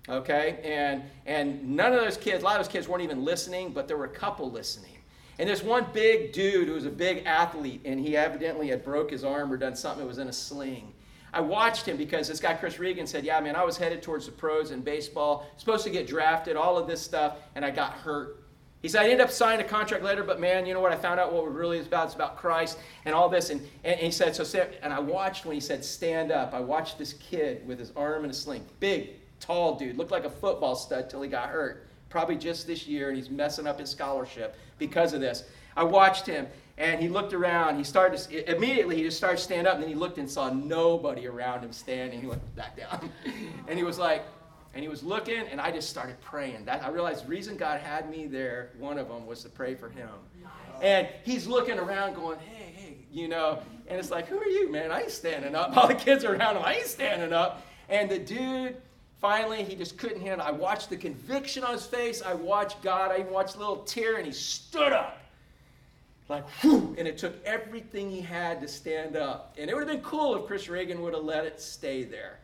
Okay? 0.06 0.60
And 0.62 1.02
and 1.24 1.76
none 1.76 1.94
of 1.94 2.00
those 2.02 2.18
kids, 2.18 2.42
a 2.42 2.44
lot 2.44 2.60
of 2.60 2.66
those 2.66 2.70
kids 2.70 2.88
weren't 2.88 3.02
even 3.02 3.24
listening, 3.24 3.72
but 3.72 3.88
there 3.88 3.96
were 3.96 4.04
a 4.04 4.08
couple 4.08 4.50
listening. 4.50 4.98
And 5.38 5.48
this 5.48 5.62
one 5.62 5.86
big 5.94 6.34
dude 6.34 6.68
who 6.68 6.74
was 6.74 6.84
a 6.84 6.90
big 6.90 7.24
athlete, 7.24 7.80
and 7.86 7.98
he 7.98 8.18
evidently 8.18 8.68
had 8.68 8.84
broke 8.84 9.10
his 9.10 9.24
arm 9.24 9.50
or 9.50 9.56
done 9.56 9.74
something, 9.74 10.04
it 10.04 10.06
was 10.06 10.18
in 10.18 10.28
a 10.28 10.32
sling. 10.32 10.92
I 11.32 11.40
watched 11.40 11.86
him 11.86 11.96
because 11.96 12.28
this 12.28 12.38
guy 12.38 12.52
Chris 12.52 12.78
Regan 12.78 13.06
said, 13.06 13.24
"Yeah, 13.24 13.40
man, 13.40 13.56
I 13.56 13.64
was 13.64 13.78
headed 13.78 14.02
towards 14.02 14.26
the 14.26 14.32
pros 14.32 14.72
in 14.72 14.82
baseball, 14.82 15.46
supposed 15.56 15.84
to 15.84 15.90
get 15.90 16.06
drafted, 16.06 16.54
all 16.54 16.76
of 16.76 16.86
this 16.86 17.00
stuff, 17.00 17.38
and 17.54 17.64
I 17.64 17.70
got 17.70 17.94
hurt." 17.94 18.43
He 18.84 18.90
said, 18.90 19.00
I 19.00 19.04
ended 19.04 19.22
up 19.22 19.30
signing 19.30 19.64
a 19.64 19.66
contract 19.66 20.04
later, 20.04 20.22
but 20.22 20.38
man, 20.38 20.66
you 20.66 20.74
know 20.74 20.80
what? 20.80 20.92
I 20.92 20.96
found 20.96 21.18
out 21.18 21.32
what 21.32 21.44
it 21.44 21.52
really 21.52 21.78
is 21.78 21.86
about. 21.86 22.04
It's 22.04 22.14
about 22.14 22.36
Christ 22.36 22.78
and 23.06 23.14
all 23.14 23.30
this. 23.30 23.48
And, 23.48 23.66
and, 23.82 23.98
he 23.98 24.10
said, 24.10 24.36
so, 24.36 24.44
and 24.82 24.92
I 24.92 25.00
watched 25.00 25.46
when 25.46 25.54
he 25.54 25.60
said, 25.60 25.82
stand 25.82 26.30
up. 26.30 26.52
I 26.52 26.60
watched 26.60 26.98
this 26.98 27.14
kid 27.14 27.66
with 27.66 27.78
his 27.78 27.92
arm 27.96 28.24
in 28.24 28.30
a 28.30 28.34
sling. 28.34 28.62
Big, 28.80 29.12
tall 29.40 29.76
dude. 29.76 29.96
Looked 29.96 30.10
like 30.10 30.24
a 30.26 30.30
football 30.30 30.76
stud 30.76 31.08
till 31.08 31.22
he 31.22 31.30
got 31.30 31.48
hurt. 31.48 31.86
Probably 32.10 32.36
just 32.36 32.66
this 32.66 32.86
year, 32.86 33.08
and 33.08 33.16
he's 33.16 33.30
messing 33.30 33.66
up 33.66 33.80
his 33.80 33.88
scholarship 33.88 34.54
because 34.78 35.14
of 35.14 35.22
this. 35.22 35.44
I 35.78 35.82
watched 35.82 36.26
him, 36.26 36.46
and 36.76 37.00
he 37.00 37.08
looked 37.08 37.32
around. 37.32 37.78
He 37.78 37.84
started 37.84 38.18
to, 38.18 38.54
immediately. 38.54 38.96
He 38.96 39.02
just 39.02 39.16
started 39.16 39.38
to 39.38 39.42
stand 39.44 39.66
up, 39.66 39.76
and 39.76 39.82
then 39.82 39.88
he 39.88 39.96
looked 39.96 40.18
and 40.18 40.30
saw 40.30 40.50
nobody 40.50 41.26
around 41.26 41.62
him 41.62 41.72
standing. 41.72 42.20
He 42.20 42.26
went 42.26 42.54
back 42.54 42.76
down, 42.76 43.10
and 43.66 43.78
he 43.78 43.82
was 43.82 43.98
like, 43.98 44.26
and 44.74 44.82
he 44.82 44.88
was 44.88 45.02
looking, 45.02 45.46
and 45.50 45.60
I 45.60 45.70
just 45.70 45.88
started 45.88 46.20
praying. 46.20 46.64
That 46.64 46.82
I 46.82 46.88
realized 46.88 47.24
the 47.24 47.28
reason 47.28 47.56
God 47.56 47.80
had 47.80 48.10
me 48.10 48.26
there. 48.26 48.70
One 48.78 48.98
of 48.98 49.08
them 49.08 49.26
was 49.26 49.42
to 49.42 49.48
pray 49.48 49.74
for 49.74 49.88
him, 49.88 50.08
and 50.82 51.08
he's 51.24 51.46
looking 51.46 51.78
around, 51.78 52.14
going, 52.14 52.38
"Hey, 52.40 52.72
hey," 52.76 52.96
you 53.12 53.28
know, 53.28 53.60
and 53.86 53.98
it's 53.98 54.10
like, 54.10 54.26
"Who 54.26 54.38
are 54.38 54.46
you, 54.46 54.70
man? 54.70 54.90
I 54.90 55.02
ain't 55.02 55.10
standing 55.10 55.54
up." 55.54 55.76
All 55.76 55.88
the 55.88 55.94
kids 55.94 56.24
are 56.24 56.34
around 56.34 56.56
him. 56.56 56.62
I 56.64 56.74
ain't 56.74 56.86
standing 56.86 57.32
up, 57.32 57.62
and 57.88 58.10
the 58.10 58.18
dude. 58.18 58.76
Finally, 59.20 59.62
he 59.64 59.74
just 59.74 59.96
couldn't 59.96 60.20
handle. 60.20 60.46
it. 60.46 60.50
I 60.50 60.52
watched 60.52 60.90
the 60.90 60.98
conviction 60.98 61.64
on 61.64 61.72
his 61.72 61.86
face. 61.86 62.20
I 62.20 62.34
watched 62.34 62.82
God. 62.82 63.10
I 63.10 63.20
even 63.20 63.32
watched 63.32 63.54
a 63.54 63.58
little 63.58 63.78
tear, 63.78 64.16
and 64.16 64.26
he 64.26 64.32
stood 64.32 64.92
up 64.92 65.18
like 66.28 66.48
whew, 66.60 66.94
and 66.98 67.06
it 67.06 67.18
took 67.18 67.34
everything 67.44 68.10
he 68.10 68.20
had 68.20 68.60
to 68.60 68.68
stand 68.68 69.16
up. 69.16 69.54
And 69.58 69.70
it 69.70 69.74
would 69.74 69.86
have 69.86 69.90
been 69.90 70.04
cool 70.04 70.36
if 70.36 70.46
Chris 70.46 70.68
Regan 70.68 71.02
would 71.02 71.14
have 71.14 71.24
let 71.24 71.44
it 71.44 71.60
stay 71.60 72.04
there. 72.04 72.38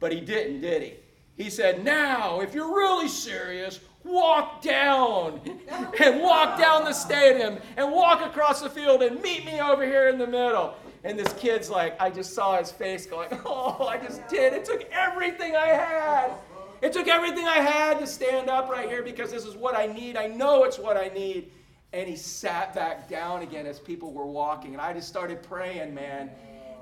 But 0.00 0.12
he 0.12 0.20
didn't, 0.20 0.60
did 0.60 0.82
he? 0.82 0.94
He 1.36 1.50
said, 1.50 1.84
Now, 1.84 2.40
if 2.40 2.54
you're 2.54 2.74
really 2.74 3.08
serious, 3.08 3.80
walk 4.04 4.62
down 4.62 5.40
and 6.00 6.20
walk 6.22 6.58
down 6.58 6.84
the 6.84 6.92
stadium 6.92 7.58
and 7.76 7.92
walk 7.92 8.24
across 8.24 8.62
the 8.62 8.70
field 8.70 9.02
and 9.02 9.20
meet 9.20 9.44
me 9.44 9.60
over 9.60 9.84
here 9.84 10.08
in 10.08 10.18
the 10.18 10.26
middle. 10.26 10.74
And 11.04 11.18
this 11.18 11.32
kid's 11.34 11.70
like, 11.70 12.00
I 12.00 12.10
just 12.10 12.34
saw 12.34 12.58
his 12.58 12.72
face 12.72 13.06
going, 13.06 13.28
Oh, 13.44 13.86
I 13.88 13.98
just 13.98 14.26
did. 14.28 14.52
It 14.52 14.64
took 14.64 14.82
everything 14.90 15.54
I 15.54 15.66
had. 15.66 16.32
It 16.82 16.92
took 16.92 17.08
everything 17.08 17.46
I 17.46 17.58
had 17.58 17.98
to 18.00 18.06
stand 18.06 18.50
up 18.50 18.68
right 18.68 18.88
here 18.88 19.02
because 19.02 19.30
this 19.30 19.44
is 19.44 19.56
what 19.56 19.76
I 19.76 19.86
need. 19.86 20.16
I 20.16 20.26
know 20.26 20.64
it's 20.64 20.78
what 20.78 20.96
I 20.96 21.08
need. 21.08 21.50
And 21.92 22.08
he 22.08 22.16
sat 22.16 22.74
back 22.74 23.08
down 23.08 23.42
again 23.42 23.66
as 23.66 23.78
people 23.78 24.12
were 24.12 24.26
walking. 24.26 24.72
And 24.72 24.80
I 24.80 24.92
just 24.92 25.08
started 25.08 25.42
praying, 25.42 25.94
man. 25.94 26.30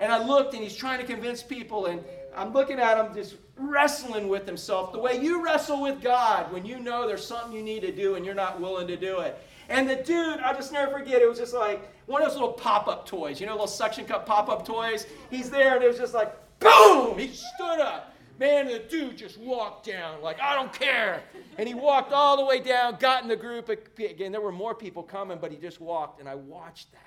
And 0.00 0.12
I 0.12 0.24
looked 0.24 0.54
and 0.54 0.62
he's 0.62 0.74
trying 0.74 0.98
to 1.00 1.06
convince 1.06 1.42
people. 1.42 1.86
And 1.86 2.02
I'm 2.37 2.53
looking 2.53 2.79
at 2.79 2.99
him 2.99 3.14
just 3.14 3.37
wrestling 3.57 4.29
with 4.29 4.47
himself 4.47 4.92
the 4.92 4.99
way 4.99 5.20
you 5.20 5.44
wrestle 5.44 5.81
with 5.81 6.03
God 6.03 6.53
when 6.53 6.64
you 6.64 6.81
know 6.81 7.07
there's 7.07 7.25
something 7.25 7.53
you 7.53 7.62
need 7.62 7.81
to 7.83 7.92
do 7.92 8.16
and 8.16 8.25
you're 8.25 8.35
not 8.35 8.61
willing 8.61 8.87
to 8.88 8.97
do 8.97 9.20
it. 9.20 9.38
And 9.68 9.88
the 9.88 9.97
dude, 9.97 10.40
I'll 10.40 10.55
just 10.55 10.73
never 10.73 10.99
forget, 10.99 11.23
it 11.23 11.29
was 11.29 11.38
just 11.38 11.55
like 11.55 11.90
one 12.07 12.20
of 12.20 12.29
those 12.29 12.35
little 12.35 12.53
pop 12.53 12.88
up 12.88 13.07
toys, 13.07 13.40
you 13.40 13.47
know, 13.47 13.53
little 13.53 13.66
suction 13.66 14.05
cup 14.05 14.27
pop 14.27 14.49
up 14.49 14.66
toys. 14.66 15.07
He's 15.31 15.51
there 15.51 15.77
and 15.77 15.85
it 15.85 15.88
was 15.88 15.99
just 15.99 16.14
like, 16.14 16.35
boom! 16.59 17.18
He 17.18 17.29
stood 17.29 17.81
up. 17.81 18.14
Man, 18.38 18.66
the 18.66 18.81
dude 18.81 19.16
just 19.16 19.38
walked 19.38 19.87
down 19.87 20.20
like, 20.20 20.40
I 20.40 20.55
don't 20.55 20.73
care. 20.73 21.23
And 21.57 21.68
he 21.68 21.75
walked 21.75 22.12
all 22.12 22.37
the 22.37 22.44
way 22.44 22.59
down, 22.59 22.97
got 22.99 23.23
in 23.23 23.29
the 23.29 23.37
group. 23.37 23.68
Again, 23.68 24.32
there 24.32 24.41
were 24.41 24.53
more 24.53 24.74
people 24.74 25.05
coming, 25.05 25.39
but 25.41 25.53
he 25.53 25.57
just 25.57 25.80
walked, 25.80 26.18
and 26.18 26.28
I 26.28 26.35
watched 26.35 26.91
that. 26.93 27.01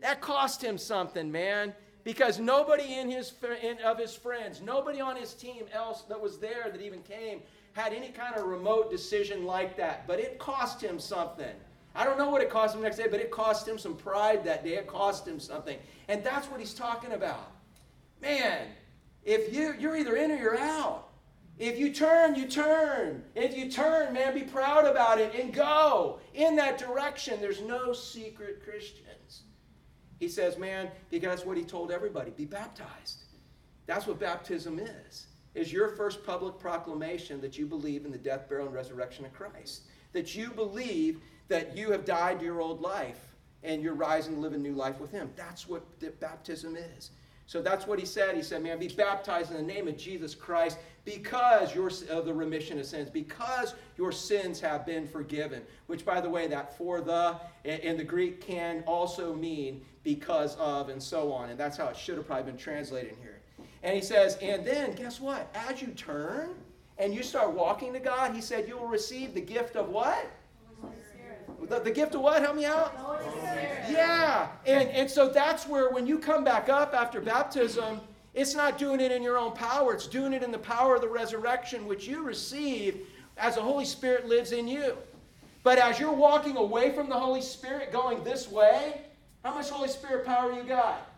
That 0.00 0.20
cost 0.20 0.62
him 0.62 0.78
something, 0.78 1.30
man, 1.30 1.74
because 2.04 2.38
nobody 2.38 2.94
in 2.94 3.10
his, 3.10 3.32
in, 3.62 3.78
of 3.78 3.98
his 3.98 4.14
friends, 4.14 4.60
nobody 4.60 5.00
on 5.00 5.16
his 5.16 5.34
team 5.34 5.64
else 5.72 6.02
that 6.02 6.20
was 6.20 6.38
there 6.38 6.68
that 6.70 6.80
even 6.80 7.02
came, 7.02 7.40
had 7.72 7.92
any 7.92 8.08
kind 8.08 8.34
of 8.36 8.44
remote 8.46 8.90
decision 8.90 9.44
like 9.44 9.76
that. 9.76 10.06
But 10.06 10.18
it 10.18 10.38
cost 10.38 10.80
him 10.80 10.98
something. 10.98 11.54
I 11.94 12.04
don't 12.04 12.18
know 12.18 12.30
what 12.30 12.42
it 12.42 12.50
cost 12.50 12.74
him 12.74 12.80
the 12.80 12.86
next 12.86 12.98
day, 12.98 13.06
but 13.10 13.20
it 13.20 13.30
cost 13.30 13.68
him 13.68 13.78
some 13.78 13.96
pride 13.96 14.44
that 14.44 14.64
day. 14.64 14.74
It 14.74 14.86
cost 14.86 15.26
him 15.26 15.38
something. 15.38 15.78
And 16.08 16.24
that's 16.24 16.48
what 16.48 16.58
he's 16.58 16.74
talking 16.74 17.12
about. 17.12 17.52
man, 18.20 18.66
if 19.24 19.54
you, 19.54 19.74
you're 19.78 19.96
either 19.96 20.16
in 20.16 20.32
or 20.32 20.36
you're 20.36 20.58
out. 20.58 21.08
If 21.58 21.78
you 21.78 21.92
turn, 21.92 22.34
you 22.34 22.46
turn. 22.46 23.22
If 23.34 23.56
you 23.56 23.70
turn, 23.70 24.12
man, 24.12 24.34
be 24.34 24.42
proud 24.42 24.84
about 24.84 25.20
it 25.20 25.34
and 25.34 25.52
go 25.52 26.18
in 26.34 26.56
that 26.56 26.78
direction. 26.78 27.40
There's 27.40 27.60
no 27.60 27.92
secret 27.92 28.64
Christians. 28.64 29.06
He 30.22 30.28
says, 30.28 30.56
man, 30.56 30.88
because 31.10 31.44
what 31.44 31.56
he 31.56 31.64
told 31.64 31.90
everybody 31.90 32.30
be 32.30 32.44
baptized. 32.44 33.24
That's 33.86 34.06
what 34.06 34.20
baptism 34.20 34.78
is. 34.78 35.26
Is 35.56 35.72
your 35.72 35.88
first 35.88 36.24
public 36.24 36.60
proclamation 36.60 37.40
that 37.40 37.58
you 37.58 37.66
believe 37.66 38.04
in 38.04 38.12
the 38.12 38.18
death, 38.18 38.48
burial, 38.48 38.68
and 38.68 38.74
resurrection 38.76 39.24
of 39.24 39.32
Christ. 39.32 39.82
That 40.12 40.36
you 40.36 40.50
believe 40.50 41.18
that 41.48 41.76
you 41.76 41.90
have 41.90 42.04
died 42.04 42.38
to 42.38 42.44
your 42.44 42.60
old 42.60 42.80
life 42.80 43.18
and 43.64 43.82
you're 43.82 43.94
rising 43.94 44.36
to 44.36 44.40
live 44.40 44.52
a 44.52 44.58
new 44.58 44.74
life 44.74 45.00
with 45.00 45.10
him. 45.10 45.28
That's 45.34 45.68
what 45.68 45.82
baptism 46.20 46.76
is. 46.76 47.10
So 47.46 47.60
that's 47.60 47.88
what 47.88 47.98
he 47.98 48.06
said. 48.06 48.36
He 48.36 48.42
said, 48.42 48.62
man, 48.62 48.78
be 48.78 48.86
baptized 48.86 49.50
in 49.50 49.56
the 49.56 49.74
name 49.74 49.88
of 49.88 49.96
Jesus 49.96 50.36
Christ 50.36 50.78
because 51.04 51.74
your, 51.74 51.90
of 52.10 52.26
the 52.26 52.32
remission 52.32 52.78
of 52.78 52.86
sins, 52.86 53.10
because 53.10 53.74
your 53.98 54.12
sins 54.12 54.60
have 54.60 54.86
been 54.86 55.08
forgiven. 55.08 55.62
Which, 55.88 56.04
by 56.04 56.20
the 56.20 56.30
way, 56.30 56.46
that 56.46 56.78
for 56.78 57.00
the 57.00 57.40
in 57.64 57.96
the 57.96 58.04
Greek 58.04 58.40
can 58.40 58.84
also 58.86 59.34
mean 59.34 59.82
because 60.04 60.56
of 60.56 60.88
and 60.88 61.02
so 61.02 61.32
on. 61.32 61.50
And 61.50 61.58
that's 61.58 61.76
how 61.76 61.88
it 61.88 61.96
should 61.96 62.16
have 62.16 62.26
probably 62.26 62.50
been 62.50 62.58
translated 62.58 63.14
here. 63.20 63.40
And 63.82 63.94
he 63.94 64.00
says, 64.00 64.38
and 64.40 64.64
then 64.64 64.94
guess 64.94 65.20
what? 65.20 65.54
As 65.54 65.82
you 65.82 65.88
turn 65.88 66.50
and 66.98 67.14
you 67.14 67.22
start 67.22 67.52
walking 67.52 67.92
to 67.92 67.98
God, 67.98 68.34
he 68.34 68.40
said, 68.40 68.68
you 68.68 68.76
will 68.76 68.86
receive 68.86 69.34
the 69.34 69.40
gift 69.40 69.76
of 69.76 69.88
what? 69.88 70.30
The, 71.68 71.78
the, 71.80 71.90
gift 71.90 72.14
of 72.14 72.22
what? 72.22 72.42
Help 72.42 72.56
me 72.56 72.64
out. 72.64 72.92
Yeah. 73.88 74.48
And, 74.66 74.88
and 74.88 75.10
so 75.10 75.28
that's 75.28 75.66
where 75.66 75.90
when 75.90 76.06
you 76.06 76.18
come 76.18 76.42
back 76.44 76.68
up 76.68 76.92
after 76.92 77.20
baptism, 77.20 78.00
it's 78.34 78.54
not 78.54 78.78
doing 78.78 79.00
it 79.00 79.12
in 79.12 79.22
your 79.22 79.38
own 79.38 79.52
power, 79.52 79.94
it's 79.94 80.06
doing 80.06 80.32
it 80.32 80.42
in 80.42 80.50
the 80.50 80.58
power 80.58 80.96
of 80.96 81.02
the 81.02 81.08
resurrection, 81.08 81.86
which 81.86 82.06
you 82.06 82.22
receive 82.22 83.06
as 83.36 83.56
the 83.56 83.62
Holy 83.62 83.84
Spirit 83.84 84.26
lives 84.26 84.52
in 84.52 84.66
you. 84.66 84.96
But 85.62 85.78
as 85.78 86.00
you're 86.00 86.12
walking 86.12 86.56
away 86.56 86.92
from 86.92 87.08
the 87.08 87.18
Holy 87.18 87.42
Spirit, 87.42 87.92
going 87.92 88.24
this 88.24 88.50
way, 88.50 89.02
how 89.44 89.54
much 89.54 89.70
Holy 89.70 89.88
Spirit 89.88 90.24
power 90.24 90.52
you 90.52 90.62
got? 90.62 91.08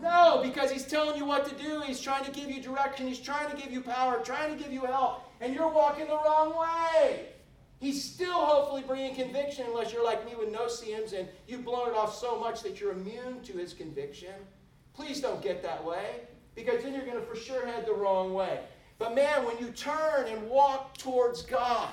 No, 0.00 0.40
because 0.42 0.70
He's 0.70 0.84
telling 0.84 1.16
you 1.16 1.24
what 1.24 1.48
to 1.48 1.54
do. 1.62 1.80
He's 1.80 2.00
trying 2.00 2.24
to 2.24 2.30
give 2.32 2.50
you 2.50 2.60
direction. 2.60 3.06
He's 3.06 3.20
trying 3.20 3.50
to 3.50 3.56
give 3.56 3.72
you 3.72 3.80
power, 3.80 4.20
trying 4.24 4.56
to 4.56 4.62
give 4.62 4.72
you 4.72 4.84
help. 4.84 5.30
And 5.40 5.54
you're 5.54 5.68
walking 5.68 6.06
the 6.06 6.14
wrong 6.14 6.58
way. 6.58 7.26
He's 7.78 8.02
still 8.02 8.44
hopefully 8.44 8.82
bringing 8.86 9.14
conviction 9.14 9.66
unless 9.66 9.92
you're 9.92 10.04
like 10.04 10.24
me 10.24 10.36
with 10.36 10.52
no-see-ums 10.52 11.12
and 11.14 11.28
you've 11.48 11.64
blown 11.64 11.88
it 11.88 11.94
off 11.96 12.16
so 12.16 12.38
much 12.38 12.62
that 12.62 12.80
you're 12.80 12.92
immune 12.92 13.42
to 13.42 13.52
His 13.54 13.72
conviction. 13.72 14.34
Please 14.94 15.20
don't 15.20 15.42
get 15.42 15.62
that 15.62 15.84
way 15.84 16.20
because 16.54 16.82
then 16.82 16.94
you're 16.94 17.04
going 17.04 17.18
to 17.18 17.26
for 17.26 17.36
sure 17.36 17.66
head 17.66 17.86
the 17.86 17.92
wrong 17.92 18.34
way. 18.34 18.60
But 18.98 19.14
man, 19.14 19.44
when 19.44 19.58
you 19.58 19.72
turn 19.72 20.28
and 20.28 20.48
walk 20.48 20.96
towards 20.96 21.42
God, 21.42 21.90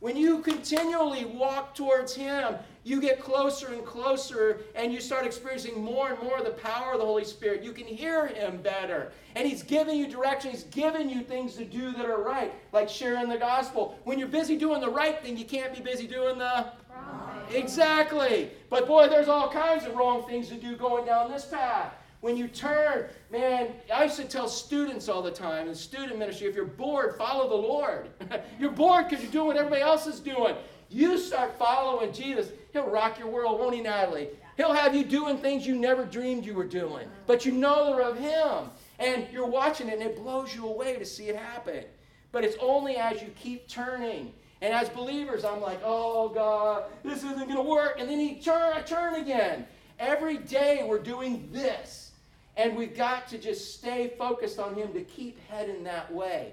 when 0.00 0.16
you 0.16 0.40
continually 0.40 1.24
walk 1.24 1.74
towards 1.74 2.14
Him, 2.14 2.54
you 2.88 3.02
get 3.02 3.20
closer 3.20 3.68
and 3.68 3.84
closer 3.84 4.60
and 4.74 4.92
you 4.92 5.00
start 5.00 5.26
experiencing 5.26 5.82
more 5.82 6.10
and 6.10 6.22
more 6.22 6.38
of 6.38 6.44
the 6.44 6.52
power 6.52 6.94
of 6.94 7.00
the 7.00 7.04
Holy 7.04 7.24
Spirit. 7.24 7.62
You 7.62 7.72
can 7.72 7.86
hear 7.86 8.28
Him 8.28 8.62
better. 8.62 9.12
And 9.36 9.46
He's 9.46 9.62
giving 9.62 9.98
you 9.98 10.08
direction. 10.08 10.50
He's 10.50 10.64
giving 10.64 11.10
you 11.10 11.22
things 11.22 11.54
to 11.56 11.66
do 11.66 11.92
that 11.92 12.06
are 12.06 12.22
right, 12.22 12.52
like 12.72 12.88
sharing 12.88 13.28
the 13.28 13.36
gospel. 13.36 13.98
When 14.04 14.18
you're 14.18 14.28
busy 14.28 14.56
doing 14.56 14.80
the 14.80 14.88
right 14.88 15.22
thing, 15.22 15.36
you 15.36 15.44
can't 15.44 15.74
be 15.74 15.82
busy 15.82 16.06
doing 16.06 16.38
the 16.38 16.72
wrong. 16.90 17.42
Thing. 17.48 17.62
Exactly. 17.62 18.50
But 18.70 18.86
boy, 18.86 19.08
there's 19.08 19.28
all 19.28 19.50
kinds 19.50 19.84
of 19.84 19.94
wrong 19.94 20.26
things 20.26 20.48
to 20.48 20.54
do 20.54 20.74
going 20.74 21.04
down 21.04 21.30
this 21.30 21.44
path. 21.44 21.92
When 22.20 22.36
you 22.36 22.48
turn, 22.48 23.10
man, 23.30 23.74
I 23.94 24.04
used 24.04 24.16
to 24.16 24.24
tell 24.24 24.48
students 24.48 25.08
all 25.08 25.22
the 25.22 25.30
time 25.30 25.68
in 25.68 25.74
student 25.74 26.18
ministry 26.18 26.48
if 26.48 26.56
you're 26.56 26.64
bored, 26.64 27.16
follow 27.16 27.48
the 27.48 27.54
Lord. 27.54 28.08
you're 28.58 28.72
bored 28.72 29.08
because 29.08 29.22
you're 29.22 29.30
doing 29.30 29.46
what 29.48 29.56
everybody 29.56 29.82
else 29.82 30.06
is 30.06 30.18
doing. 30.18 30.56
You 30.90 31.18
start 31.18 31.58
following 31.58 32.12
Jesus, 32.12 32.50
He'll 32.78 32.90
rock 32.90 33.18
your 33.18 33.26
world, 33.26 33.58
won't 33.58 33.74
He, 33.74 33.80
Natalie? 33.80 34.28
He'll 34.56 34.72
have 34.72 34.94
you 34.94 35.04
doing 35.04 35.38
things 35.38 35.66
you 35.66 35.74
never 35.74 36.04
dreamed 36.04 36.44
you 36.44 36.54
were 36.54 36.64
doing, 36.64 37.08
but 37.26 37.44
you 37.44 37.50
know 37.50 37.86
they're 37.86 38.08
of 38.08 38.16
Him. 38.16 38.70
And 39.00 39.26
you're 39.32 39.48
watching 39.48 39.88
it 39.88 39.94
and 39.94 40.02
it 40.02 40.16
blows 40.16 40.54
you 40.54 40.64
away 40.64 40.96
to 40.96 41.04
see 41.04 41.28
it 41.28 41.34
happen. 41.34 41.84
But 42.30 42.44
it's 42.44 42.56
only 42.60 42.96
as 42.96 43.20
you 43.20 43.28
keep 43.34 43.68
turning. 43.68 44.32
And 44.60 44.72
as 44.72 44.88
believers, 44.88 45.44
I'm 45.44 45.60
like, 45.60 45.80
oh 45.84 46.28
God, 46.28 46.84
this 47.02 47.18
isn't 47.18 47.36
going 47.36 47.56
to 47.56 47.62
work. 47.62 47.96
And 47.98 48.08
then 48.08 48.20
he 48.20 48.40
turn, 48.40 48.72
I 48.72 48.82
turn 48.82 49.16
again. 49.16 49.66
Every 49.98 50.38
day 50.38 50.84
we're 50.86 51.02
doing 51.02 51.48
this. 51.52 52.12
And 52.56 52.76
we've 52.76 52.96
got 52.96 53.26
to 53.28 53.38
just 53.38 53.74
stay 53.74 54.14
focused 54.16 54.60
on 54.60 54.74
Him 54.74 54.92
to 54.92 55.02
keep 55.02 55.38
heading 55.48 55.82
that 55.84 56.12
way. 56.12 56.52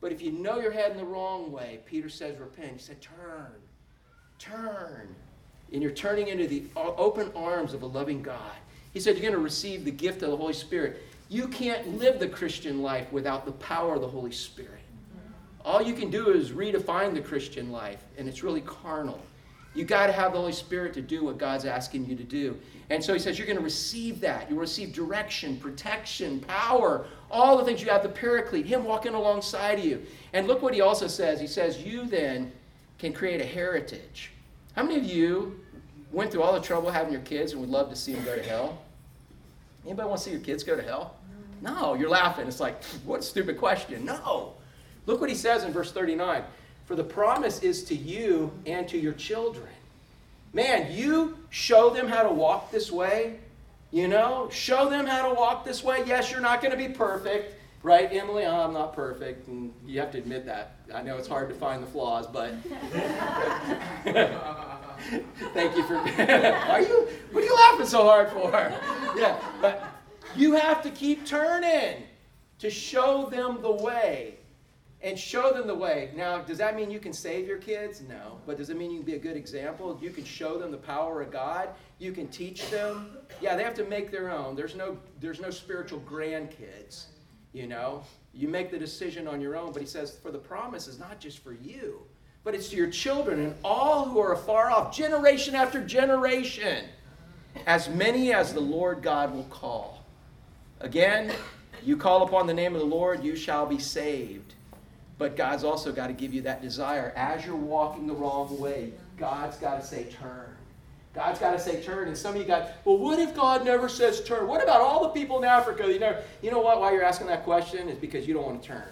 But 0.00 0.12
if 0.12 0.20
you 0.20 0.32
know 0.32 0.60
you're 0.60 0.72
heading 0.72 0.98
the 0.98 1.04
wrong 1.04 1.52
way, 1.52 1.80
Peter 1.86 2.08
says, 2.08 2.38
repent. 2.38 2.72
He 2.72 2.78
said, 2.78 3.00
turn, 3.00 3.52
turn. 4.38 5.14
And 5.72 5.82
you're 5.82 5.92
turning 5.92 6.28
into 6.28 6.46
the 6.46 6.64
open 6.76 7.30
arms 7.36 7.74
of 7.74 7.82
a 7.82 7.86
loving 7.86 8.22
God. 8.22 8.56
He 8.92 9.00
said, 9.00 9.16
you're 9.16 9.22
going 9.22 9.34
to 9.34 9.38
receive 9.38 9.84
the 9.84 9.90
gift 9.90 10.22
of 10.22 10.30
the 10.30 10.36
Holy 10.36 10.54
Spirit. 10.54 11.02
You 11.28 11.48
can't 11.48 11.98
live 11.98 12.18
the 12.18 12.28
Christian 12.28 12.82
life 12.82 13.12
without 13.12 13.44
the 13.44 13.52
power 13.52 13.94
of 13.94 14.00
the 14.00 14.08
Holy 14.08 14.32
Spirit. 14.32 14.72
All 15.64 15.82
you 15.82 15.92
can 15.92 16.10
do 16.10 16.30
is 16.30 16.52
redefine 16.52 17.12
the 17.12 17.20
Christian 17.20 17.70
life, 17.70 18.02
and 18.16 18.26
it's 18.26 18.42
really 18.42 18.62
carnal. 18.62 19.20
You 19.74 19.84
got 19.84 20.06
to 20.06 20.12
have 20.12 20.32
the 20.32 20.38
Holy 20.38 20.52
Spirit 20.52 20.94
to 20.94 21.02
do 21.02 21.24
what 21.24 21.36
God's 21.36 21.66
asking 21.66 22.06
you 22.06 22.16
to 22.16 22.24
do. 22.24 22.58
And 22.90 23.04
so 23.04 23.12
he 23.12 23.18
says, 23.18 23.38
You're 23.38 23.46
going 23.46 23.58
to 23.58 23.64
receive 23.64 24.20
that. 24.20 24.48
You'll 24.48 24.58
receive 24.58 24.94
direction, 24.94 25.58
protection, 25.58 26.40
power, 26.40 27.06
all 27.30 27.58
the 27.58 27.64
things 27.64 27.82
you 27.82 27.90
have 27.90 28.02
the 28.02 28.08
paraclete, 28.08 28.66
him 28.66 28.84
walking 28.84 29.14
alongside 29.14 29.78
of 29.78 29.84
you. 29.84 30.02
And 30.32 30.46
look 30.46 30.62
what 30.62 30.72
he 30.72 30.80
also 30.80 31.06
says. 31.06 31.38
He 31.38 31.46
says, 31.46 31.78
You 31.78 32.06
then 32.06 32.50
can 32.98 33.12
create 33.12 33.40
a 33.40 33.44
heritage. 33.44 34.32
How 34.74 34.82
many 34.82 34.96
of 34.96 35.04
you 35.04 35.60
went 36.12 36.30
through 36.30 36.42
all 36.42 36.52
the 36.52 36.60
trouble 36.60 36.90
having 36.90 37.12
your 37.12 37.22
kids 37.22 37.52
and 37.52 37.60
would 37.60 37.70
love 37.70 37.90
to 37.90 37.96
see 37.96 38.12
them 38.14 38.24
go 38.24 38.36
to 38.36 38.42
hell? 38.42 38.78
Anybody 39.84 40.08
want 40.08 40.20
to 40.20 40.24
see 40.24 40.30
your 40.30 40.40
kids 40.40 40.62
go 40.62 40.76
to 40.76 40.82
hell? 40.82 41.16
No, 41.60 41.94
you're 41.94 42.10
laughing. 42.10 42.46
It's 42.46 42.60
like, 42.60 42.82
what 43.04 43.20
a 43.20 43.22
stupid 43.22 43.58
question. 43.58 44.04
No. 44.04 44.54
Look 45.06 45.20
what 45.20 45.30
he 45.30 45.34
says 45.34 45.64
in 45.64 45.72
verse 45.72 45.90
39 45.90 46.44
For 46.86 46.94
the 46.94 47.04
promise 47.04 47.62
is 47.62 47.84
to 47.84 47.94
you 47.94 48.52
and 48.66 48.86
to 48.88 48.98
your 48.98 49.14
children 49.14 49.68
Man, 50.52 50.92
you 50.92 51.36
show 51.50 51.90
them 51.90 52.08
how 52.08 52.22
to 52.22 52.32
walk 52.32 52.70
this 52.70 52.90
way. 52.90 53.38
You 53.90 54.08
know, 54.08 54.48
show 54.50 54.88
them 54.88 55.06
how 55.06 55.28
to 55.28 55.34
walk 55.34 55.64
this 55.64 55.82
way. 55.82 56.02
Yes, 56.06 56.30
you're 56.30 56.40
not 56.40 56.60
going 56.60 56.72
to 56.72 56.76
be 56.76 56.92
perfect, 56.92 57.54
right, 57.82 58.08
Emily? 58.12 58.44
Oh, 58.44 58.60
I'm 58.64 58.72
not 58.72 58.92
perfect, 58.94 59.48
and 59.48 59.72
you 59.86 60.00
have 60.00 60.10
to 60.12 60.18
admit 60.18 60.46
that. 60.46 60.76
I 60.92 61.02
know 61.02 61.16
it's 61.16 61.28
hard 61.28 61.48
to 61.48 61.54
find 61.54 61.82
the 61.82 61.86
flaws, 61.86 62.26
but 62.26 62.52
thank 65.54 65.76
you 65.76 65.82
for. 65.84 65.96
are 65.96 66.80
you? 66.80 67.08
What 67.32 67.42
are 67.42 67.46
you 67.46 67.54
laughing 67.54 67.86
so 67.86 68.02
hard 68.04 68.30
for? 68.30 68.72
Yeah, 69.16 69.40
but 69.60 69.82
you 70.36 70.52
have 70.52 70.82
to 70.82 70.90
keep 70.90 71.26
turning 71.26 72.04
to 72.58 72.70
show 72.70 73.26
them 73.30 73.60
the 73.62 73.72
way 73.72 74.38
and 75.00 75.18
show 75.18 75.52
them 75.52 75.66
the 75.66 75.74
way. 75.74 76.10
Now, 76.14 76.38
does 76.38 76.58
that 76.58 76.74
mean 76.74 76.90
you 76.90 76.98
can 76.98 77.12
save 77.12 77.46
your 77.46 77.58
kids? 77.58 78.02
No. 78.08 78.38
But 78.46 78.58
does 78.58 78.70
it 78.70 78.76
mean 78.76 78.90
you 78.90 78.98
can 78.98 79.06
be 79.06 79.14
a 79.14 79.18
good 79.18 79.36
example? 79.36 79.98
You 80.00 80.10
can 80.10 80.24
show 80.24 80.58
them 80.58 80.70
the 80.70 80.78
power 80.78 81.22
of 81.22 81.30
God. 81.30 81.70
You 81.98 82.12
can 82.12 82.28
teach 82.28 82.68
them. 82.70 83.16
Yeah, 83.40 83.54
they 83.56 83.62
have 83.62 83.74
to 83.74 83.84
make 83.84 84.10
their 84.10 84.30
own. 84.30 84.56
There's 84.56 84.74
no 84.74 84.98
there's 85.20 85.40
no 85.40 85.50
spiritual 85.50 86.00
grandkids. 86.00 87.06
You 87.58 87.66
know, 87.66 88.04
you 88.32 88.46
make 88.46 88.70
the 88.70 88.78
decision 88.78 89.26
on 89.26 89.40
your 89.40 89.56
own. 89.56 89.72
But 89.72 89.82
he 89.82 89.88
says, 89.88 90.16
for 90.22 90.30
the 90.30 90.38
promise 90.38 90.86
is 90.86 91.00
not 91.00 91.18
just 91.18 91.40
for 91.40 91.52
you, 91.52 92.02
but 92.44 92.54
it's 92.54 92.68
to 92.68 92.76
your 92.76 92.88
children 92.88 93.40
and 93.40 93.54
all 93.64 94.04
who 94.04 94.20
are 94.20 94.32
afar 94.32 94.70
off, 94.70 94.96
generation 94.96 95.56
after 95.56 95.84
generation, 95.84 96.84
as 97.66 97.88
many 97.88 98.32
as 98.32 98.54
the 98.54 98.60
Lord 98.60 99.02
God 99.02 99.34
will 99.34 99.48
call. 99.50 100.04
Again, 100.78 101.32
you 101.82 101.96
call 101.96 102.22
upon 102.22 102.46
the 102.46 102.54
name 102.54 102.76
of 102.76 102.80
the 102.80 102.86
Lord, 102.86 103.24
you 103.24 103.34
shall 103.34 103.66
be 103.66 103.80
saved. 103.80 104.54
But 105.18 105.36
God's 105.36 105.64
also 105.64 105.90
got 105.90 106.06
to 106.06 106.12
give 106.12 106.32
you 106.32 106.42
that 106.42 106.62
desire. 106.62 107.12
As 107.16 107.44
you're 107.44 107.56
walking 107.56 108.06
the 108.06 108.14
wrong 108.14 108.56
way, 108.60 108.92
God's 109.18 109.56
got 109.56 109.80
to 109.80 109.84
say, 109.84 110.04
turn. 110.04 110.54
God's 111.18 111.40
got 111.40 111.50
to 111.50 111.58
say 111.58 111.82
turn. 111.82 112.06
And 112.06 112.16
some 112.16 112.36
of 112.36 112.40
you 112.40 112.46
got, 112.46 112.70
well, 112.84 112.96
what 112.96 113.18
if 113.18 113.34
God 113.34 113.64
never 113.64 113.88
says 113.88 114.22
turn? 114.22 114.46
What 114.46 114.62
about 114.62 114.80
all 114.80 115.02
the 115.02 115.08
people 115.08 115.36
in 115.38 115.44
Africa? 115.44 115.92
You 115.92 115.98
know, 115.98 116.16
you 116.42 116.52
know 116.52 116.60
what? 116.60 116.80
Why 116.80 116.92
you're 116.92 117.02
asking 117.02 117.26
that 117.26 117.42
question 117.42 117.88
is 117.88 117.98
because 117.98 118.28
you 118.28 118.34
don't 118.34 118.46
want 118.46 118.62
to 118.62 118.68
turn. 118.68 118.84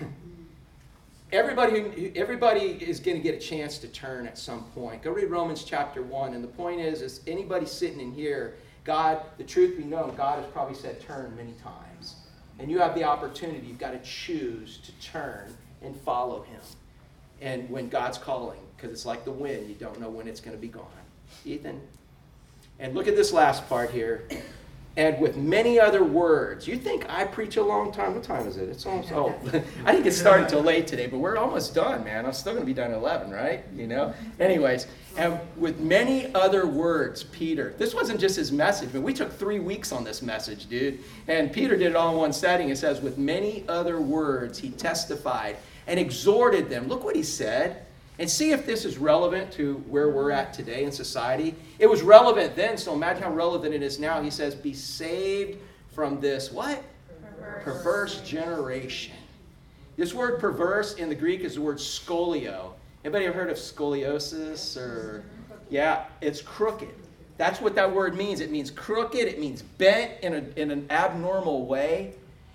everybody, 1.32 2.12
everybody 2.14 2.60
is 2.60 3.00
going 3.00 3.16
to 3.16 3.22
get 3.22 3.34
a 3.34 3.40
chance 3.40 3.78
to 3.78 3.88
turn 3.88 4.28
at 4.28 4.38
some 4.38 4.62
point. 4.76 5.02
Go 5.02 5.10
read 5.10 5.28
Romans 5.28 5.64
chapter 5.64 6.04
1. 6.04 6.34
And 6.34 6.44
the 6.44 6.48
point 6.48 6.80
is, 6.80 7.02
is 7.02 7.20
anybody 7.26 7.66
sitting 7.66 7.98
in 7.98 8.12
here, 8.12 8.54
God, 8.84 9.20
the 9.36 9.42
truth 9.42 9.76
be 9.76 9.82
known, 9.82 10.14
God 10.14 10.40
has 10.40 10.48
probably 10.52 10.76
said 10.76 11.00
turn 11.00 11.34
many 11.36 11.54
times. 11.54 12.14
And 12.60 12.70
you 12.70 12.78
have 12.78 12.94
the 12.94 13.02
opportunity, 13.02 13.66
you've 13.66 13.78
got 13.80 13.90
to 13.90 14.08
choose 14.08 14.78
to 14.84 14.92
turn 15.04 15.52
and 15.82 15.96
follow 16.02 16.42
him. 16.42 16.60
And 17.40 17.68
when 17.68 17.88
God's 17.88 18.18
calling, 18.18 18.60
because 18.76 18.92
it's 18.92 19.04
like 19.04 19.24
the 19.24 19.32
wind, 19.32 19.68
you 19.68 19.74
don't 19.74 19.98
know 19.98 20.10
when 20.10 20.28
it's 20.28 20.40
going 20.40 20.56
to 20.56 20.60
be 20.60 20.68
gone. 20.68 20.86
Ethan? 21.44 21.80
And 22.78 22.94
look 22.94 23.08
at 23.08 23.16
this 23.16 23.32
last 23.32 23.68
part 23.68 23.90
here. 23.90 24.26
and 24.96 25.20
with 25.20 25.36
many 25.36 25.78
other 25.78 26.02
words. 26.02 26.66
You 26.66 26.76
think 26.76 27.08
I 27.08 27.24
preach 27.24 27.56
a 27.56 27.62
long 27.62 27.92
time? 27.92 28.14
What 28.14 28.24
time 28.24 28.46
is 28.46 28.56
it? 28.56 28.68
It's 28.68 28.84
almost, 28.86 29.12
oh, 29.12 29.34
I 29.84 29.92
didn't 29.92 30.04
get 30.04 30.14
started 30.14 30.52
late 30.58 30.86
today, 30.86 31.06
but 31.06 31.18
we're 31.18 31.36
almost 31.36 31.74
done, 31.74 32.02
man. 32.04 32.26
I'm 32.26 32.32
still 32.32 32.52
going 32.52 32.62
to 32.62 32.66
be 32.66 32.74
done 32.74 32.90
at 32.90 32.96
11, 32.96 33.30
right? 33.30 33.64
You 33.74 33.86
know? 33.86 34.12
Anyways, 34.40 34.88
and 35.16 35.38
with 35.56 35.78
many 35.78 36.34
other 36.34 36.66
words, 36.66 37.24
Peter, 37.24 37.74
this 37.78 37.94
wasn't 37.94 38.18
just 38.18 38.36
his 38.36 38.50
message, 38.50 38.90
but 38.92 39.02
we 39.02 39.12
took 39.12 39.32
three 39.32 39.60
weeks 39.60 39.92
on 39.92 40.02
this 40.02 40.22
message, 40.22 40.68
dude. 40.68 40.98
And 41.28 41.52
Peter 41.52 41.76
did 41.76 41.88
it 41.88 41.96
all 41.96 42.12
in 42.12 42.18
one 42.18 42.32
setting. 42.32 42.70
It 42.70 42.78
says, 42.78 43.00
with 43.00 43.16
many 43.16 43.64
other 43.68 44.00
words, 44.00 44.58
he 44.58 44.70
testified 44.70 45.56
and 45.86 46.00
exhorted 46.00 46.68
them. 46.68 46.88
Look 46.88 47.04
what 47.04 47.14
he 47.14 47.22
said 47.22 47.86
and 48.20 48.30
see 48.30 48.52
if 48.52 48.66
this 48.66 48.84
is 48.84 48.98
relevant 48.98 49.50
to 49.50 49.76
where 49.88 50.10
we're 50.10 50.30
at 50.30 50.52
today 50.52 50.84
in 50.84 50.92
society. 50.92 51.54
It 51.78 51.88
was 51.88 52.02
relevant 52.02 52.54
then, 52.54 52.76
so 52.76 52.92
imagine 52.92 53.22
how 53.22 53.32
relevant 53.32 53.74
it 53.74 53.82
is 53.82 53.98
now. 53.98 54.20
He 54.22 54.28
says, 54.28 54.54
Be 54.54 54.74
saved 54.74 55.58
from 55.92 56.20
this 56.20 56.52
what? 56.52 56.84
Perverse, 57.22 57.64
perverse 57.64 58.20
generation. 58.20 59.14
This 59.96 60.12
word 60.12 60.38
perverse 60.38 60.94
in 60.94 61.08
the 61.08 61.14
Greek 61.14 61.40
is 61.40 61.54
the 61.54 61.62
word 61.62 61.78
scolio. 61.78 62.72
Anybody 63.04 63.24
ever 63.24 63.38
heard 63.38 63.50
of 63.50 63.56
scoliosis 63.56 64.76
or 64.76 65.24
yeah, 65.70 66.04
it's 66.20 66.42
crooked. 66.42 66.94
That's 67.38 67.58
what 67.58 67.74
that 67.76 67.90
word 67.90 68.14
means. 68.14 68.40
It 68.40 68.50
means 68.50 68.70
crooked, 68.70 69.26
it 69.26 69.40
means 69.40 69.62
bent 69.62 70.12
in, 70.22 70.34
a, 70.34 70.60
in 70.60 70.70
an 70.70 70.86
abnormal 70.90 71.64
way. 71.64 72.12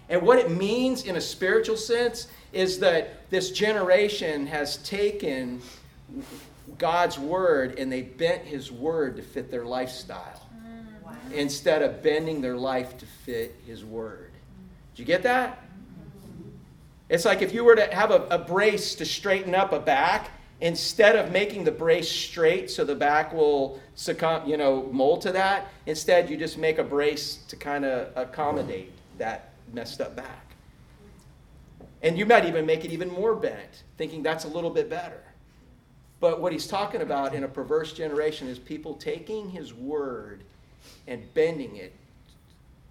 And 0.10 0.22
what 0.22 0.38
it 0.38 0.52
means 0.52 1.06
in 1.06 1.16
a 1.16 1.22
spiritual 1.22 1.78
sense 1.78 2.28
is 2.54 2.78
that 2.80 3.25
this 3.36 3.52
generation 3.52 4.48
has 4.48 4.78
taken 4.78 5.62
God's 6.78 7.20
word 7.20 7.78
and 7.78 7.92
they 7.92 8.02
bent 8.02 8.44
his 8.44 8.72
word 8.72 9.18
to 9.18 9.22
fit 9.22 9.52
their 9.52 9.66
lifestyle 9.66 10.48
wow. 11.04 11.12
instead 11.34 11.82
of 11.82 12.02
bending 12.02 12.40
their 12.40 12.56
life 12.56 12.98
to 12.98 13.06
fit 13.06 13.54
his 13.68 13.84
word. 13.84 14.32
Did 14.94 15.00
you 15.00 15.06
get 15.06 15.24
that? 15.24 15.62
It's 17.10 17.26
like 17.26 17.42
if 17.42 17.54
you 17.54 17.66
were 17.66 17.76
to 17.76 17.94
have 17.94 18.12
a, 18.12 18.26
a 18.32 18.40
brace 18.40 18.96
to 18.96 19.06
straighten 19.06 19.54
up 19.54 19.74
a 19.74 19.80
back, 19.80 20.32
instead 20.62 21.18
of 21.18 21.34
making 21.34 21.66
the 21.66 21.72
brace 21.72 22.10
straight 22.10 22.72
so 22.72 22.86
the 22.86 22.96
back 22.96 23.34
will 23.34 23.82
succumb, 23.96 24.50
you 24.50 24.56
know, 24.56 24.88
mold 24.94 25.20
to 25.24 25.34
that, 25.34 25.68
instead 25.88 26.30
you 26.30 26.38
just 26.38 26.58
make 26.58 26.78
a 26.78 26.84
brace 26.86 27.40
to 27.50 27.58
kind 27.58 27.84
of 27.84 28.16
accommodate 28.16 28.94
that 29.18 29.50
messed 29.74 30.00
up 30.00 30.16
back. 30.16 30.45
And 32.06 32.20
you 32.20 32.26
might 32.28 32.46
even 32.46 32.68
make 32.68 32.86
it 32.86 32.92
even 32.92 33.12
more 33.12 33.34
bent, 33.34 33.84
thinking 33.98 34.22
that's 34.22 34.46
a 34.46 34.48
little 34.48 34.70
bit 34.70 34.92
better. 34.92 35.24
But 36.20 36.40
what 36.40 36.54
he's 36.54 36.68
talking 36.68 37.02
about 37.02 37.34
in 37.34 37.44
a 37.44 37.48
perverse 37.48 37.94
generation 37.94 38.48
is 38.48 38.60
people 38.60 38.94
taking 38.94 39.50
his 39.50 39.74
word 39.74 40.44
and 41.08 41.22
bending 41.34 41.78
it, 41.78 41.94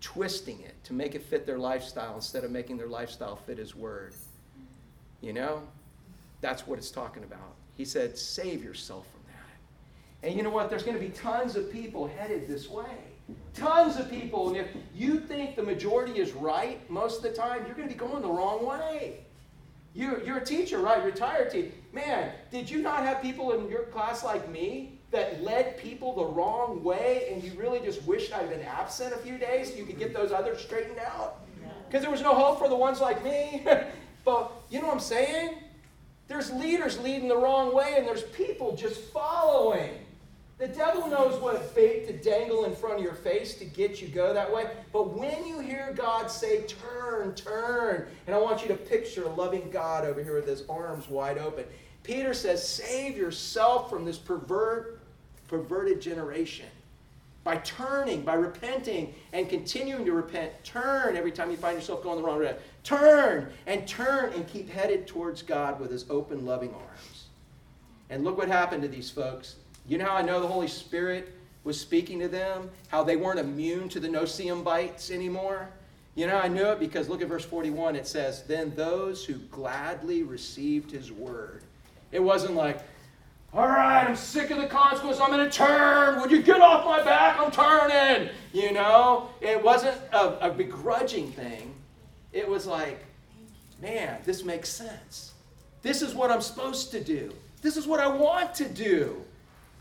twisting 0.00 0.60
it 0.62 0.74
to 0.82 0.92
make 0.92 1.14
it 1.14 1.22
fit 1.22 1.46
their 1.46 1.58
lifestyle 1.58 2.16
instead 2.16 2.42
of 2.42 2.50
making 2.50 2.76
their 2.76 2.88
lifestyle 2.88 3.36
fit 3.36 3.56
his 3.56 3.76
word. 3.76 4.14
You 5.20 5.32
know? 5.32 5.62
That's 6.40 6.66
what 6.66 6.78
it's 6.78 6.90
talking 6.90 7.22
about. 7.22 7.54
He 7.76 7.84
said, 7.84 8.18
save 8.18 8.64
yourself 8.64 9.06
from 9.12 9.20
that. 9.28 10.26
And 10.26 10.36
you 10.36 10.42
know 10.42 10.50
what? 10.50 10.70
There's 10.70 10.82
going 10.82 10.98
to 10.98 11.02
be 11.02 11.12
tons 11.12 11.54
of 11.54 11.70
people 11.70 12.08
headed 12.08 12.48
this 12.48 12.68
way. 12.68 12.98
Tons 13.54 13.96
of 13.96 14.10
people. 14.10 14.48
And 14.48 14.56
if 14.56 14.68
you 14.94 15.20
think 15.20 15.56
the 15.56 15.62
majority 15.62 16.20
is 16.20 16.32
right 16.32 16.88
most 16.90 17.18
of 17.18 17.22
the 17.22 17.32
time, 17.32 17.64
you're 17.66 17.74
going 17.74 17.88
to 17.88 17.94
be 17.94 17.98
going 17.98 18.20
the 18.22 18.28
wrong 18.28 18.66
way. 18.66 19.20
You're, 19.94 20.22
you're 20.24 20.38
a 20.38 20.44
teacher, 20.44 20.78
right? 20.78 21.02
Retired 21.04 21.52
teacher. 21.52 21.70
Man, 21.92 22.32
did 22.50 22.68
you 22.68 22.82
not 22.82 23.04
have 23.04 23.22
people 23.22 23.52
in 23.52 23.70
your 23.70 23.84
class 23.84 24.24
like 24.24 24.50
me 24.50 24.98
that 25.12 25.42
led 25.42 25.78
people 25.78 26.14
the 26.16 26.24
wrong 26.24 26.82
way 26.82 27.28
and 27.30 27.42
you 27.44 27.52
really 27.56 27.78
just 27.78 28.02
wished 28.04 28.34
I'd 28.34 28.50
been 28.50 28.62
absent 28.62 29.14
a 29.14 29.18
few 29.18 29.38
days 29.38 29.70
so 29.70 29.76
you 29.76 29.84
could 29.84 29.98
get 29.98 30.12
those 30.12 30.32
others 30.32 30.60
straightened 30.60 30.98
out? 30.98 31.46
Because 31.86 32.02
there 32.02 32.10
was 32.10 32.22
no 32.22 32.34
hope 32.34 32.58
for 32.58 32.68
the 32.68 32.74
ones 32.74 33.00
like 33.00 33.22
me. 33.22 33.64
but 34.24 34.50
you 34.68 34.80
know 34.80 34.88
what 34.88 34.94
I'm 34.94 35.00
saying? 35.00 35.58
There's 36.26 36.50
leaders 36.52 36.98
leading 36.98 37.28
the 37.28 37.36
wrong 37.36 37.72
way 37.72 37.94
and 37.96 38.06
there's 38.06 38.24
people 38.24 38.74
just 38.74 39.00
following. 39.12 39.90
The 40.56 40.68
devil 40.68 41.08
knows 41.08 41.40
what 41.42 41.74
bait 41.74 42.06
to 42.06 42.12
dangle 42.12 42.64
in 42.64 42.76
front 42.76 42.96
of 42.96 43.02
your 43.02 43.14
face 43.14 43.54
to 43.56 43.64
get 43.64 44.00
you 44.00 44.08
go 44.08 44.32
that 44.32 44.52
way. 44.52 44.70
But 44.92 45.12
when 45.16 45.44
you 45.46 45.58
hear 45.58 45.92
God 45.96 46.30
say, 46.30 46.62
turn, 46.62 47.34
turn, 47.34 48.06
and 48.26 48.36
I 48.36 48.38
want 48.38 48.62
you 48.62 48.68
to 48.68 48.76
picture 48.76 49.24
a 49.24 49.30
loving 49.30 49.68
God 49.70 50.04
over 50.04 50.22
here 50.22 50.36
with 50.36 50.46
his 50.46 50.62
arms 50.68 51.08
wide 51.08 51.38
open. 51.38 51.64
Peter 52.04 52.34
says, 52.34 52.66
save 52.66 53.16
yourself 53.16 53.90
from 53.90 54.04
this 54.04 54.18
pervert, 54.18 55.00
perverted 55.48 56.00
generation. 56.00 56.66
By 57.42 57.56
turning, 57.58 58.22
by 58.22 58.34
repenting, 58.34 59.12
and 59.32 59.48
continuing 59.50 60.04
to 60.06 60.12
repent. 60.12 60.52
Turn 60.62 61.16
every 61.16 61.32
time 61.32 61.50
you 61.50 61.56
find 61.56 61.76
yourself 61.76 62.02
going 62.02 62.16
the 62.16 62.26
wrong 62.26 62.38
way. 62.38 62.56
Turn 62.84 63.52
and 63.66 63.86
turn 63.88 64.32
and 64.34 64.46
keep 64.46 64.70
headed 64.70 65.06
towards 65.06 65.42
God 65.42 65.80
with 65.80 65.90
his 65.90 66.08
open, 66.08 66.46
loving 66.46 66.72
arms. 66.72 67.26
And 68.08 68.22
look 68.24 68.38
what 68.38 68.48
happened 68.48 68.82
to 68.82 68.88
these 68.88 69.10
folks. 69.10 69.56
You 69.86 69.98
know 69.98 70.06
how 70.06 70.16
I 70.16 70.22
know 70.22 70.40
the 70.40 70.46
Holy 70.46 70.68
Spirit 70.68 71.32
was 71.64 71.80
speaking 71.80 72.18
to 72.20 72.28
them? 72.28 72.70
How 72.88 73.02
they 73.04 73.16
weren't 73.16 73.38
immune 73.38 73.88
to 73.90 74.00
the 74.00 74.08
no-see-um 74.08 74.62
bites 74.62 75.10
anymore? 75.10 75.68
You 76.14 76.26
know, 76.26 76.38
I 76.38 76.48
knew 76.48 76.66
it 76.66 76.78
because 76.78 77.08
look 77.08 77.22
at 77.22 77.28
verse 77.28 77.44
41. 77.44 77.96
It 77.96 78.06
says, 78.06 78.44
Then 78.44 78.72
those 78.74 79.24
who 79.24 79.34
gladly 79.34 80.22
received 80.22 80.90
his 80.90 81.10
word. 81.10 81.62
It 82.12 82.22
wasn't 82.22 82.54
like, 82.54 82.78
all 83.52 83.68
right, 83.68 84.04
I'm 84.04 84.16
sick 84.16 84.50
of 84.50 84.58
the 84.58 84.66
consequences. 84.66 85.20
I'm 85.20 85.30
going 85.30 85.48
to 85.48 85.50
turn. 85.50 86.20
Would 86.20 86.30
you 86.30 86.42
get 86.42 86.60
off 86.60 86.84
my 86.84 87.02
back? 87.04 87.38
I'm 87.38 87.50
turning. 87.50 88.30
You 88.52 88.72
know, 88.72 89.28
it 89.40 89.62
wasn't 89.62 89.96
a, 90.12 90.48
a 90.48 90.50
begrudging 90.50 91.30
thing. 91.32 91.72
It 92.32 92.48
was 92.48 92.66
like, 92.66 93.04
man, 93.80 94.18
this 94.24 94.44
makes 94.44 94.68
sense. 94.68 95.34
This 95.82 96.02
is 96.02 96.14
what 96.14 96.32
I'm 96.32 96.40
supposed 96.40 96.90
to 96.92 97.02
do. 97.02 97.32
This 97.62 97.76
is 97.76 97.86
what 97.86 98.00
I 98.00 98.08
want 98.08 98.54
to 98.56 98.68
do. 98.68 99.22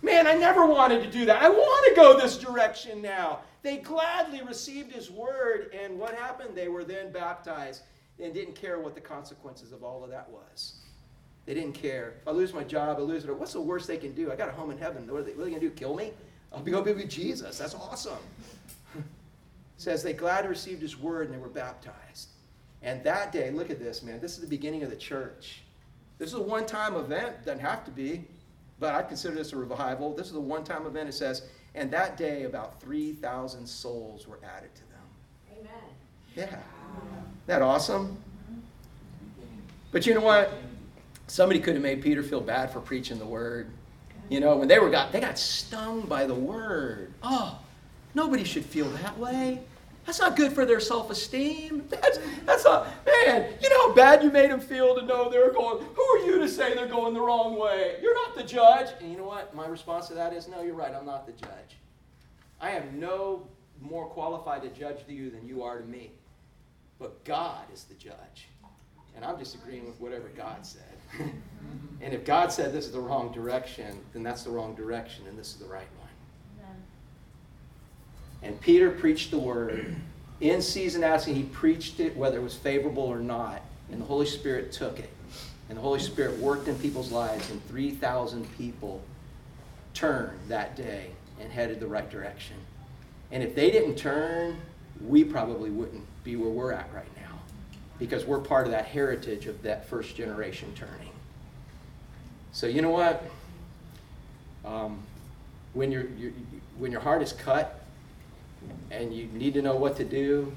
Man, 0.03 0.27
I 0.27 0.33
never 0.33 0.65
wanted 0.65 1.01
to 1.01 1.09
do 1.09 1.25
that. 1.25 1.41
I 1.41 1.47
want 1.47 1.87
to 1.87 1.95
go 1.95 2.19
this 2.19 2.37
direction 2.37 3.01
now. 3.01 3.39
They 3.61 3.77
gladly 3.77 4.41
received 4.41 4.91
his 4.91 5.09
word, 5.09 5.73
and 5.73 5.97
what 5.97 6.13
happened? 6.13 6.55
They 6.55 6.67
were 6.67 6.83
then 6.83 7.13
baptized 7.13 7.83
and 8.21 8.33
didn't 8.33 8.53
care 8.53 8.79
what 8.79 8.95
the 8.95 9.01
consequences 9.01 9.71
of 9.71 9.81
all 9.81 10.03
of 10.03 10.09
that 10.09 10.29
was. 10.29 10.81
They 11.45 11.53
didn't 11.53 11.71
care. 11.71 12.15
If 12.21 12.27
I 12.27 12.31
lose 12.31 12.53
my 12.53 12.65
job, 12.65 12.97
I 12.97 13.01
lose 13.01 13.23
it. 13.23 13.33
What's 13.33 13.53
the 13.53 13.61
worst 13.61 13.87
they 13.87 13.95
can 13.95 14.13
do? 14.13 14.29
I 14.29 14.35
got 14.35 14.49
a 14.49 14.51
home 14.51 14.71
in 14.71 14.77
heaven. 14.77 15.07
What 15.07 15.21
are 15.21 15.23
they, 15.23 15.31
they 15.31 15.37
going 15.37 15.53
to 15.53 15.59
do? 15.61 15.69
Kill 15.69 15.95
me? 15.95 16.11
I'll 16.51 16.59
be 16.59 16.71
going 16.71 16.83
be 16.83 16.91
with 16.91 17.09
Jesus. 17.09 17.57
That's 17.57 17.73
awesome. 17.73 18.19
says 19.77 20.03
they 20.03 20.13
gladly 20.13 20.49
received 20.49 20.81
his 20.81 20.99
word 20.99 21.27
and 21.27 21.33
they 21.33 21.41
were 21.41 21.47
baptized. 21.47 22.29
And 22.81 23.01
that 23.05 23.31
day, 23.31 23.51
look 23.51 23.69
at 23.69 23.79
this, 23.79 24.03
man. 24.03 24.19
This 24.19 24.33
is 24.33 24.41
the 24.41 24.47
beginning 24.47 24.83
of 24.83 24.89
the 24.89 24.97
church. 24.97 25.61
This 26.17 26.27
is 26.29 26.35
a 26.35 26.41
one 26.41 26.65
time 26.65 26.95
event. 26.95 27.45
Doesn't 27.45 27.61
have 27.61 27.85
to 27.85 27.91
be 27.91 28.25
but 28.79 28.93
I 28.93 29.01
consider 29.03 29.35
this 29.35 29.53
a 29.53 29.57
revival. 29.57 30.13
This 30.13 30.27
is 30.27 30.35
a 30.35 30.41
one 30.41 30.63
time 30.63 30.85
event. 30.85 31.09
It 31.09 31.13
says, 31.13 31.43
and 31.75 31.89
that 31.91 32.17
day 32.17 32.43
about 32.43 32.79
3,000 32.81 33.65
souls 33.65 34.27
were 34.27 34.39
added 34.43 34.73
to 34.75 34.81
them. 34.81 35.59
Amen. 35.59 35.83
Yeah. 36.35 36.43
Isn't 36.43 37.47
that 37.47 37.61
awesome? 37.61 38.17
But 39.91 40.05
you 40.05 40.13
know 40.13 40.21
what? 40.21 40.53
Somebody 41.27 41.59
could 41.59 41.75
have 41.75 41.83
made 41.83 42.01
Peter 42.01 42.23
feel 42.23 42.41
bad 42.41 42.71
for 42.71 42.79
preaching 42.79 43.19
the 43.19 43.25
word. 43.25 43.69
You 44.29 44.39
know, 44.39 44.57
when 44.57 44.67
they 44.67 44.79
were 44.79 44.89
got 44.89 45.11
they 45.11 45.19
got 45.19 45.37
stung 45.37 46.01
by 46.01 46.25
the 46.25 46.33
word. 46.33 47.13
Oh, 47.21 47.59
nobody 48.13 48.43
should 48.43 48.65
feel 48.65 48.89
that 48.89 49.17
way. 49.17 49.61
That's 50.05 50.19
not 50.19 50.35
good 50.35 50.51
for 50.53 50.65
their 50.65 50.79
self 50.79 51.09
esteem. 51.09 51.87
That's, 51.89 52.19
that's 52.45 52.65
not, 52.65 52.87
man, 53.05 53.53
you 53.61 53.69
know 53.69 53.89
how 53.89 53.93
bad 53.93 54.23
you 54.23 54.31
made 54.31 54.51
them 54.51 54.59
feel 54.59 54.95
to 54.95 55.05
know 55.05 55.29
they're 55.29 55.53
going, 55.53 55.83
who 55.83 56.01
are 56.01 56.25
you 56.25 56.39
to 56.39 56.49
say 56.49 56.73
they're 56.73 56.87
going 56.87 57.13
the 57.13 57.21
wrong 57.21 57.57
way? 57.57 57.97
You're 58.01 58.15
not 58.15 58.35
the 58.35 58.43
judge. 58.43 58.89
And 58.99 59.11
you 59.11 59.17
know 59.17 59.25
what? 59.25 59.55
My 59.55 59.67
response 59.67 60.07
to 60.09 60.13
that 60.15 60.33
is, 60.33 60.47
no, 60.47 60.61
you're 60.61 60.75
right. 60.75 60.93
I'm 60.93 61.05
not 61.05 61.25
the 61.25 61.33
judge. 61.33 61.77
I 62.59 62.71
am 62.71 62.99
no 62.99 63.47
more 63.81 64.05
qualified 64.07 64.61
to 64.63 64.69
judge 64.69 65.05
to 65.05 65.13
you 65.13 65.29
than 65.29 65.47
you 65.47 65.63
are 65.63 65.79
to 65.79 65.85
me. 65.85 66.11
But 66.99 67.23
God 67.23 67.63
is 67.73 67.83
the 67.85 67.95
judge. 67.95 68.47
And 69.15 69.23
I'm 69.23 69.37
just 69.37 69.55
agreeing 69.55 69.85
with 69.85 69.99
whatever 69.99 70.29
God 70.35 70.65
said. 70.65 70.81
and 72.01 72.13
if 72.13 72.25
God 72.25 72.51
said 72.51 72.73
this 72.73 72.85
is 72.85 72.91
the 72.91 72.99
wrong 72.99 73.31
direction, 73.31 73.99
then 74.13 74.23
that's 74.23 74.43
the 74.43 74.49
wrong 74.49 74.73
direction, 74.75 75.27
and 75.27 75.37
this 75.37 75.49
is 75.49 75.55
the 75.55 75.65
right 75.65 75.87
one. 75.99 76.09
And 78.43 78.59
Peter 78.59 78.91
preached 78.91 79.31
the 79.31 79.39
word 79.39 79.95
in 80.41 80.61
season, 80.61 81.03
asking. 81.03 81.35
He 81.35 81.43
preached 81.43 81.99
it 81.99 82.15
whether 82.15 82.37
it 82.37 82.43
was 82.43 82.55
favorable 82.55 83.03
or 83.03 83.19
not. 83.19 83.61
And 83.91 84.01
the 84.01 84.05
Holy 84.05 84.25
Spirit 84.25 84.71
took 84.71 84.99
it. 84.99 85.09
And 85.69 85.77
the 85.77 85.81
Holy 85.81 85.99
Spirit 85.99 86.37
worked 86.39 86.67
in 86.67 86.77
people's 86.77 87.11
lives, 87.11 87.49
and 87.49 87.65
3,000 87.67 88.45
people 88.57 89.01
turned 89.93 90.37
that 90.49 90.75
day 90.75 91.11
and 91.39 91.51
headed 91.51 91.79
the 91.79 91.87
right 91.87 92.09
direction. 92.09 92.57
And 93.31 93.41
if 93.41 93.55
they 93.55 93.71
didn't 93.71 93.95
turn, 93.95 94.57
we 95.01 95.23
probably 95.23 95.69
wouldn't 95.69 96.05
be 96.23 96.35
where 96.35 96.49
we're 96.49 96.73
at 96.73 96.93
right 96.93 97.07
now 97.15 97.39
because 97.97 98.25
we're 98.25 98.39
part 98.39 98.65
of 98.65 98.71
that 98.71 98.85
heritage 98.85 99.47
of 99.47 99.61
that 99.63 99.87
first 99.87 100.15
generation 100.15 100.71
turning. 100.75 101.09
So, 102.51 102.67
you 102.67 102.81
know 102.81 102.91
what? 102.91 103.23
Um, 104.65 104.99
when, 105.73 105.91
you 105.91 106.33
when 106.77 106.91
your 106.91 107.01
heart 107.01 107.21
is 107.21 107.33
cut 107.33 107.82
and 108.91 109.13
you 109.13 109.25
need 109.27 109.53
to 109.55 109.61
know 109.61 109.75
what 109.75 109.95
to 109.97 110.03
do, 110.03 110.53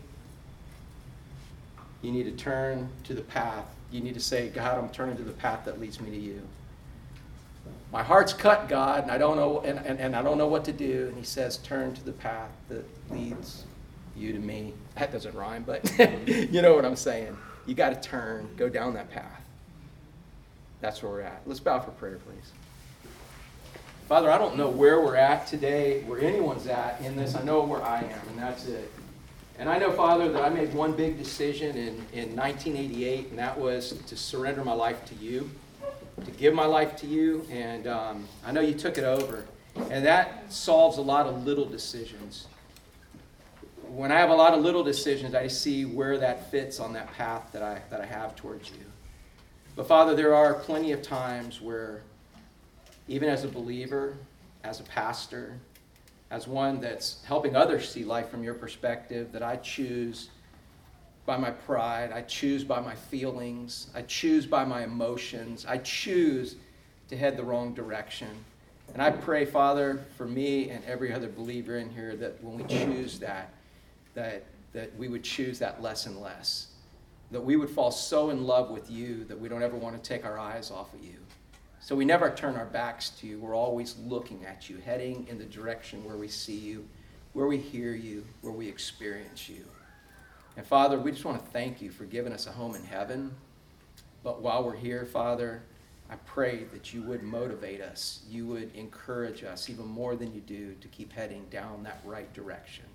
you 2.02 2.12
need 2.12 2.24
to 2.24 2.32
turn 2.32 2.88
to 3.04 3.14
the 3.14 3.22
path. 3.22 3.64
You 3.90 4.00
need 4.00 4.14
to 4.14 4.20
say, 4.20 4.48
God, 4.48 4.78
I'm 4.78 4.90
turning 4.90 5.16
to 5.16 5.22
the 5.22 5.32
path 5.32 5.64
that 5.64 5.80
leads 5.80 6.00
me 6.00 6.10
to 6.10 6.16
you. 6.16 6.42
My 7.92 8.02
heart's 8.02 8.32
cut, 8.32 8.68
God, 8.68 9.04
and 9.04 9.10
I 9.10 9.18
don't 9.18 9.36
know 9.36 9.60
and, 9.60 9.78
and, 9.78 9.98
and 9.98 10.14
I 10.14 10.22
don't 10.22 10.38
know 10.38 10.46
what 10.46 10.64
to 10.66 10.72
do. 10.72 11.06
And 11.08 11.16
he 11.16 11.24
says, 11.24 11.58
turn 11.58 11.94
to 11.94 12.04
the 12.04 12.12
path 12.12 12.50
that 12.68 12.84
leads 13.10 13.64
you 14.16 14.32
to 14.32 14.38
me. 14.38 14.74
That 14.96 15.12
doesn't 15.12 15.34
rhyme, 15.34 15.64
but 15.64 15.90
you 16.28 16.62
know 16.62 16.74
what 16.74 16.84
I'm 16.84 16.96
saying. 16.96 17.36
You 17.64 17.74
got 17.74 17.90
to 17.90 18.08
turn, 18.08 18.48
go 18.56 18.68
down 18.68 18.94
that 18.94 19.10
path. 19.10 19.40
That's 20.80 21.02
where 21.02 21.12
we're 21.12 21.20
at. 21.22 21.42
Let's 21.46 21.60
bow 21.60 21.80
for 21.80 21.90
prayer, 21.92 22.18
please. 22.24 22.52
Father, 24.08 24.30
I 24.30 24.38
don't 24.38 24.56
know 24.56 24.68
where 24.68 25.00
we're 25.00 25.16
at 25.16 25.48
today, 25.48 26.02
where 26.04 26.20
anyone's 26.20 26.68
at 26.68 27.00
in 27.00 27.16
this. 27.16 27.34
I 27.34 27.42
know 27.42 27.64
where 27.64 27.82
I 27.82 28.02
am, 28.02 28.28
and 28.28 28.38
that's 28.38 28.66
it. 28.66 28.92
And 29.58 29.68
I 29.68 29.78
know, 29.78 29.90
Father, 29.90 30.30
that 30.30 30.42
I 30.42 30.48
made 30.48 30.72
one 30.72 30.92
big 30.92 31.18
decision 31.18 31.76
in, 31.76 31.94
in 32.12 32.36
1988, 32.36 33.30
and 33.30 33.38
that 33.40 33.58
was 33.58 33.92
to 34.06 34.16
surrender 34.16 34.64
my 34.64 34.74
life 34.74 35.04
to 35.06 35.14
you, 35.16 35.50
to 36.24 36.30
give 36.30 36.54
my 36.54 36.66
life 36.66 36.94
to 36.98 37.06
you. 37.08 37.44
And 37.50 37.88
um, 37.88 38.28
I 38.44 38.52
know 38.52 38.60
you 38.60 38.74
took 38.74 38.96
it 38.96 39.02
over. 39.02 39.44
And 39.90 40.06
that 40.06 40.52
solves 40.52 40.98
a 40.98 41.02
lot 41.02 41.26
of 41.26 41.44
little 41.44 41.64
decisions. 41.64 42.46
When 43.88 44.12
I 44.12 44.20
have 44.20 44.30
a 44.30 44.34
lot 44.34 44.54
of 44.54 44.62
little 44.62 44.84
decisions, 44.84 45.34
I 45.34 45.48
see 45.48 45.84
where 45.84 46.16
that 46.18 46.50
fits 46.52 46.78
on 46.78 46.92
that 46.92 47.12
path 47.14 47.50
that 47.52 47.62
I, 47.62 47.82
that 47.90 48.00
I 48.00 48.06
have 48.06 48.36
towards 48.36 48.70
you. 48.70 48.84
But 49.74 49.88
Father, 49.88 50.14
there 50.14 50.32
are 50.32 50.54
plenty 50.54 50.92
of 50.92 51.02
times 51.02 51.60
where, 51.60 52.02
even 53.08 53.28
as 53.28 53.44
a 53.44 53.48
believer, 53.48 54.16
as 54.64 54.80
a 54.80 54.84
pastor, 54.84 55.58
as 56.30 56.48
one 56.48 56.80
that's 56.80 57.22
helping 57.24 57.54
others 57.54 57.88
see 57.88 58.04
life 58.04 58.28
from 58.28 58.42
your 58.42 58.54
perspective, 58.54 59.32
that 59.32 59.42
I 59.42 59.56
choose 59.56 60.30
by 61.24 61.36
my 61.36 61.50
pride, 61.50 62.12
I 62.12 62.22
choose 62.22 62.64
by 62.64 62.80
my 62.80 62.94
feelings, 62.94 63.88
I 63.94 64.02
choose 64.02 64.46
by 64.46 64.64
my 64.64 64.84
emotions, 64.84 65.66
I 65.66 65.78
choose 65.78 66.56
to 67.08 67.16
head 67.16 67.36
the 67.36 67.44
wrong 67.44 67.74
direction. 67.74 68.30
And 68.92 69.02
I 69.02 69.10
pray, 69.10 69.44
Father, 69.44 70.04
for 70.16 70.26
me 70.26 70.70
and 70.70 70.84
every 70.84 71.12
other 71.12 71.28
believer 71.28 71.78
in 71.78 71.90
here 71.90 72.16
that 72.16 72.42
when 72.42 72.56
we 72.56 72.64
choose 72.64 73.18
that, 73.18 73.52
that, 74.14 74.44
that 74.72 74.96
we 74.96 75.08
would 75.08 75.24
choose 75.24 75.58
that 75.58 75.82
less 75.82 76.06
and 76.06 76.20
less. 76.20 76.68
That 77.32 77.40
we 77.40 77.56
would 77.56 77.70
fall 77.70 77.90
so 77.90 78.30
in 78.30 78.44
love 78.44 78.70
with 78.70 78.90
you 78.90 79.24
that 79.24 79.38
we 79.38 79.48
don't 79.48 79.62
ever 79.62 79.76
want 79.76 80.00
to 80.00 80.08
take 80.08 80.24
our 80.24 80.38
eyes 80.38 80.70
off 80.70 80.94
of 80.94 81.04
you. 81.04 81.16
So 81.86 81.94
we 81.94 82.04
never 82.04 82.34
turn 82.34 82.56
our 82.56 82.66
backs 82.66 83.10
to 83.10 83.28
you. 83.28 83.38
We're 83.38 83.54
always 83.54 83.94
looking 84.04 84.44
at 84.44 84.68
you, 84.68 84.78
heading 84.78 85.24
in 85.30 85.38
the 85.38 85.44
direction 85.44 86.04
where 86.04 86.16
we 86.16 86.26
see 86.26 86.56
you, 86.56 86.84
where 87.32 87.46
we 87.46 87.58
hear 87.58 87.94
you, 87.94 88.26
where 88.40 88.52
we 88.52 88.66
experience 88.66 89.48
you. 89.48 89.64
And 90.56 90.66
Father, 90.66 90.98
we 90.98 91.12
just 91.12 91.24
want 91.24 91.38
to 91.44 91.50
thank 91.52 91.80
you 91.80 91.92
for 91.92 92.04
giving 92.04 92.32
us 92.32 92.48
a 92.48 92.50
home 92.50 92.74
in 92.74 92.82
heaven. 92.82 93.30
But 94.24 94.42
while 94.42 94.64
we're 94.64 94.74
here, 94.74 95.04
Father, 95.04 95.62
I 96.10 96.16
pray 96.26 96.64
that 96.72 96.92
you 96.92 97.02
would 97.02 97.22
motivate 97.22 97.80
us, 97.80 98.24
you 98.28 98.48
would 98.48 98.74
encourage 98.74 99.44
us 99.44 99.70
even 99.70 99.86
more 99.86 100.16
than 100.16 100.34
you 100.34 100.40
do 100.40 100.74
to 100.80 100.88
keep 100.88 101.12
heading 101.12 101.46
down 101.52 101.84
that 101.84 102.00
right 102.04 102.32
direction. 102.34 102.86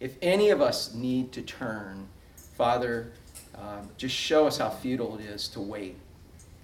If 0.00 0.16
any 0.22 0.48
of 0.48 0.62
us 0.62 0.94
need 0.94 1.32
to 1.32 1.42
turn, 1.42 2.08
Father, 2.56 3.12
um, 3.54 3.90
just 3.98 4.14
show 4.14 4.46
us 4.46 4.56
how 4.56 4.70
futile 4.70 5.18
it 5.18 5.26
is 5.26 5.48
to 5.48 5.60
wait. 5.60 5.96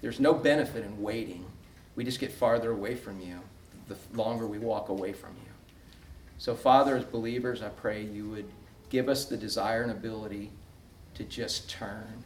There's 0.01 0.19
no 0.19 0.33
benefit 0.33 0.83
in 0.83 0.99
waiting 0.99 1.45
we 1.95 2.03
just 2.03 2.19
get 2.19 2.31
farther 2.31 2.71
away 2.71 2.95
from 2.95 3.19
you 3.21 3.39
the 3.87 3.95
longer 4.13 4.47
we 4.47 4.57
walk 4.57 4.89
away 4.89 5.13
from 5.13 5.31
you. 5.31 5.51
So, 6.37 6.55
Father, 6.55 6.97
as 6.97 7.05
believers, 7.05 7.61
I 7.61 7.69
pray 7.69 8.03
you 8.03 8.29
would 8.29 8.49
give 8.89 9.09
us 9.09 9.25
the 9.25 9.37
desire 9.37 9.83
and 9.83 9.91
ability 9.91 10.51
to 11.15 11.23
just 11.23 11.69
turn. 11.69 12.23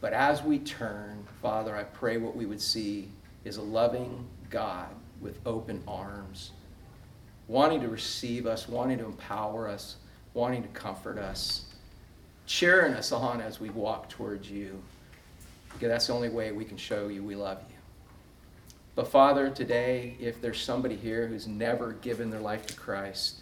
But 0.00 0.12
as 0.12 0.42
we 0.42 0.58
turn, 0.58 1.24
Father, 1.40 1.76
I 1.76 1.84
pray 1.84 2.16
what 2.16 2.36
we 2.36 2.46
would 2.46 2.60
see 2.60 3.08
is 3.44 3.56
a 3.56 3.62
loving 3.62 4.26
God 4.50 4.88
with 5.20 5.38
open 5.46 5.82
arms, 5.86 6.50
wanting 7.48 7.80
to 7.80 7.88
receive 7.88 8.46
us, 8.46 8.68
wanting 8.68 8.98
to 8.98 9.04
empower 9.04 9.68
us, 9.68 9.96
wanting 10.34 10.62
to 10.62 10.68
comfort 10.68 11.18
us, 11.18 11.66
cheering 12.46 12.94
us 12.94 13.12
on 13.12 13.40
as 13.40 13.60
we 13.60 13.70
walk 13.70 14.08
towards 14.08 14.50
you. 14.50 14.82
Because 15.72 15.88
that's 15.88 16.06
the 16.08 16.12
only 16.12 16.28
way 16.28 16.52
we 16.52 16.64
can 16.64 16.76
show 16.76 17.08
you 17.08 17.22
we 17.22 17.36
love 17.36 17.58
you. 17.68 17.73
But 18.94 19.08
Father, 19.08 19.50
today, 19.50 20.16
if 20.20 20.40
there's 20.40 20.60
somebody 20.60 20.94
here 20.94 21.26
who's 21.26 21.48
never 21.48 21.94
given 21.94 22.30
their 22.30 22.40
life 22.40 22.66
to 22.68 22.76
Christ, 22.76 23.40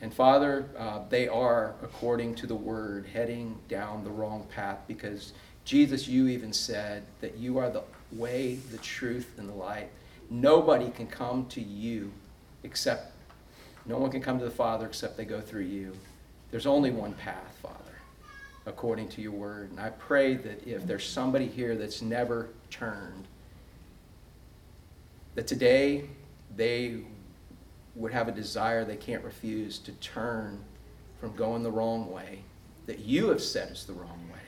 and 0.00 0.14
Father, 0.14 0.66
uh, 0.78 1.00
they 1.08 1.26
are, 1.26 1.74
according 1.82 2.36
to 2.36 2.46
the 2.46 2.54
word, 2.54 3.06
heading 3.12 3.58
down 3.68 4.04
the 4.04 4.10
wrong 4.10 4.46
path 4.54 4.78
because 4.86 5.32
Jesus, 5.64 6.08
you 6.08 6.28
even 6.28 6.52
said 6.52 7.02
that 7.20 7.36
you 7.36 7.58
are 7.58 7.68
the 7.68 7.82
way, 8.12 8.54
the 8.70 8.78
truth, 8.78 9.32
and 9.38 9.48
the 9.48 9.54
light. 9.54 9.90
Nobody 10.30 10.90
can 10.90 11.06
come 11.06 11.46
to 11.46 11.60
you 11.60 12.12
except, 12.62 13.12
no 13.86 13.98
one 13.98 14.10
can 14.10 14.22
come 14.22 14.38
to 14.38 14.44
the 14.44 14.50
Father 14.50 14.86
except 14.86 15.16
they 15.16 15.24
go 15.24 15.40
through 15.40 15.64
you. 15.64 15.92
There's 16.50 16.66
only 16.66 16.90
one 16.90 17.12
path, 17.14 17.58
Father, 17.60 17.76
according 18.66 19.08
to 19.10 19.20
your 19.20 19.32
word. 19.32 19.70
And 19.70 19.80
I 19.80 19.90
pray 19.90 20.34
that 20.34 20.66
if 20.66 20.86
there's 20.86 21.06
somebody 21.06 21.46
here 21.46 21.76
that's 21.76 22.02
never 22.02 22.48
turned, 22.70 23.26
that 25.40 25.46
today 25.46 26.04
they 26.54 26.98
would 27.94 28.12
have 28.12 28.28
a 28.28 28.30
desire 28.30 28.84
they 28.84 28.94
can't 28.94 29.24
refuse 29.24 29.78
to 29.78 29.90
turn 29.92 30.62
from 31.18 31.34
going 31.34 31.62
the 31.62 31.70
wrong 31.70 32.12
way 32.12 32.40
that 32.84 32.98
you 32.98 33.30
have 33.30 33.40
said 33.40 33.72
is 33.72 33.86
the 33.86 33.92
wrong 33.94 34.22
way. 34.30 34.38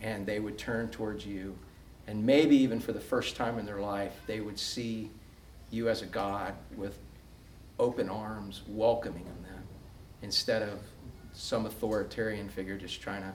And 0.00 0.26
they 0.26 0.40
would 0.40 0.58
turn 0.58 0.88
towards 0.88 1.24
you. 1.24 1.56
And 2.08 2.26
maybe 2.26 2.56
even 2.56 2.80
for 2.80 2.90
the 2.90 2.98
first 2.98 3.36
time 3.36 3.60
in 3.60 3.64
their 3.64 3.78
life, 3.78 4.12
they 4.26 4.40
would 4.40 4.58
see 4.58 5.08
you 5.70 5.88
as 5.88 6.02
a 6.02 6.06
God 6.06 6.54
with 6.76 6.98
open 7.78 8.08
arms, 8.08 8.62
welcoming 8.66 9.22
them, 9.22 9.62
instead 10.20 10.62
of 10.62 10.80
some 11.32 11.64
authoritarian 11.64 12.48
figure 12.48 12.76
just 12.76 13.00
trying 13.00 13.22
to 13.22 13.32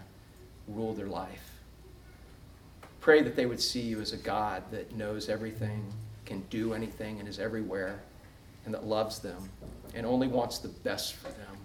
rule 0.67 0.93
their 0.93 1.07
life. 1.07 1.61
Pray 2.99 3.21
that 3.21 3.37
they 3.37 3.45
would 3.45 3.61
see 3.61 3.79
you 3.79 4.01
as 4.01 4.11
a 4.11 4.17
God 4.17 4.63
that 4.71 4.93
knows 4.93 5.29
everything 5.29 5.93
can 6.27 6.41
do 6.49 6.73
anything 6.73 7.19
and 7.19 7.27
is 7.27 7.39
everywhere 7.39 7.99
and 8.65 8.73
that 8.73 8.85
loves 8.85 9.19
them 9.19 9.49
and 9.95 10.05
only 10.05 10.27
wants 10.27 10.59
the 10.59 10.67
best 10.67 11.15
for 11.15 11.29
them. 11.29 11.57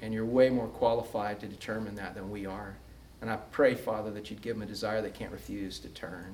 And 0.00 0.14
you're 0.14 0.24
way 0.24 0.48
more 0.48 0.68
qualified 0.68 1.40
to 1.40 1.46
determine 1.46 1.94
that 1.96 2.14
than 2.14 2.30
we 2.30 2.46
are. 2.46 2.76
And 3.20 3.30
I 3.30 3.36
pray, 3.50 3.74
Father, 3.74 4.10
that 4.12 4.30
you'd 4.30 4.40
give 4.40 4.56
them 4.56 4.62
a 4.62 4.66
desire 4.66 5.02
they 5.02 5.10
can't 5.10 5.32
refuse 5.32 5.78
to 5.80 5.88
turn. 5.88 6.32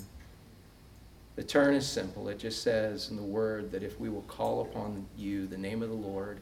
The 1.37 1.43
turn 1.43 1.75
is 1.75 1.87
simple. 1.87 2.29
It 2.29 2.39
just 2.39 2.63
says 2.63 3.09
in 3.09 3.17
the 3.17 3.23
word 3.23 3.73
that 3.73 3.83
if 3.83 3.99
we 3.99 4.11
will 4.11 4.23
call 4.23 4.61
upon 4.61 5.07
you, 5.17 5.47
the 5.47 5.57
name 5.57 5.83
of 5.83 5.89
the 5.89 5.95
Lord, 5.95 6.41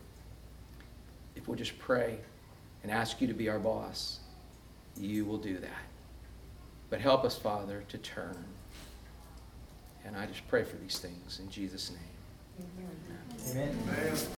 if 1.36 1.47
we'll 1.47 1.57
just 1.57 1.78
pray 1.78 2.18
and 2.82 2.91
ask 2.91 3.20
you 3.20 3.28
to 3.28 3.34
be 3.34 3.49
our 3.49 3.61
boss, 3.61 4.18
you 4.97 5.24
will 5.24 5.38
do 5.38 5.59
that. 5.59 5.84
But 6.88 7.01
help 7.01 7.24
us, 7.24 7.38
Father, 7.38 7.84
to 7.88 7.99
turn. 7.99 8.45
And 10.05 10.17
I 10.17 10.27
just 10.27 10.47
pray 10.49 10.65
for 10.65 10.77
these 10.77 10.99
things 10.99 11.41
in 11.41 11.51
Jesus' 11.51 11.91
name. 11.91 11.99
Amen. 13.55 13.77
Amen. 13.89 14.17